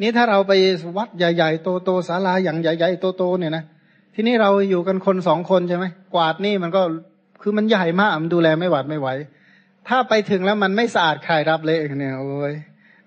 [0.00, 0.52] นี่ถ้าเราไป
[0.96, 3.64] วัดใหญ่ๆ โตๆศาลาอย่างใหญ่ๆโตๆเนี่ยนะ
[4.14, 5.84] ที่นี่เราอยู่กันคนสองคนใช่ไหม
[6.14, 6.82] กวาดนี่มันก็
[7.42, 9.08] คือมันใหญ่มากมันดูแลไม่หวัดไม่ไหว
[9.88, 12.54] ถ้าไปถึงแล้วมันไม่สะอาดใครรับเลยเนี่ยโอ้ย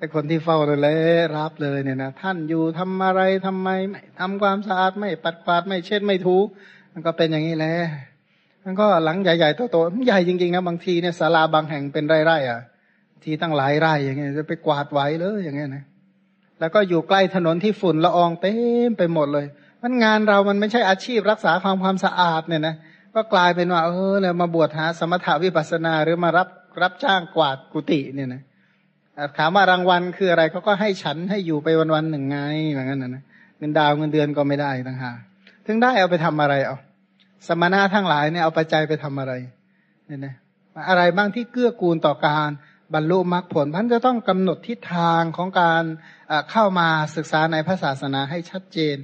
[0.04, 0.98] ไอคนที่เฝ้าเลย
[1.38, 6.38] รับเลยเนี่ยนะท่านอยู่ทำอะไรทำไมไม่ทำความสะอาดไม่ปัดกวาดไม่เช็ดไม่ถู
[6.94, 7.74] มันก็เป็นอย่างนี้แหละ
[8.64, 12.62] มันก็หลังใหญ่ๆโตๆใหญ่จริงๆนะบางทีเนี่ยศาลาบางแห่งเป็นไร่ๆอะ
[13.24, 15.84] ทีตั้งหลายไร่อย่างเงี้ยจะไปกวาดไว้เลยอย่างเงี้ยนะ
[16.60, 18.54] แล้วก็อยู่ใกล้ถนนที่ฝุ่นละอองเต็
[18.88, 19.46] มไปหมดเลย
[19.84, 22.76] มันงานเรามันไม่ใช่อาชีพรักษาความความสะอาดเนี่ยนะ
[23.16, 26.48] ก็กลายเป็นว่าเออเรามาบวชหาสมถาวิปัสนาหรือมารับ
[26.82, 28.44] รับจ้างกวาดกุฏิเนี่ยนะ
[29.38, 32.40] ถามว่ารางวัลคืออะไรเขาก็ให้ฉันให้อยู่ไปวันวันหนึ่งไง
[32.72, 33.24] เหมือนกันนะ
[33.58, 35.18] เงินดาวเงินเดือนก็ไม่ได้ต่างหาก
[35.66, 36.78] ถึงได้เอาไปทำอะไรเอา
[37.48, 39.34] สมณะทั้งหลายเนี่ยเอาปัจจัยไปทำอะไร
[40.08, 40.34] เนี่ยนะ
[40.90, 42.50] อะไรบ้างที่เกื้อกูลต่อการ
[42.94, 45.84] บรรลุมรรคผลพันจะต้องกำหนดทิศทางของการ
[46.52, 48.98] เข้ามาศึกษาในพระศาสนาให้ชัดเจน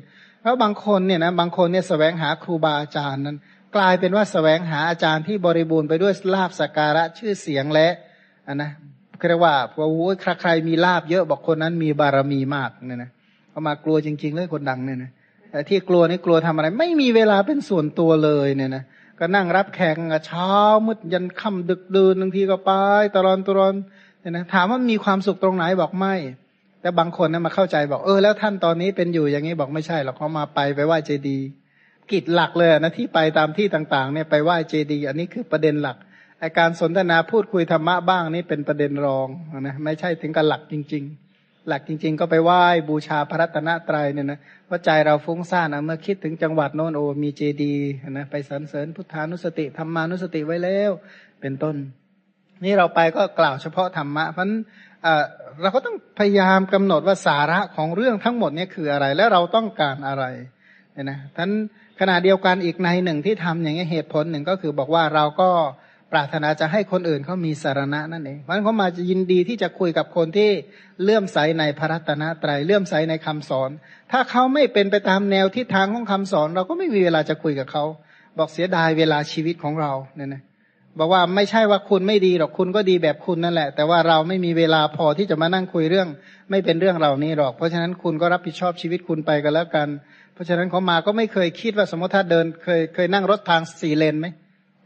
[0.44, 3.38] แล้วบางคนเนี่ยนะบางคนเนี่ยสแสวงหาครูบาอาจารย์นั้น
[3.76, 7.88] กลายเป็นว่าสแสวงหาอาจารย์ที่บริบูรณ์ไปด้วยลาบสักการะชื่อเสียงและ
[8.54, 8.72] นนะ
[9.28, 13.10] เรียกว่าพอโอ้ยใครมีลาบเยอะบอกคนนั้นมีบารมีมากเนี่ยนะ
[13.50, 15.12] เขามากลัวจริง ๆ เลยคนดังเนี่ยนะ
[15.52, 18.84] แต่ที่กลัวนี่กลัวทำอะไร ไม่มีเวลาเป็นส่วนตัวเลยเนี่ยนะ
[19.20, 19.96] ก็นั่งรับแขก
[20.26, 20.52] เช้า
[20.88, 22.72] มืดยันค่ำดึกดื่นบางทีก็ไป
[23.16, 23.74] ตลอดตลอด
[24.20, 26.16] เนี่ยนะถามว่ามีความสุขตรงไหนบอกไม่
[26.82, 31.46] แต่บางคนนะมาเข้าใจบอกเออแล้วท่านตอนนี้เป็นอยู่อย่างนี้บอกไม่ใช่หรอกเขามาไปไปไหว้เจดีย์
[32.12, 35.98] กิจหลักเลยนะที่ไปตามที่ต่างๆเนี่ยไปไหว้เจดีย์อันนี้คือประเด็นหลัก
[36.44, 39.28] อาการสนทนาพูดคุยธรรมะบ้างนี่เป็นประเด็นรอง
[39.60, 41.04] นะไม่ใช่ถึงกับหลักจริง
[41.36, 47.76] ๆ หลักจริง ๆ ก็ไปไหว้บูชาพระรัตนตรัยเนี่ยนะว่าใจเราฟุ้งซ่านนะเมื่อคิดถึงจังหวัดโน้นโอมีเจดี
[48.10, 50.92] นะไปสรรเสริญพุทธานุสติธรรมานุสติไว้แล้ว
[51.42, 51.76] เป็นต้น
[52.64, 54.48] นี่เราไปก็กล่าวเฉพาะธรรมะเพราะ
[55.62, 60.26] เราก็ต้องพยายามกำหนดว่าสาระของเรื่องทั้งหมดนี้คืออะไร และเราต้องการอะไร
[60.94, 61.50] เนี่ยนะท่าน
[62.00, 65.50] ขณะเดียวกันอีกในหนึ่งที่ทำอย่างนี้เหตุผลหนึ่งก็คือบอกว่าเราก็
[66.12, 70.50] ปรารถนาจะให้คนอื่นเขามีสารณะนั่นเองเพราะเขามาจะยินดีที่จะคุยกับคนที่
[71.04, 73.70] เลื่อมใสในพระรัตนตรยัยเลื่อมใสในคำสอน
[74.12, 77.84] ถ้าเขาไม่เป็นไปตามแนวทิศทางของคำสอน เราก็ไม่มีเวลาจะคุยกับเขา
[78.38, 80.44] บอกเสียดายเวลาชีวิตของเราเนี่ยนะ
[81.00, 86.08] บอกว่าไม่ใช่ว่าคุณไม่ดีหรอกคุณก็ดีแบบคุณนั่นแหละ แต่ว่าเราไม่มีเวลาพอที่จะมานั่งคุยเรื่อง
[86.50, 89.88] ไม่เป็นเรื่องเหล่านี้หรอก เพราะฉะนั้นคุณก็รับผิดชอบชีวิตคุณไปกันแล้วกัน
[90.34, 94.28] เพราะฉะนั้นเขามาก็ไม่เคยคิดว่าสมมติถ้าเดินเคยเคยนั่งรถทางสี่เลนไหม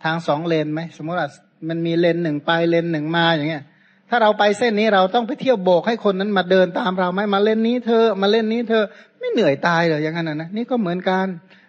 [0.03, 1.29] ทางสองเลนไหมสมมติว่า
[1.69, 3.63] มันมีเลนหนึ่งไปเลนหนึ่งมาอย่างเงี้ย
[4.09, 8.83] ถ้าเราไปเส้นนี้เราต้องไปเที่ยวโบกให้คนนั้นมาเดินตามเราไหมมาเล่นนี้เธอมาเล่นนี้เธอ
[9.19, 11.25] ไม่เหนื่อยตายเลยอย่างนั้นนะนี่ก็เหมือนกัน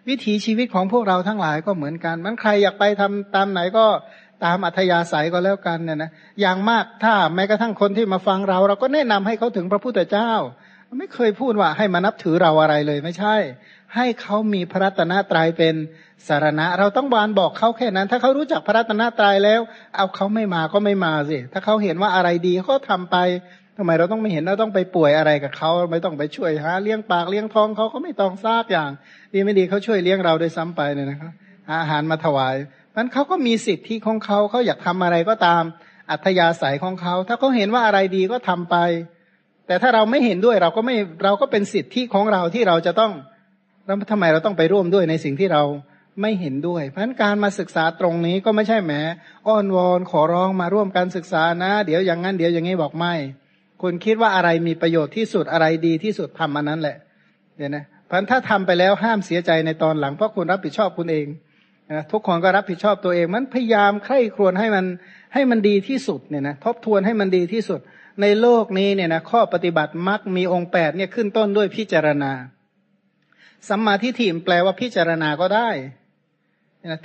[0.08, 3.86] วิถีชีวิตของพวกเราทั้งหลายก็เหมือนกัน มันใครอยากไปทำตามไหนก็
[4.44, 6.10] ตามอัธยาศัยก็แล้วกันเนี่ยนะ
[6.40, 10.32] อย่างมากถ้าแม้กระทั่งคนที่มาฟังเรา เราก็แนะนำให้เขาถึงพระพุทธเจ้า
[10.98, 13.36] ไม่เคยพูดว่าให้มานับถือเราอะไรเลยไม่ใช่
[13.94, 15.74] ให้เขามีพระรัตนตรัยเป็น
[16.28, 19.60] สารณะ เราต้องบานบอกเขาแค่นั้น ถ้าเขารู้จักพระรัตนตรัยแล้ว
[19.96, 23.16] เอาเขาไม่มาก็ไม่มาสิถ้าเขาเห็นว่าอะไรดีเขาทำไป
[23.76, 28.90] ทำไมเราต้องไม่เห็นเราต้องไปป่วยอะไรกับเขาไม่ต้องไปช่วยหาเลี้ยงปากเลี้ยงท้องเขาก็ไม่ต้องทราบอย่าง
[29.32, 31.32] ดีไม่ดีเขาช่วยเลี้ยงเราโดยซ้ำไปเนี่ยนะครับ
[31.80, 32.54] อาหารมาถวาย
[32.94, 35.62] มันเขาก็มีสิทธิของเขาเขาอยากทำอะไรก็ตาม
[36.10, 38.76] อัธยาศัยของเขา ถ้าเขาเห็นว่าอะไรดีก็ทำไป
[39.66, 43.12] แต่ถ้าเราไม่เห็นด้วยเราก็ไม่เราก็เป็นสิทธิของเราที่เราจะต้อง
[43.86, 45.62] แล้วทำไมเราต้องไปร่วมด้วยในสิ่งที่เรา
[46.20, 48.92] ไม่เห็นด้วย เพราะนั้นการมาศึกษาตรงนี้ก็ไม่ใช่แหม
[49.48, 53.14] อ้อนวอนขอร้องมาร่วมการศึกษานะ เดี๋ยวอย่างนั้นเดี๋ยวอย่างนี้บอกไม่
[53.82, 56.96] คุณคิดว่าอะไรมีประโยชน์ที่สุดอะไรดีที่สุดทำอันนั้นแหละ
[57.56, 61.26] เดี๋ยวนะพราะถ้าทำไปแล้วห้ามเสียใจในตอนหลังเพราะคุณรับผิดชอบคุณเอง
[61.92, 64.84] นะทุกคนก็รับผิดชอบตัวเอง มันพยายามใคร่ครวญให้มัน
[65.34, 67.80] ให้มันดีที่สุดเนี่ยนะทบทวนให้มันดีที่สุด
[68.22, 72.32] ในโลกนี้เนี่ยนะข้อปฏิบัติมักมีองค์แปดเนี่ยขึ้นต้นด้วยพิจารณา
[73.68, 75.68] สัมมาทิฏฐิแปลว่าพิจารณาก็ได้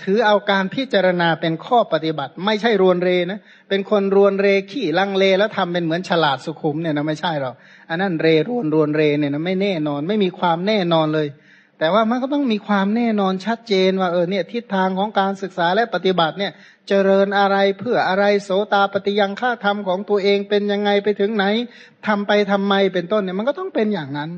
[0.03, 7.55] ถือเอาการพิจารณาเป็นข้อปฏิบัติ ไม่ใช่รวนเรนะ เป็นคนรวนเรขี่ลังเลแล้วทำเป็นเหมือนฉลาดสุขุมเนี่ยนะไม่ใช่หรอก
[7.89, 11.27] อันนั้นเรรวนรวนเรเนี่ยนะไม่แน่นอน ไม่มีความแน่นอนเลย
[11.79, 16.51] แต่ว่ามันก็ต้องมีความแน่นอนชัดเจนว่าเออเนี่ยทิศทางของการศึกษาและปฏิบัติเนี่ย
[16.87, 21.45] เจริญอะไรเพื่ออะไรโสตาปฏิยังค่าธรรมของตัวเองเป็นยังไงไปถึงไหน
[22.07, 24.29] ทำไปทำไมเป็นต้นเนี่ยมันก็ต้องเป็นอย่างนั้น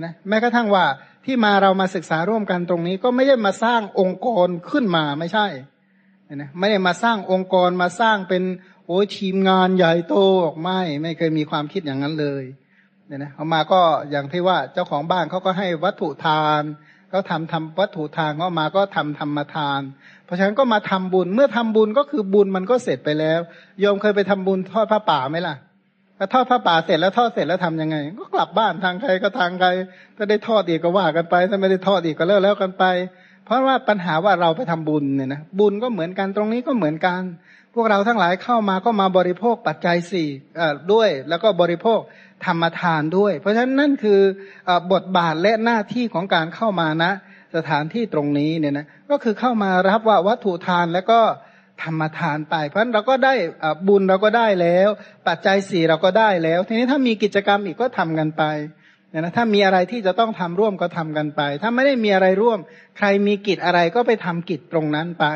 [0.00, 0.84] นะแม้กระทั่งว่า
[1.24, 5.46] ที่มาเรามาศึกษาร่วมกันตรงนี้ ก็ไม่ได้มาสร้างองค์กรขึ้นมาไม่ใช่
[6.34, 8.42] นะไม่ได้มาสร้างองค์กรมาสร้างเป็น
[8.86, 10.14] โอ้ทีมงานใหญ่โต
[10.44, 12.44] ออกไม่ไม่เคยมีความคิดอย่างนั้นเลย
[13.06, 13.80] เนี่ยนะเอามาก็
[14.10, 16.62] อย่างที่ว่าเจ้าของบ้านเขาก็ให้วัตถุทาน
[17.10, 19.80] เขาทำทำวัตถุทานเขามาก็ทำธรรมทาน
[20.24, 23.40] เพราะฉะนั้นก็มาทำบุญเมื่อทำบุญก็คือบุญมันก็เสร็จไปแล้ว
[23.80, 25.54] โยมเคยไปทำบุญทอดผ้าป่าไหมล่ะ
[26.18, 29.68] ถ้าทอดผ้าป่าเสร็จแล้วทอดเสร็จแล้วทํำยังไง ก็กลับบ้านทางใครก็ทางใคร
[30.16, 32.84] ถ้าได้ทอดอีกก็ว่ากันไป ถ้าไม่ได้ทอดอีกก็แล้วแล้วกันไป
[33.44, 37.20] เพราะว่าปัญหาว่าเราไปทำบุญเนี่ยนะบุญก็เหมือนกันตรงนี้ก็เหมือนกัน
[37.74, 40.28] พวกเราทั้งหลายเข้ามาก็มาบริโภคปัจจัยสี่
[40.92, 42.00] ด้วย แล้วก็บริโภค
[42.44, 44.20] ธรรมทานด้วย เพราะฉะนั้นนั่นคือ
[44.92, 47.12] บทบาทและหน้าที่ของการเข้ามานะ
[47.56, 51.20] สถานที่ตรงนี้เนี่ยนะก็คือเข้ามารับว่าวัตถุทานแล้วก็
[51.82, 53.34] ธรรมทานไป เพราะนั้นเราก็ได้
[53.88, 54.88] บุญเราก็ได้แล้ว
[55.28, 58.44] ปัจจัยสี่เราก็ได้แล้ว ทีนี้ถ้ามีกิจกรรมอีกก็ทำกันไป
[59.16, 62.58] นะถ้ามีอะไรที่จะต้องทำร่วมก็ทำกันไป ถ้าไม่ได้มีอะไรร่วม
[62.98, 65.26] ใครมีกิจอะไรก็ไปทำกิจตรงนั้นไป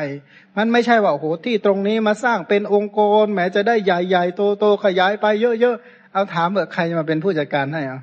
[0.57, 8.01] มันไม่ใช่ว่าโอ้โหที่ตรงนี้มาสร้างเป็นองค์กรแม้จะได้ใหญ่ๆโตๆขยายไปเยอะๆเอาถามเออใครจะมาเป็นผู้จัดการให้อะ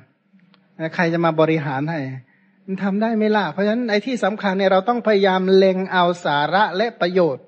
[0.95, 1.99] ใครจะมาบริหารให้
[2.65, 7.43] มันทำได้ไม่ล่ะเพราะฉะนั้นไอ้ที่สำคัญเนี่ยเราต้องพยายามเล็งเอาสาระและประโยชน์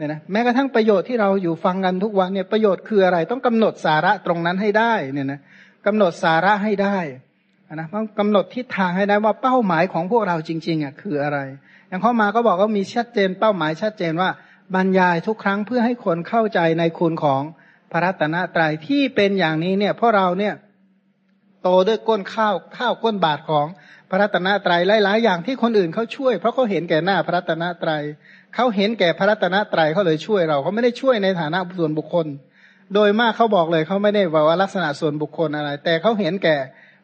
[0.00, 5.40] เนี่ยนะแม้กระทั่งประโยชน์ที่เราอยู่ฟังกันทุกวันเนี่ยประโยชน์คืออะไร ต้องกำหนดสาระตรงนั้นให้ได้เนี่ยนะ
[5.86, 6.98] กำหนดสาระให้ได้
[7.74, 11.38] นะต้องกำหนดทิศทางให้ได้ว่าเป้าหมายของพวกเราจริงๆอะคืออะไร
[11.88, 14.30] อย่างข้อมาก็บอกว่ามีชัดเจนเป้าหมายชัดเจนว่า
[14.74, 17.42] บรรยายทุกครั้งเพื่อให้คนเข้าใจในคุณของ
[17.92, 20.54] พระรัตนตรัยที่เป็นอย่างนี้เนี่ยเพราะเราเนี่ย
[21.62, 23.66] โตด้วยก้นข้าวข้าวก้นบาทของ
[24.10, 28.02] พระรัตนตรัยหลาย ๆ อย่างที่คนอื่นเขาช่วย เพราะเขาเห็นแก่หน้าพระรัตนตรัย
[28.54, 32.26] เขาเห็นแก่พระรัตนตรัยเขาเลยช่วยเราเขาไม่ได้ช่วยในฐานะส่วนบุคคล
[32.94, 36.56] โดยมากเขาบอกเลยเขาไม่ได้ว่าลักษณะส่วนบุคคลอะไร แต่เขาเห็นแก่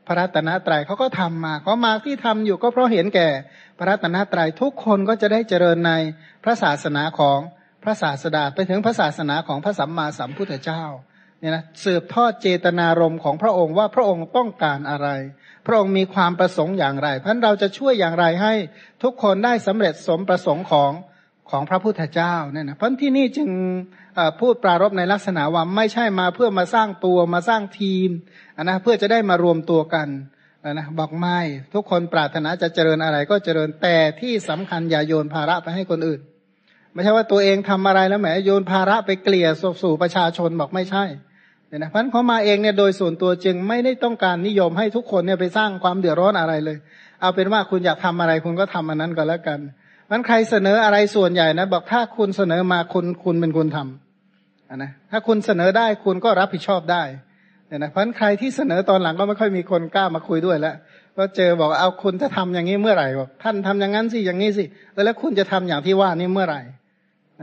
[0.06, 3.28] พระรัตนตรัยเขาก็ทำมาเขามาที่ทำอยู่ก็เพราะเห็นแก่
[3.78, 5.92] พระรัตนตรัยทุกคนก็จะได้เจริญใน
[6.44, 7.38] พระศาสนาของ
[7.82, 10.82] พระศาสดาไปถึงพระศาสนาของพระสัมมาสัมพุทธเจ้า
[11.40, 15.08] เนี่ยนะสืบทอดเจตนารมณ์ของพระองค์ว่าพระองค์ต้องการอะไร
[15.66, 18.54] พระองค์มีความประสงค์อย่างไร เพราะเราจะช่วยอย่างไรให้
[19.02, 20.90] ทุกคนได้สำเร็จสมประสงค์ของ
[21.50, 23.48] ของพระพุทธเจ้าเนี่ยนะเพราะที่นี่จึง
[24.40, 28.08] พูดปรารบในลักษณะว่าไม่ใช่มาเพื่อมาสร้างตัวมาสร้างทีม
[28.62, 30.08] นะเพื่อจะได้มารวมตัวกัน
[30.72, 31.38] นะบอกไม่
[31.74, 36.20] ทุกคนปรารถนาจะเจริญอะไรก็เจริญแต่ที่สำคัญอย่าโยนภาระไปให้คนอื่น
[36.92, 41.04] ไม่ใช่ว่าตัวเองทำอะไรแล้วแหมโยนภาระไปเกลี่ยสสู่ประชาชนบอกไม่ใช่
[41.68, 46.76] เนี่ยนะพันเขามาเองเนี่ยโดยส่วนตัวจึงไม่ได้ต้องการนิยมให้ทุกคนเนี่ยไปสร้างความเดือดร้อนอะไรเลย
[47.20, 49.58] เอาเป็นว่าคุณอยากทำอะไรคุณก็ทำอันนั้นก็แล้วกัน
[50.10, 57.02] มันใครเสนออะไรส่วนใหญ่นะบอกถ้าคุณเสนอมาคุณคุณเป็นคนทำนะถ้าคุณเสนอได้คุณก็รับผิดชอบได้
[57.68, 60.74] เนี่ยนะเพราะใครที่เสนอตอนหลังก็ไม่ค่อยมีคนกล้ามาคุยด้วยแล้ว
[61.18, 64.64] ก็เจอบอกเอาคุณจะทำอย่างนี้เมื่อไหร่บอกท่านทำอย่างนั้นสิอย่างนี้สิ
[65.04, 66.60] แล้วคุณจะทำอย่างที่ว่านี่เมื่อไหร่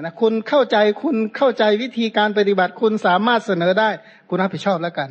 [0.01, 3.89] นะคุณเข้าใจคุณเข้าใจวิธีการปฏิบัติ คุณสามารถเสนอได้
[4.29, 5.09] คุณรับผิดชอบแล้วกัน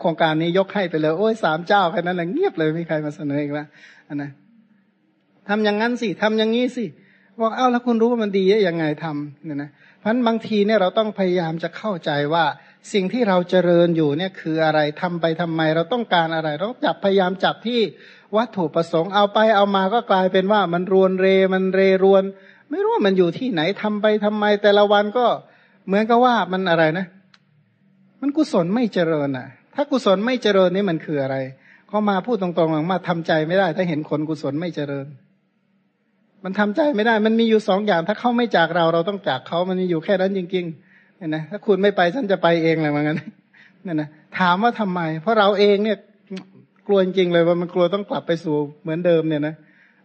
[0.00, 3.66] โครงการนี้ยกให้ไปเลย โอ้ยสามเจ้าแค่นั้นแหละเงียบเลยไม่มีใครมาเสนออีกแล้ว
[4.14, 4.30] นะ
[5.48, 6.84] ทำอย่างนั้นสิทำอย่างนี้สิ
[7.40, 12.44] บอกเอ้าแล้วคุณรู้ว่ามันดียังไงทำเนี่ยนะเพราะบางทีเนี่ยเราต้องพยายามจะเข้าใจว่า
[12.92, 17.80] สิ่งที่เราเจริญอยู่เนี่ยคืออะไรทำไปทำไม เราต้องการอะไร เราจับพยายามจับที่
[18.36, 22.24] วัตถุประสงค์เอาไปเอามาก็กลายเป็นว่ามันรวนเรมันเรรวน
[22.70, 25.26] ไม่รู้ว่ามันอยู่ที่ไหนทำไปทำไม แต่ละวันก็
[25.86, 27.06] เหมือนกับว่ามันอะไรนะ
[28.20, 31.36] มันกุศลไม่เจริญอะ ถ้ากุศลไม่เจริญนี่มันคืออะไร
[31.88, 35.06] เขามาพูดตรงๆมาทำใจไม่ได้ ถ้าเห็นคนกุศลไม่เจริญ
[36.44, 43.16] มันทำใจไม่ได้ มันมีอยู่สองอย่าง ถ้าเขาไม่จากเราเราต้องจากเขามันมีอยู่แค่นั้นจริงๆเนี่ยนะถ้าคุณไม่ไปฉันจะไปเองเลยเหมือนกัน
[43.84, 44.08] เนี่ยนะ
[44.38, 45.98] ถามว่าทำไม เพราะเราเองเนี่ย
[46.86, 49.54] กลัวจริงเลยว่ามันกลัวต้องกลับไปสู่เหมือนเดิมเนี่ยนะ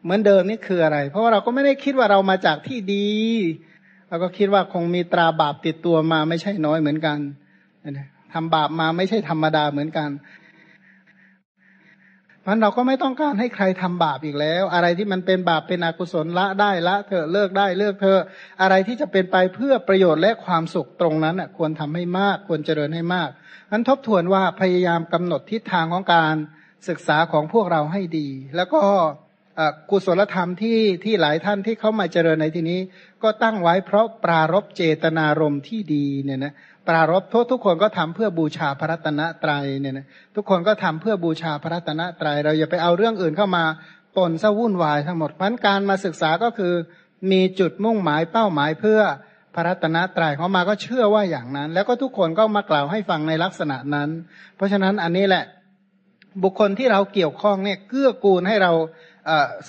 [0.03, 3.07] เหมือนเดิมนี่คืออะไร เพราะว่าเราก็ไม่ได้คิดว่าเรามาจากที่ดี
[4.09, 7.17] เราก็คิดว่าคงมีตราบาปติดตัวมาไม่ใช่น้อยเหมือนกัน
[8.33, 10.09] ทำบาปมาไม่ใช่ธรรมดาเหมือนกัน
[12.51, 18.21] มันเราก็ไม่ต้องการให้ใครทำบาปอีกแล้ว อะไรที่มันเป็นบาปเป็นอกุศลละได้ละเถอะเลิกได้เลิกเถอะ
[18.61, 23.29] อะไรที่จะเป็นไปเพื่อประโยชน์และความสุขตรงนั้นอะควรทำให้มากควรเจริญให้มาก
[23.71, 26.35] นั้นทบทวนว่าพยายามกำหนดทิศทางของการ
[26.89, 28.81] ศึกษาของพวกเราให้ดี แล้วก็
[29.89, 32.79] กุศลธรรมที่ที่หลายท่านที่เข้ามาเจริญในที่นี้
[33.23, 36.53] ก็ตั้งไว้เพราะปรารบเจตนารมณ์ที่ดีเนี่ยนะ
[36.89, 43.63] ปรารบทุกทุกคนก็ทำเพื่อบูชาพระรัตนตรัยเนี่ยนะทุกคนก็ทำเพื่อบูชาพระรัตนตรัยเราอย่าไปเอาเรื่องอื่นเข้ามา
[44.15, 46.73] ปนซะวุ่นวายทั้งหมดพันการมาศึกษาก็คือ
[47.31, 48.99] มีจุดมุ่งหมายเป้าหมายเพื่อ
[49.55, 54.09] พระรัตนตรัยเขามาก็เชื่อว่าอย่างนั้น แล้วก็ทุกคนก็มากล่าวให้ฟังในลักษณะนั้น
[54.55, 55.43] เพราะฉะนั้นอันนี้แหละ
[56.43, 58.71] บุคคลที่เราเกี่ยวข้องเนี่ยเกื้อกูลให้เรา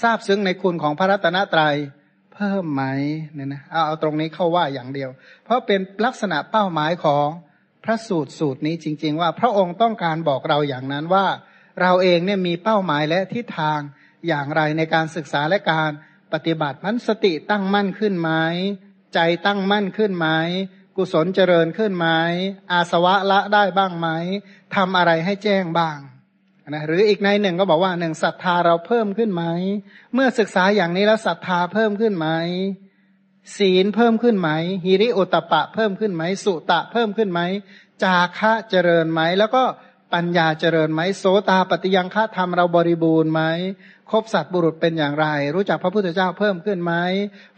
[0.03, 1.75] ทราบซึ้งในคุณของพระรัตนตรยัย
[2.41, 2.85] พิ่มไหม
[3.35, 5.11] เนี่ยนะเอาเอาตรงนี้เข้าว่าอย่างเดียว
[5.45, 7.29] เพราะเป็นลักษณะเป้าหมายของ
[7.85, 11.27] พระสูตรสูตรนี้จริง ๆ ว่า พระองค์ต้องการบอกเราอย่างนั้นว่า
[11.81, 13.81] เราเองเนี่ยมีเป้าหมายและทิศทาง
[14.29, 15.91] อย่างไรในการศึกษาและการ
[16.33, 18.31] ปฏิบัติมันสติตั้งมั่นขึ้นไหม
[19.15, 20.29] ใจตั้งมั่นขึ้นไหม
[20.97, 22.09] กุศลเจริญขึ้นไหม
[22.73, 24.09] อาสวะละได้บ้างไหม
[24.75, 25.99] ทำอะไรให้แจ้งบ้าง
[26.73, 29.45] นะหรืออีกในหนึ่งก็บอกว่าหนึ่งศรัทธาเราเพิ่มขึ้นไหม
[30.15, 32.29] เมื่อศึกษาอย่างนี้แล้วศรัทธาเพิ่มขึ้นไหม
[33.57, 34.51] ศีลเพิ่มขึ้นไหม
[34.85, 37.41] ฮิริโอตปะเพิ่มขึ้นไหม สุตะเพิ่มขึ้นไหม
[38.03, 39.63] จาคะเจริญไหม แล้วก็
[40.15, 43.43] ปัญญาเจริญไหมโสตาปฏิยังฆะธรรมเราบริบูรณ์ไหม
[44.11, 46.95] คบสัตว์บุรุษเป็นอย่างไร รู้จักพระพุทธเจ้าเพิ่มขึ้นไหม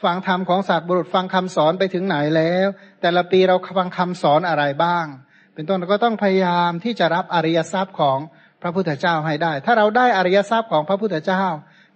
[0.03, 2.67] ฟังธรรมของสัตว์บุรุษฟังคำสอนไปถึงไหนแล้ว
[3.01, 5.07] แต่ละปีเราฟังคำสอนอะไรบ้าง
[5.55, 8.19] เป็นต้นเราก็ต้องพยายามที่จะรับอริยทรัพย์ของ
[8.63, 11.45] พระพุทธเจ้าให้ได้ ถ้าเราได้อริยทรัพย์ของพระพุทธเจ้า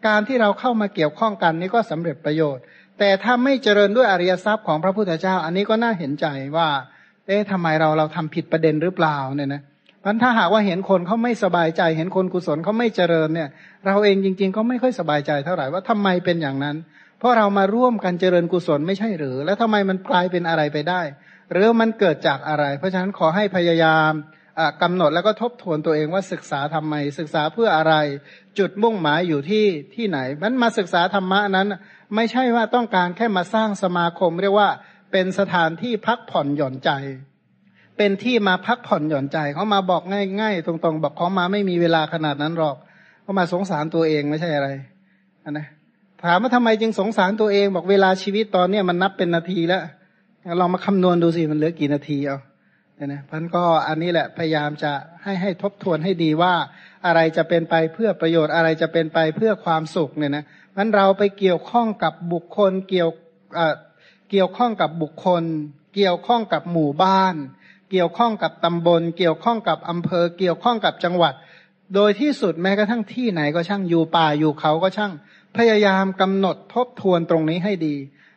[0.07, 2.63] การที่เราเข้ามาเกี่ยวข้องกันนี้ก็สำเร็จประโยชน์
[2.99, 6.27] แต่ถ้าไม่เจริญด้วยอริยทรัพย์ของพระพุทธเจ้า อันนี้ก็น่าเห็นใจ
[6.57, 6.69] ว่า
[7.27, 9.63] เอ๊ะทำไมเราเราทำผิดประเด็นหรือเปล่าเนี่ยนะ
[10.05, 13.49] พันถ้าหากว่าเห็นคนเขาไม่สบายใจ เห็นคนกุศลเขาไม่เจริญเนี่ย
[13.87, 16.77] เราเองจริง ๆ ก็ไม่ค่อยสบายใจเท่าไหร่ว่าทำไมเป็นอย่างนั้น
[17.19, 21.01] เพเพราะเรามาร่วมกันเจริญกุศลไม่ใช่หรือ แล้วทำไมมันกลายเป็นอะไรไปได้
[21.53, 24.13] หรือมันเกิดจากอะไร เพราะฉะนั้นขอให้พยายาม
[24.83, 27.95] กำหนดแล้วก็ทบทวนตัวเองว่าศึกษาทำไม ศึกษาเพื่ออะไร
[28.59, 29.65] จุดมุ่งหมายอยู่ที่
[29.95, 31.67] ที่ไหนมันมาศึกษาธรรมะนั้น
[32.15, 34.71] ไม่ใช่ว่าต้องการแค่มาสร้างสมาคม เรียกว่า
[35.13, 36.91] เป็นสถานที่พักผ่อนหย่อนใจ
[37.97, 40.03] เป็นที่มาพักผ่อนหย่อนใจเขามาบอก
[40.41, 42.77] ง่ายๆ ตรงๆ บอกเขามาไม่มีเวลาขนาดนั้นหรอก
[43.23, 44.69] เขามาสงสารตัวเองไม่ใช่อะไร
[45.45, 45.67] นนะ
[46.25, 49.83] ถามว่าทำไมจึงสงสารตัวเอง บอกเวลาชีวิตตอนเนี้ยมันนับเป็นนาทีแล้ว
[50.61, 52.39] ลองมาคำนวณดูสิมันเหลือกี่นาทีเอา
[52.97, 54.93] เนี่ยนะพันก็อันนี้แหละพยายามจะ
[55.23, 56.55] ให้ให้ทบทวนให้ดีว่า
[57.07, 60.45] อะไรจะเป็นไปเพื่อประโยชน์อะไรจะเป็นไปเพื่อความสุขเนี่ยนะ
[60.77, 63.11] มันเราไปเกี่ยวข้องกับบุคคลเกี่ยว
[64.31, 65.43] เกี่ยวข้องกับบุคคล
[65.95, 67.35] เกี่ยวข้องกับหมู่บ้าน
[67.91, 71.35] เกี่ยวข้องกับตำบล เกี่ยวข้องกับอำเภอ เกี่ยวข้องกับจังหวัด
[71.95, 75.13] โดยที่สุดแม้กระทั่งที่ไหนก็ช่างอยู่ป่าอยู่เขาก็ช่าง
[75.57, 77.95] พยายามกำหนดทบทวนตรงนี้ให้ดี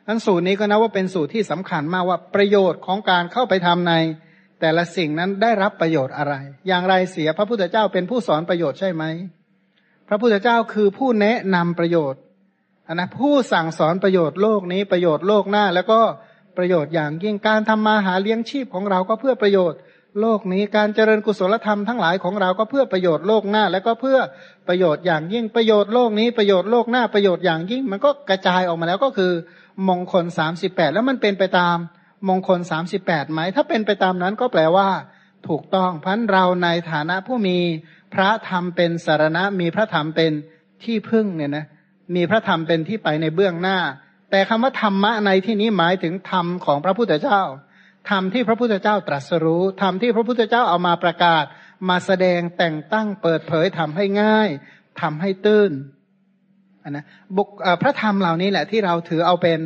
[0.07, 3.94] อันสูตรนี้ก็นับว่าเป็นสูตรที่สำคัญมากว่าประโยชน์ของการเข้าไปทำใน
[4.60, 6.34] แต่ละสิ่งนั้นได้รับประโยชน์อะไร
[6.68, 9.03] อย่างไรเสียพระพุทธเจ้าเป็นผู้สอนประโยชน์ใช่ไหม
[10.07, 12.22] พระพุทธเจ้าคือผู้แนะนำประโยชน์
[12.94, 15.99] นนะผู้สั่งสอนประโยชน์โลกนี้ประโยชน์โลกหน้า แล้วก็
[16.57, 19.80] ประโยชน์อย่างยิ่งการทำมาหาเลี้ยงชีพของเราก็เพื่อประโยชน์
[20.22, 24.19] โลกนี้การเจริญกุศลธรรมทั้งหลายของเราก็เพื่อประโยชน์โลกหน้า แล้วก็เพื่อ
[24.68, 29.31] ประโยชน์อย่างยิ่งประโยชน์โลกนี้ประโยชน์โลกหน้าประโยชน์อย่างยิ่ง มันก็กระจายออกมาแล้วก็คือ
[29.88, 31.77] มงคลสามสิบแปดแล้วมันเป็นไปตาม
[32.27, 34.89] มงคลสามสิบแปดไหม ถ้าเป็นไปตามนั้นก็แปลว่า
[35.47, 37.57] ถูกต้องพันเราในฐานะผู้มี
[38.13, 40.31] พระธรรมเป็นสารณะ มีพระธรรมเป็น
[40.83, 41.65] ที่พึ่งเนี่ยนะ
[42.15, 43.77] มีพระธรรมเป็นที่ไปในเบื้องหน้า
[44.31, 47.41] แต่คำว่าธรรมะในที่นี้หมายถึงธรรมของพระพุทธเจ้า
[48.09, 51.43] ธรรมที่พระพุทธเจ้าตรัสรู้ธรรมที่พระพุทธเจ้าเอามาประกาศ
[51.89, 54.49] มาแสดงแต่งตั้งเปิดเผยทำให้ง่าย
[55.01, 55.71] ทำให้ตื้น
[56.89, 57.05] นะ
[57.37, 57.49] บุก
[57.81, 59.59] พระธรรมเหล่านี้แหละที่เราถือเอาเป็น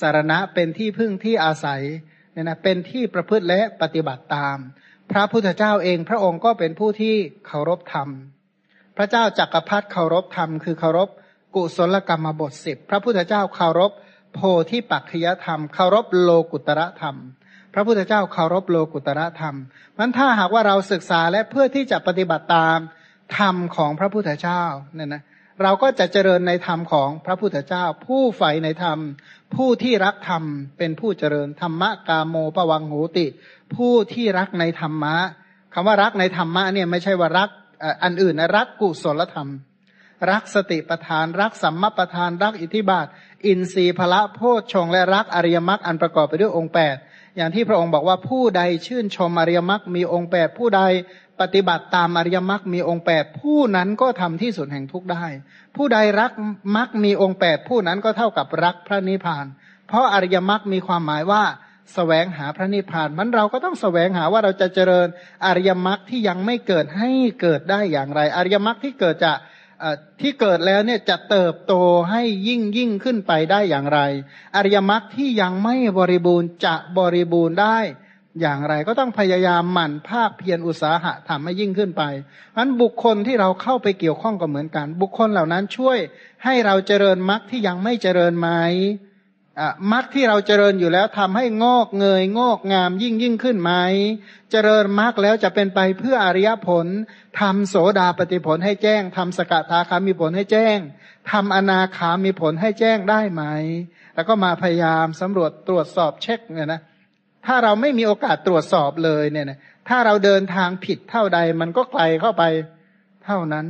[0.00, 1.82] สารณะเป็นที่พึ่งที่อาศัย
[2.32, 4.58] เนี่ยนะเป็นที่ประพฤติและปฏิบัติตาม
[5.10, 7.14] พระพุทธเจ้าเองพระองค์ก็เป็นผู้ที่
[7.46, 8.08] เคารพธรรม
[8.96, 11.08] พระเจ้าจักรพรรดิเคารพธรรมคือเคารพ
[11.54, 13.92] กุศลกรรมบทสิบพระพุทธเจ้าเคารพ
[14.34, 14.40] โพ
[14.70, 17.16] ธิปัจขยธรรมเคารพโลกุตระธรรม
[17.74, 19.56] พระพุทธเจ้าเคารพโลกุตระธรรม
[19.98, 22.78] มันถ้าหากว่าเราศึกษาและเพื่อที่จะปฏิบัติตาม
[23.38, 24.62] ธรรมของพระพุทธเจ้า
[24.94, 25.22] เนี่ยนะ
[25.62, 28.98] เราก็จะเจริญในธรรมของพระพุทธเจ้า ผู้ใฝ่ในธรรม
[29.54, 30.42] ผู้ที่รักธรรม
[30.78, 33.26] เป็นผู้เจริญธรรมะกาโมปวังโหติ
[33.74, 35.16] ผู้ที่รักในธรรมะ
[35.74, 37.50] คำว่ารักในธรรมะเนี่ยไม่ใช่ว่ารัก
[38.04, 39.48] อันอื่นนะรักกุศลธรรม
[40.30, 43.06] รักสติปทาน รักสัมมาปทาน รักอิทธิบาท
[43.46, 46.96] อินทรีย์พละโพชฌงและรักอริยมรรคอันประกอบไปด้วยองค์แปด
[47.36, 50.82] อย่างที่พระองค์บอกว่าผู้ใดชื่นชมอริยมรรคมีองค์แปดผู้ใด
[51.40, 55.24] ปฏิบัติตามอริยมรรคมีองค์แปดผู้นั้นก็ทำที่สุดแห่งทุกได้
[55.76, 56.32] ผู้ใดรัก
[56.76, 59.46] มรรคมีองค์แปดผู้นั้นก็เท่ากับรักพระนิพพาน
[59.88, 61.48] เพราะอริยมรรคมีความหมายว่าส
[61.94, 65.08] แสวงหาพระนิพพานมันเราก็ต้องสแสวงหาว่าเราจะเจริญ
[65.46, 67.10] อริยมรรคที่ยังไม่เกิดให้
[67.40, 69.32] เกิดได้อย่างไร อริยมรรคที่เกิดจะ
[70.20, 71.74] ที่เกิดแล้วเนี่ยจะเติบโต
[72.10, 74.00] ให้ยิ่งยิ่งขึ้นไปได้อย่างไร
[74.56, 77.78] อริยมรรคที่ยังไม่บริบูรณ์จะบริบูรณ์ได้
[78.40, 82.02] อย่างไรก็ต้องพยายามหมั่นภาคเพียรอุตสาหะทำให้ยิ่งขึ้นไป
[82.56, 85.98] นั้นบุคคลที่เราเข้าไปเกี่ยวข้องก็เหมือนกัน บุคคลเหล่านั้นช่วย
[86.44, 88.48] ให้เราเจริญมรรคที่ยังไม่เจริญไหม
[89.92, 93.72] มรรคที่เราเจริญอยู่แล้วทำให้งอกเงยงอกงามยิ่งยิ่งขึ้นไหม
[94.50, 96.86] เจริญมรรคแล้วจะเป็นไปเพื่ออริยผล
[97.40, 100.78] ทำโสดาปฏิผลให้แจ้งทำสกทาคามีผลให้แจ้ง
[101.30, 103.42] ทำอนาคามีผลให้แจ้งได้ไหม
[104.14, 106.80] แล้วก็มาพยายามสำรวจตรวจสอบเช็คเนี่ยนะ
[107.46, 109.58] ถ้าเราไม่มีโอกาสตรวจสอบเลยเนี่ยนะ
[109.88, 112.42] ถ้าเราเดินทางผิดเท่าใด มันก็ไกลเข้าไป
[113.24, 113.66] เท่านั้น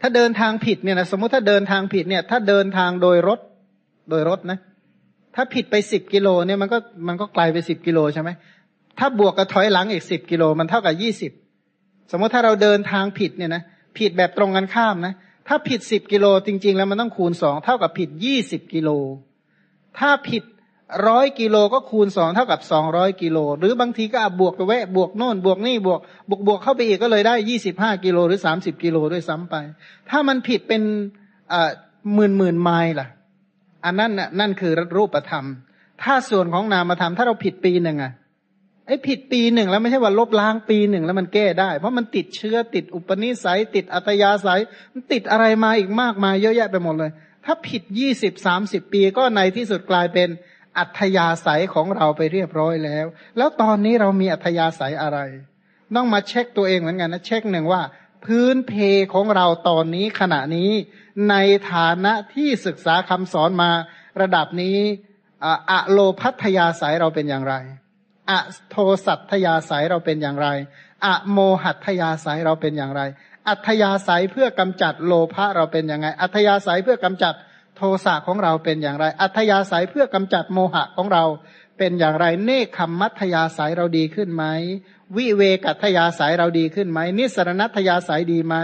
[0.00, 3.40] ถ้าเดินทางผิดเนี่ยนะสมมติถ้าเดินทางผิดเนี่ย ถ้าเดินทางโดยรถ
[4.10, 4.58] โดยรถนะ
[5.34, 6.78] ถ้าผิดไปสิบกิโลเนี่ยมันก็
[7.08, 8.30] มันก็ไกลไปสิบกิโลใช่ไหม
[8.98, 11.32] ถ้าบวกกับถอยหลังอีกสิบกิโลมันเท่ากับยี่สิบ
[12.10, 13.62] สมมติถ้าเราเดินทางผิดเนี่ยนะ
[13.98, 15.14] ผิดแบบตรงกันข้ามนะ
[15.48, 18.90] ถ้าผิดสิบกิโลจริง ๆ แล้วมันต้องคูณสองเท่ากับผิดยี่สิบกิโล
[19.98, 20.42] ถ้าผิด
[21.08, 29.54] ร้อยกิโลก็คูณสองเท่ากับสองร้อยกิโล หรือบางทีก็บวกไปแวะบวกโน่นบวกนี่บวกบวกบวกเข้าไปอีกก็เลยได้ยี่สิบห้ากิโลหรือสามสิบกิโลด้วยซ้ำไป
[30.10, 30.82] ถ้ามันผิดเป็น
[32.14, 33.08] หมื่นหมื่นไมล์ล่ะ
[33.84, 35.44] อันนั้นน่ะนั่นคือรูปธรรม
[36.02, 38.12] ถ้าส่วนของนามธรรมถ้าเราผิดปีหนึ่งอะ
[38.86, 44.60] ไอ้ผิดปีหนึ่งแล้วไม่ใช่ว่าลบล้างปีหนึ่งแล้วมันแก้ได้ เพราะมันติดเชื้อติดอุปนิสัย ติดอัตยาสัย
[44.92, 47.10] มันติดอะไรมาอีกมากมายเยอะแยะไปหมดเลย
[47.44, 50.28] ถ้าผิดยี่สิบสามสิบปีก็ในที่สุดกลายเป็น
[50.78, 55.18] อัธยาศัยของเราไปเรียบร้อยแล้ว แล้วตอนนี้เรามีอัธยาศัยอะไร
[55.96, 57.82] ต้องมาเช็คตัวเองเหมือนกันนะเช็คหนึ่งว่า
[58.24, 58.72] พื้นเพ
[59.12, 60.70] ของเราตอนนี้ขณะนี้
[61.30, 61.34] ใน
[61.72, 63.70] ฐานะที่ศึกษาคำสอนมา
[64.20, 64.78] ระดับนี้
[65.70, 67.54] อะโลพัทยาสายเราเป็นอย่างไร
[68.30, 68.38] อะ
[68.70, 68.76] โท
[69.06, 70.48] สัตยาสายเราเป็นอย่างไร
[71.04, 73.02] อะโมหัตยาสายเราเป็นอย่างไร
[73.48, 77.34] อัธยาศัยเพื่อกำจัดโลภะเราเป็นยังไง อัธยาศัยเพื่อกำจัด
[77.78, 81.24] โทสะของเราเป็นอย่างไร อัธยาศัยเพื่อกำจัดโมหะของเรา
[81.78, 84.44] เป็นอย่างไร เนคขมมัธยาศัยเราดีขึ้นไหม
[85.16, 88.56] วิเวกัตยาศัยเราดีขึ้นไหม นิสรณัตยาศัยดีไหม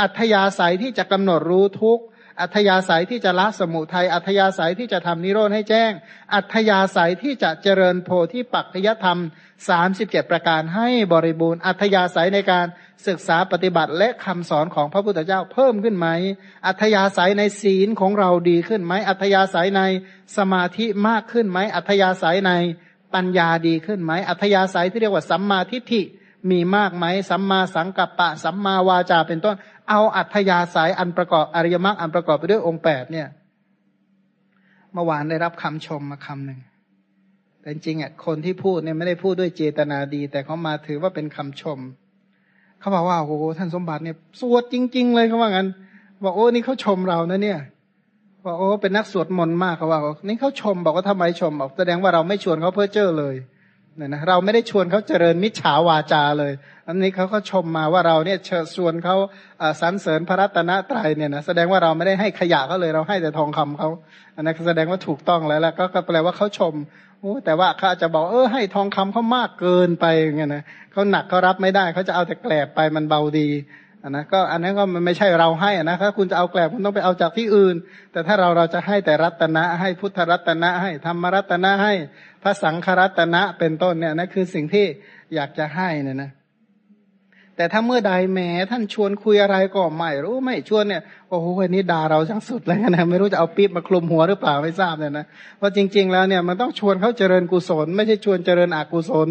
[0.00, 2.00] อัธยาศัยที่จะกำหนดรู้ทุก
[2.40, 5.92] อัธยาศัยที่จะละสมุทัย อัธยาศัยที่จะทำนิโรธให้แจ้ง
[6.34, 9.18] อัธยาศัยที่จะเจริญโพธิปัจจยธรรม
[9.68, 12.66] สามสิบเจ็ดประการให้บริบูรณ์ อัธยาศัยในการ
[13.06, 16.08] ศึกษาปฏิบัติและคำสอนของพระพุทธเจ้าเพิ่มขึ้นไหม
[16.66, 19.82] อัธยาศัยในศีลของเราดีขึ้นไหม อัธยาศัยใน
[20.36, 22.52] สมาธิมากขึ้นไหม อัธยาศัยใน
[23.14, 26.02] ปัญญาดีขึ้นไหม อัธยาศัยที่เรียกว่าสัมมาทิฏฐิ
[26.50, 29.56] มีมากไหม สัมมาสังกัปปะ สัมมาวาจาเป็นต้น
[29.88, 33.28] เอาอัธยาศัยอันประกอบอริยมรรคอันประกอบไปด้วยองค์แปดเนี่ย
[34.92, 36.60] เมื่อวานได้รับคำชมมาคำหนึ่ง
[37.60, 41.78] แต่จริงอะคนที่พูดเนี่ยไม่ได้พูดด้วยเจตนาดี แต่เขามาถือว่าเป็นคำชม
[42.80, 45.68] เขาบอกว่าโอ้โหท่านสมบัติเนี่ยสวดจริง ๆ เลยเขาว่างั้น
[46.24, 47.60] บอกโอ้นี่เขาชมเรานะเนี่ย
[48.44, 53.36] ว่าโอ้เป็นนักสวดมนต์มากเขาว่านี่เขาชมบอกว่าทำไมชมบอกแสดงว่าเราไม่ชวนเขาเพื่อเจอเลย
[53.96, 56.52] เนี่ยนะเราไม่ได้ชวนเขาเจริญมิจฉาวาจาเลย
[56.88, 59.16] อันนี้เขาก็ชมมาว่าเราเนี่ยเชิญชวนเขา
[59.80, 63.88] สรรเสริญพระรัตนตรัยเนี่ยนะแสดงว่าเราไม่ได้ให้ขยะเขาเลยเราให้แต่ทองคำเขา
[64.36, 66.74] อันนั้นแสดงว่าถูกต้องแล้วแล้วก็แปลว่าเขาชม
[67.20, 70.62] โอ้แต่ว่าเขาอาจะบอกเออให้ทองคำเขามากเกินไปอย่างเงี้ยนะ
[70.92, 73.48] เขาหนักเขารับไม่ได้เขาจะเอาแต่แกลบไปมันเบาดี
[74.02, 77.76] อันนะก็อันนั้นก็มันไม่ใช่เราให้นะถ้าคุณจะเอาแกลบคุณต้องไปเอาจากที่อื่น
[78.12, 81.94] แต่ถ้าเราเราจะให้แต่รัตนะให้พุทธรัตนะให้ธรรมรัตนะให้
[82.42, 84.86] พระสังฆรัตนะเป็นต้นเนี่ยนั่นคือสิ่งที่
[85.34, 86.30] อยากจะให้เนี่ยนะ
[87.58, 95.26] แต่ถ้าเมื่อใดแม้ท่านชวนคุยอะไรก็ไม่รู้ไม่ชวนเนี่ยโอ้โหวันนี้ด่าเราจังสุดเลยนะไม่รู้จะเอาปี๊บมาคลุมหัวหรือเปล่าไม่ทราบเนี่ยนะ
[95.58, 99.28] เพราะจริง ๆ แล้วเนี่ยมันต้องชวนเขาเจริญกุศล ไม่ใช่ชวนเจริญอกุศล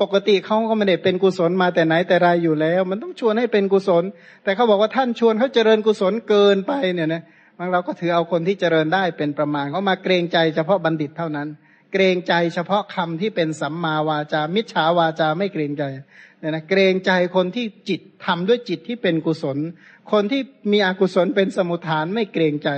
[0.00, 4.04] ปกติเขาก็ไม่ได้เป็นกุศลมาแต่ไหนแต่ไรอยู่แล้ว มันต้องชวนให้เป็นกุศล
[4.44, 7.22] แต่เขาบอกว่าท่านชวนเขาเจริญกุศลเกินไปเนี่ยนะ
[7.58, 11.48] บางเราก็ถือเอาคนที่เจริญได้เป็นประมาณเขามาเกรงใจเฉพาะบัณฑิตเท่านั้น
[11.92, 15.84] เกรงใจเฉพาะคำที่เป็นสัมมาวาจา มิจฉาวาจาไม่เกรงใจ
[16.38, 19.58] เนี่ยนะเกรงใจคนที่จิตทำด้วยจิตที่เป็นกุศล
[20.12, 20.40] คนที่
[20.72, 22.68] มีอกุศลเป็นสมุทฐานไม่เกรงใจ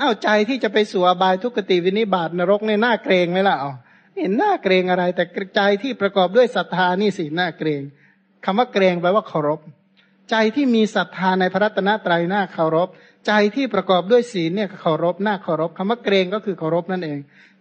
[0.00, 3.72] อ้าวใจที่จะไปสู่อบายทุกขติวินิบาตนรกในหน้าเกรงไหมล่ะอ๋อ
[4.18, 5.24] เห็นหน้าเกรงอะไร แต่
[5.56, 7.82] ใจที่ประกอบด้วยศรัทธานี่สิหน้าเกรง
[8.44, 9.60] คำว่าเกรงแปลว่าเคารพ
[10.30, 12.88] ใจที่มีศรัทธาในพระรัตนตรัยหน้าเคารพ
[13.26, 17.18] ใจที่ประกอบด้วยศีลเนี่ยเคารพหน้าเคารพคำว่าเกรงก็คือเคารพนั่นเอง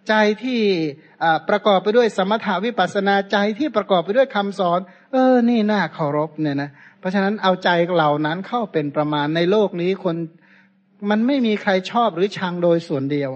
[0.09, 0.61] ใจที่
[1.49, 4.79] ประกอบไปด้วยสมถาวิปัสนาใจที่ประกอบไปด้วยคำสอน
[5.11, 6.69] เออ นี่น่าเคารพเนี่ยนะ
[6.99, 10.15] เพราะฉะนั้นเอาใจเหล่านั้นเข้าเป็นประมาณในโลกนี้คน
[11.09, 13.31] มันไม่มีใครชอบหรือชังโดยส่วนเดียว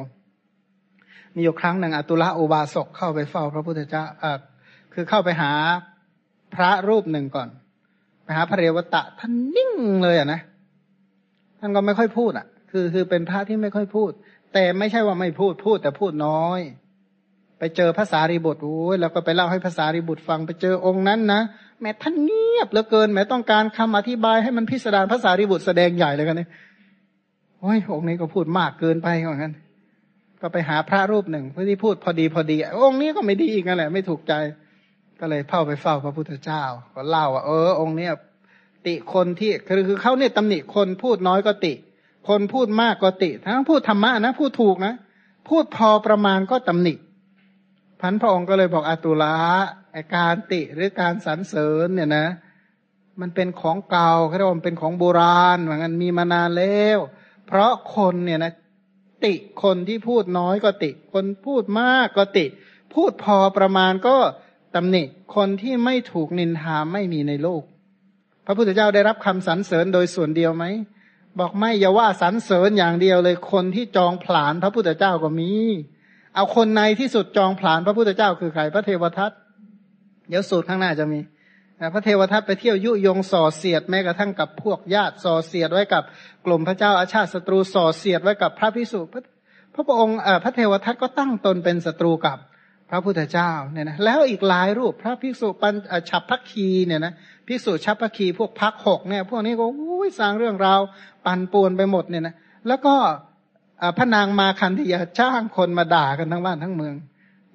[1.34, 4.34] มีอยู่ครั้งหนึ่งอตุละอุบาสกเข้าไปเฝ้าพระพุทธเจ้าอ่า
[4.94, 5.52] คือเข้าไปหา
[6.56, 7.50] พระรูปหนึ่งก่อน
[8.24, 9.72] ไปหาพระเรวตะท่านนิ่ง
[10.04, 10.42] เลยอะนะ
[11.60, 14.12] ท่านก็ไม่ค่อยพูดอะ คือคือเป็นพระที่ไม่ค่อยพูด
[14.54, 16.60] แต่ไม่ใช่ว่าไม่พูดพูดแต่พูดน้อย
[17.60, 21.42] ไปเจอภาษาริบุตรโอ้ยแล้วก็ไปเล่าให้ภาษาริบุตรฟังไปเจอองค์นั้นนะ
[21.82, 26.50] แม้ท่านเงียบเหลือเกินแม้ต้องการคำอธิบายให้มันพิสดารภาษาริบุตรแสดงใหญ่เลยกันเนี่ย
[27.60, 29.54] โอ้ยองค์นี้ก็พูดมากเกินไปเหมือนกัน
[30.42, 34.34] ก็ไปหาพระรูปหนึ่งเพื่อที่พูดพอดีพอดี องค์นี้ก็ไม่ดีอีกนั่นแหละ ไม่ถูกใจ
[35.20, 36.64] ก็เลยเข้าไปเฝ้าพระพุทธเจ้า
[36.96, 38.12] ก็เล่าว่าเออ องค์เนี้ย
[38.88, 41.74] ติคนที่คือคือเขาเนี่ยตำหนิคนพูดน้อยก็ติ
[42.28, 44.94] คนพูดมากก็ติ ทั้งพูดธรรมะนะพูดถูกนะ
[45.50, 46.94] พูดพอประมาณก็ตำหนิ
[48.02, 49.36] พันพระองค์ก็เลยบอกอาตุละ
[49.92, 52.28] ไอการติหรือการสรรเสริญเนี่ยนะ
[53.22, 56.98] มันเป็นของเก่าเขาเรียกว่าเป็นของโบราณเหมือนกันมีมานานแล้ว
[57.48, 58.54] เพราะคนเนี่ยนะ
[59.26, 59.34] ติ
[59.64, 62.46] คนที่พูดน้อยก็ติ คนพูดมากก็ติ
[62.94, 64.18] พูดพอประมาณก็
[64.76, 65.04] ตำหนิ
[65.36, 67.64] คนที่ไม่ถูกนินทาไม่มีในโลก
[68.46, 70.66] พระพุทธเจ้าได้รับคำสรรเสริญโดยส่วนเดียวไหม
[71.40, 75.52] บอกไม่อย่าว่าสรรเสริญอย่างเดียวเลย คนที่จองผลานพระพุทธเจ้าก็มี
[76.36, 79.32] เอาคนในที่สุดจองผลานพระพุทธเจ้าคือใครพระเทวทัต
[80.30, 81.20] เดี๋ยวสูตรข้างหน้าจะมี
[81.94, 86.04] พระเทวทัตไปเที่ยวยุยงส่อเสียดแม้กระทั่งกับพวกญาติส่อเสียดไว้กับ
[86.46, 89.24] กลุ่มพระเจ้าอาชาติศัตรูส่อเสียดไว้กับพระพิสุพระ
[89.88, 92.38] พระองค์พระเทวทัตก็ตั้งตนเป็นศัตรูกับ
[92.90, 95.74] พระพุทธเจ้าเนี่ยนะแล้วอีกหลายรูปพระภิกษุปัญ
[96.10, 97.14] ฉับพักคีเนี่ยนะ
[97.48, 100.80] ภิกษุชัพพคีพวกพักหกเนี่ยพวกนี้ก็อุ้ยสร้างเรื่องราว
[101.26, 102.36] ปั่นป่วนไปหมดเนี่ยนะ
[102.68, 102.96] แล้วก็
[103.98, 106.96] พระนางมาคันธียาจ้างคนมาด่ากันทั้งบ้านทั้งเมือง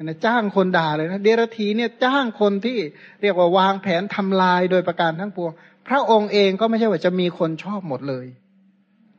[0.03, 2.79] นะจ้างคนด่าเลยนะเดรธีเนี่ยจ้างคนที่
[3.23, 5.53] เรียกว่าวางแผนทำลายโดยประการทั้งปวง
[5.89, 8.27] พระองค์เองก็ไม่ใช่ว่าจะมีคนชอบหมดเลย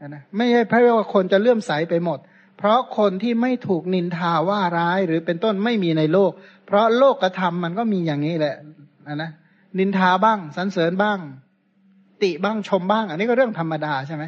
[0.07, 2.19] นะไม่ใช่เพราะว่าคนจะเลื่อมใสไปหมด
[2.57, 6.31] เพราะคนที่ไม่ถูกนินทาว่าร้ายหรือเป็นต้นไม่มีในโลก
[6.67, 8.55] เพราะโลกกระทำมันก็มีอย่างนี้แหละ
[9.15, 9.31] นะ
[9.77, 11.19] นินทาบ้างสรรเสริญบ้าง
[12.23, 14.23] ติบ้างชมบ้าง อันนี้ก็เรื่องธรรมดาใช่ไหม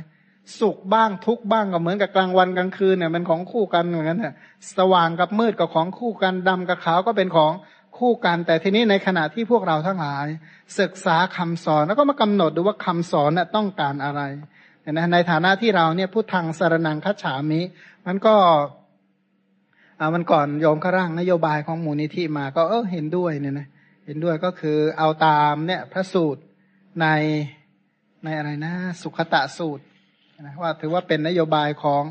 [0.60, 4.34] สุขบ้างทุกบ้างก็เหมือนกับกลางวันกลางคืนเนี่ยมันของคู่กันเหมือนกันเนี่ย
[4.78, 7.52] สว่างกับมืดก็ของคู่กันดำกับขาวก็เป็นของ
[7.98, 10.28] คู่กัน แต่ทีนี้ในขณะที่พวกเราทั้งหลาย
[10.80, 14.22] ศึกษาคำสอนแล้วก็มากำหนดดูว่าคำสอนน่ะต้องการอะไร
[14.92, 17.62] นะในฐานะที่เราเนี่ยพูดทางสารนังคัจฉามิ
[18.08, 18.36] มันก็
[20.00, 23.68] อ่ามันก่อนโยมข้าร่างนโยบายของมูลนิธิมาก็เออเห็นด้วยเนี่ยนะ
[24.06, 26.42] เห็นด้วยก็คือเอาตามเนี่ยพระสูตร
[27.02, 27.08] ใน
[28.24, 29.84] ในอะไรนะ สุขตะสูตร
[30.42, 32.04] นะว่าถือว่าเป็นนโยบายของ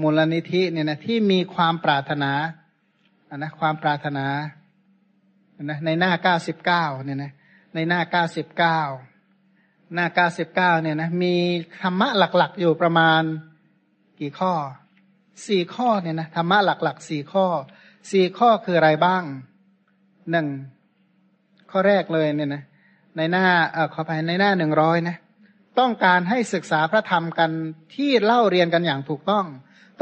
[0.00, 2.32] มูลนิธิเนี่ยนะที่มีความปรารถนา
[3.28, 4.26] อ่นะความปรารถนา
[5.62, 7.32] นะในหน้าเก้าสิบเก้าเนี่ยนะ
[7.74, 8.80] ในหน้าเก้าสิบเก้า
[9.94, 11.34] หน้าเก้าสิบเก้าเนี่ยนะมี
[11.82, 13.22] ธรรมะหลัก ๆ อยู่ประมาณ
[14.20, 14.52] กี่ข้อ
[15.46, 17.46] สี่ข้อเนี่ยนะธรรมะหลักๆสี่ข้อ
[18.10, 19.22] สี่ข้อคืออะไรบ้าง
[20.30, 20.46] หนึ่ง
[21.70, 22.62] ข้อแรกเลยเนี่ยนะ
[23.16, 25.16] ในหน้าเออขอไปในหน้าหนึ่งร้อยนะ
[25.78, 27.50] ต้องการให้ศึกษาพระธรรมกัน
[27.94, 29.46] ที่เล่าเรียนกันอย่างถูกต้อง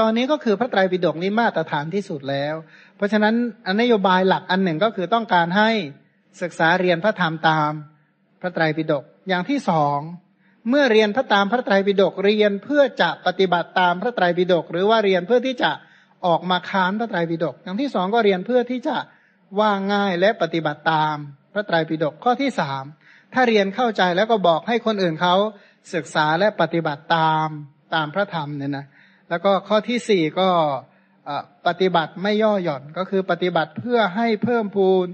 [0.00, 2.54] ตอนนี้ก็คือพระไตรปิฎกนี้มาตรฐานที่สุดแล้ว
[2.96, 3.34] เพราะฉะนั้น
[3.80, 5.70] นโยบายหลักอันหนึ่งก็คือต้องการให้
[6.42, 7.70] ศึกษาเรียนพระธรรมตาม
[8.40, 9.98] พระไตรปิฎกอย่างที่สอง
[10.68, 15.70] เมื่อเรียนพระตามพระไตรปิฎกเรียนเพื่อจะปฏิบัติตามพระไตรปิฎกหรือว่าเรียนเพื่อที่จะ
[16.26, 18.96] ออกมาค้านพระไตรปิฎกอย่างที่สองก็เรียนเพื่อที่จะ
[19.60, 21.16] ว่าง่ายและปฏิบัติตาม
[21.58, 22.84] ระไตรปิฎกข้อที่สาม
[23.34, 25.34] ถ้าเรียนเข้าใจแล้วก็บอกให้คนอื่นเขา
[25.94, 27.48] ศึกษาและปฏิบัติตาม
[27.94, 28.86] ตามพระธรรมเนี่ยนะ
[29.30, 30.48] แล้วก็ข้อที่สี่ก็
[31.66, 35.06] ปฏิบัติไม่ย่อหย่อนก็คือปฏิบัติเพื่อให้เพิ่มพูน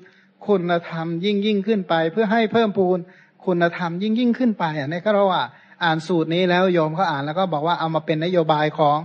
[0.47, 2.99] คุณธรรมยิ่งยิ่งขึ้นไป เพื่อให้เพิ่มพูน
[3.47, 5.43] คุณธรรมยิ่งยิ่งขึ้นไปอะในก็เราว่า
[5.85, 8.99] อ่านสูตรนี้แล้วโยมเขาอ่านแล้วก็บอกว่าเอามาเป็นนโยบายของ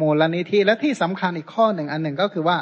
[0.00, 2.58] มูลนิธิและที่สำคัญอีกข้อหนึ่งอันหนึ่งก็คือว่า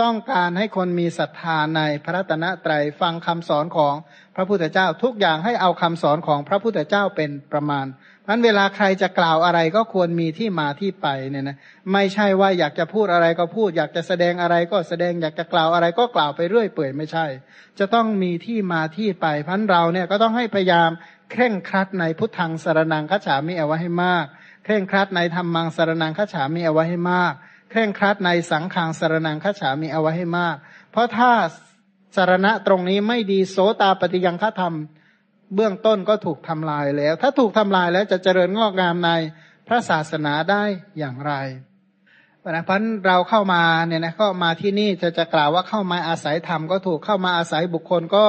[0.00, 3.94] ต้องการให้คนมีศรัทธาในพระตนะไตรฟังคำสอนของ
[4.36, 7.86] พระพุทธเจ้าทุกอย่างให้เอาคำสอนของพระพุทธเจ้าเป็นประมาณ
[8.22, 11.56] เพราะเวลาใครจะกล่าวอะไรก็ควรมีที่มาที่ไปเนี่ยนะ
[11.92, 17.26] ไม่ใช่ว่าอยากจะพูดอะไรก็พูด อยากจะแสดงอะไรก็แสดงอยากจะกล่าวอะไรก็กล่าวไปเรื่อยเปื่อยไม่ใช่
[17.78, 20.90] จะต้องมีที่มาที่ไปพันเราเนี่ยก็ต้องให้พยายาม
[21.30, 24.26] เคร่งครัดในพุทธังสารนังคัจฉามิเอาไว้ให้มาก
[24.64, 27.34] เคร่งครัดในธรรมังสารนังคัจฉามิเอาไว้ให้มาก
[27.72, 30.56] เคร่งครัดในสังขังสารนังคฉามีเอาไว้ให้มาก
[30.90, 31.30] เพราะถ้า
[32.16, 34.74] สารณะตรงนี้ไม่ดีโสตาปฏิยังฆธรรม
[35.54, 39.10] เบื้องต้นก็ถูกทำลายแล้ว ถ้าถูกทำลายแล้วจะเจริญงอกงามใน
[39.68, 40.62] พระศาสนาได้
[40.98, 41.32] อย่างไร
[42.50, 48.24] นะพันเราเข้ามาเนี่ยนะก็มาที่นี่จะจะกล่าวว่าเข้ามาอาศัยธรรมก็ถูกเข้ามาอาศัยบุคคลก็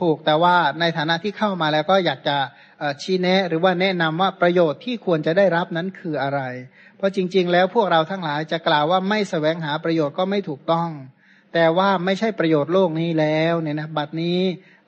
[0.00, 2.36] ถูกแต่ว่าในฐานะที่เข้ามาแล้วก็อยากจะ
[3.02, 6.40] ชี้แนะหรือว่าแนะนำว่าประโยชน์ที่ควรจะได้รับนั้นคืออะไร
[6.96, 10.90] เพราะจริง ๆ แล้วพวกเราทั้งหลายจะกล่าวว่าไม่สแสวงหาประโยชน์ก็ไม่ถูกต้อง
[11.54, 14.40] แต่ว่าไม่ใช่ประโยชน์โลกนี้แล้วเนี่ยนะบัดนี้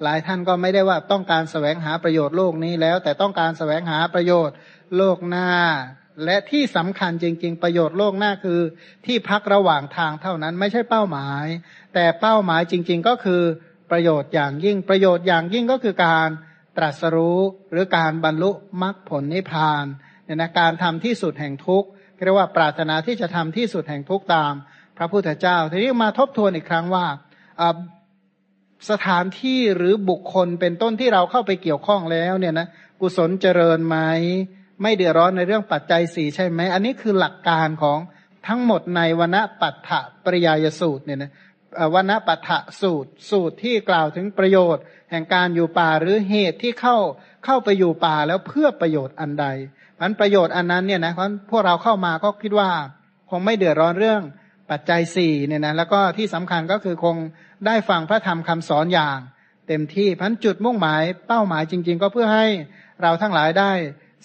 [0.03, 4.57] หลายท่านก็ไม่ได้ว่าต้องการสแสวงหาประโยชน์โลกนี้แล้ว แต่ต้องการสแสวงหาประโยชน์
[4.97, 5.51] โลกหน้า
[6.25, 8.61] และที่สำคัญจริง ๆ ประโยชน์โลกหน้าคือ
[9.07, 11.45] ที่พักระหว่างทางเท่านั้นไม่ใช่เป้าหมาย
[11.95, 13.43] แต่เป้าหมายจริง ๆ ก็คือ
[13.91, 16.29] ประโยชน์อย่างยิ่งประโยชน์อย่างยิ่งก็คือการ
[16.77, 17.41] ตรัสรู้
[17.71, 18.51] หรือการบรรลุ
[18.83, 19.85] มรรคผลนิพพาน
[20.25, 21.89] เนี่ยนะการทำที่สุดแห่งทุกข์
[22.25, 24.53] เรียกว่าปรารถนาที่จะทำที่สุดแห่งทุกตาม
[24.97, 27.07] พระพุทธเจ้า ทีนี้มาทบทวนอีกครั้งว่า
[28.91, 32.67] สถานที่หรือบุคคลเป็นต้นที่เราเข้าไปเกี่ยวข้องแล้วเนี่ยนะ
[33.01, 33.97] กุศลเจริญไหม
[34.83, 37.99] ไม่เดือดร้อนในเรื่องปัจจัยสี่ใช่ไหม อันนี้คือหลักการของ
[38.47, 39.91] ทั้งหมดในวณปัฏฐ
[40.25, 41.33] ปริยายสูตรเนี่ยนะ
[41.95, 46.97] วณปัฏฐสูตรสูตรที่กล่าวถึงประโยชน์ แห่งการอยู่ป่าหรือเหตุที่เข้า
[47.45, 49.47] เข้าไปอยู่ป่าแล้วเพื่อประโยชน์อันใด
[50.01, 52.71] มันประโยชน์อันนั้นเนี่ยนะเพราะพวกเราเข้ามาก็คิดว่า
[53.31, 54.23] คงไม่เดือดร้อนเรื่อง
[54.71, 57.17] ปัจจัยสี่เนี่ยนะแล้วก็ที่สำคัญก็คือคง
[57.67, 59.19] ได้ฟังพระธรรมคำสอนอย่าง
[59.69, 62.47] เต็มที่พันจุดมุ่งหมายเป้าหมายจริง ๆ ก็เพื่อให้
[63.03, 63.73] เราทั้งหลายได้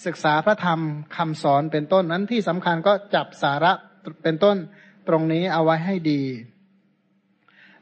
[0.06, 0.80] ศึกษาพระธรรม
[1.16, 3.72] คำสอนเป็นต้นนั้นที่สำคัญก็จับสาระ
[4.22, 4.56] เป็นต้น
[5.08, 6.22] ตรงนี้เอาไว้ให้ดี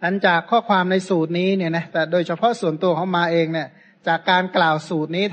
[0.02, 3.68] อันจากข้อความในสูตรนี้เนี่ยนะแต่โดยเฉพาะส่วนตัวของมาเองเนี่ย
[4.08, 5.24] จากการกล่าวสูตรนี้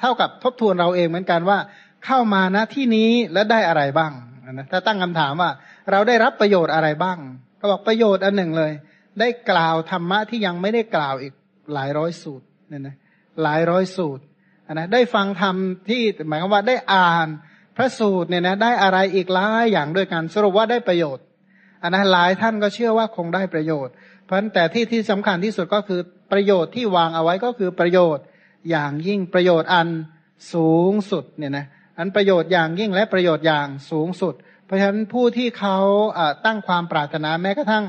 [0.00, 1.58] เท่ากับทบทวนเราเองเหมือนกันว่า
[2.06, 4.12] เข้ามาณที่นี้แล้วได้อะไรบ้าง
[4.52, 5.50] นะถ้าตั้งคำถามว่า
[5.90, 7.18] เราได้รับประโยชน์อะไรบ้าง
[7.60, 8.72] ก็บอกประโยชน์อันหนึ่งเลย
[9.20, 11.32] ได้กล่าวธรรมะที่ยังไม่ได้กล่าวอีก
[11.74, 12.96] หลายร้อยสูตรเนี่ยนะ
[13.42, 14.22] หลายร้อยสูตร
[14.72, 15.56] นะได้ฟังธรรม
[15.88, 17.28] ที่หมายความว่าได้อ่าน
[17.76, 21.24] พระสูตรเนี่ยนะได้อะไรอีกหลายอย่างด้วยกันสรุปว่าได้ประโยชน์
[21.82, 23.94] อันนั้นหลายท่านก็เชื่อว่าคงได้ประโยชน์
[24.24, 26.00] เพราะแต่ที่ที่สำคัญที่สุดก็คือ
[26.32, 28.24] ประโยชน์ที่วางเอาไว้ก็คือประโยชน์
[28.70, 29.88] อย่างยิ่งประโยชน์อัน
[30.54, 31.66] สูงสุดเนี่ยนะ
[31.98, 34.34] อันประโยชน์อย่างยิ่งและประโยชน์อย่างสูงสุด
[34.66, 35.78] เพราะฉะนั้นผู้ที่เขา
[36.44, 37.84] ตั้งความปรารถนาแม้กระทั่ง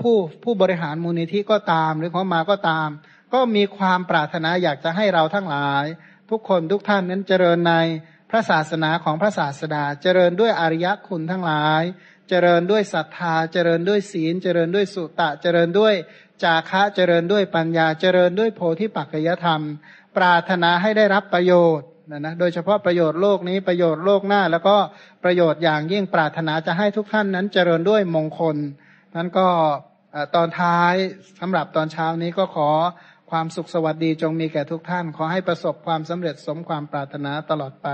[0.00, 2.88] ผู้ผู้บริหารมูลนิธิก็ตาม หรือเขามาก็ตาม
[3.34, 5.84] ก็มีความปรารถนาอยากจะให้เราทั้งหลาย
[6.30, 7.74] ทุกคนทุกท่านนั้นเจริญใน
[8.30, 11.82] พระศาสนาของพระศาสดาเจริญด้วยอริยคุณทั้งหลาย
[12.28, 15.94] เจริญด้วยศรัทธา เจริญด้วยศีล เจริญด้วยสุตะ เจริญด้วย
[16.42, 19.62] จาคะ เจริญด้วยปัญญา เจริญด้วยโพธิปัจจยธรรม
[20.16, 24.76] ปรารถนาให้ได้รับประโยชน์นะนะ โดยเฉพาะประโยชน์โลกนี้ประโยชน์โลกหน้า แล้วก็
[25.24, 28.56] ประโยชน์อย่างยิ่งปรารถนาจะให้ทุกท่านนั้นเจริญด้วยมงคล
[29.16, 29.48] นั้นก็
[30.34, 30.94] ตอนท้าย
[31.40, 32.68] สำหรับตอนเช้านี้ก็ขอ
[33.30, 37.88] ความสุขสวัสดีจงมีแก่ทุกท่าน ขอให้ประสบความสำเร็จสมความปรารถนาตลอดไป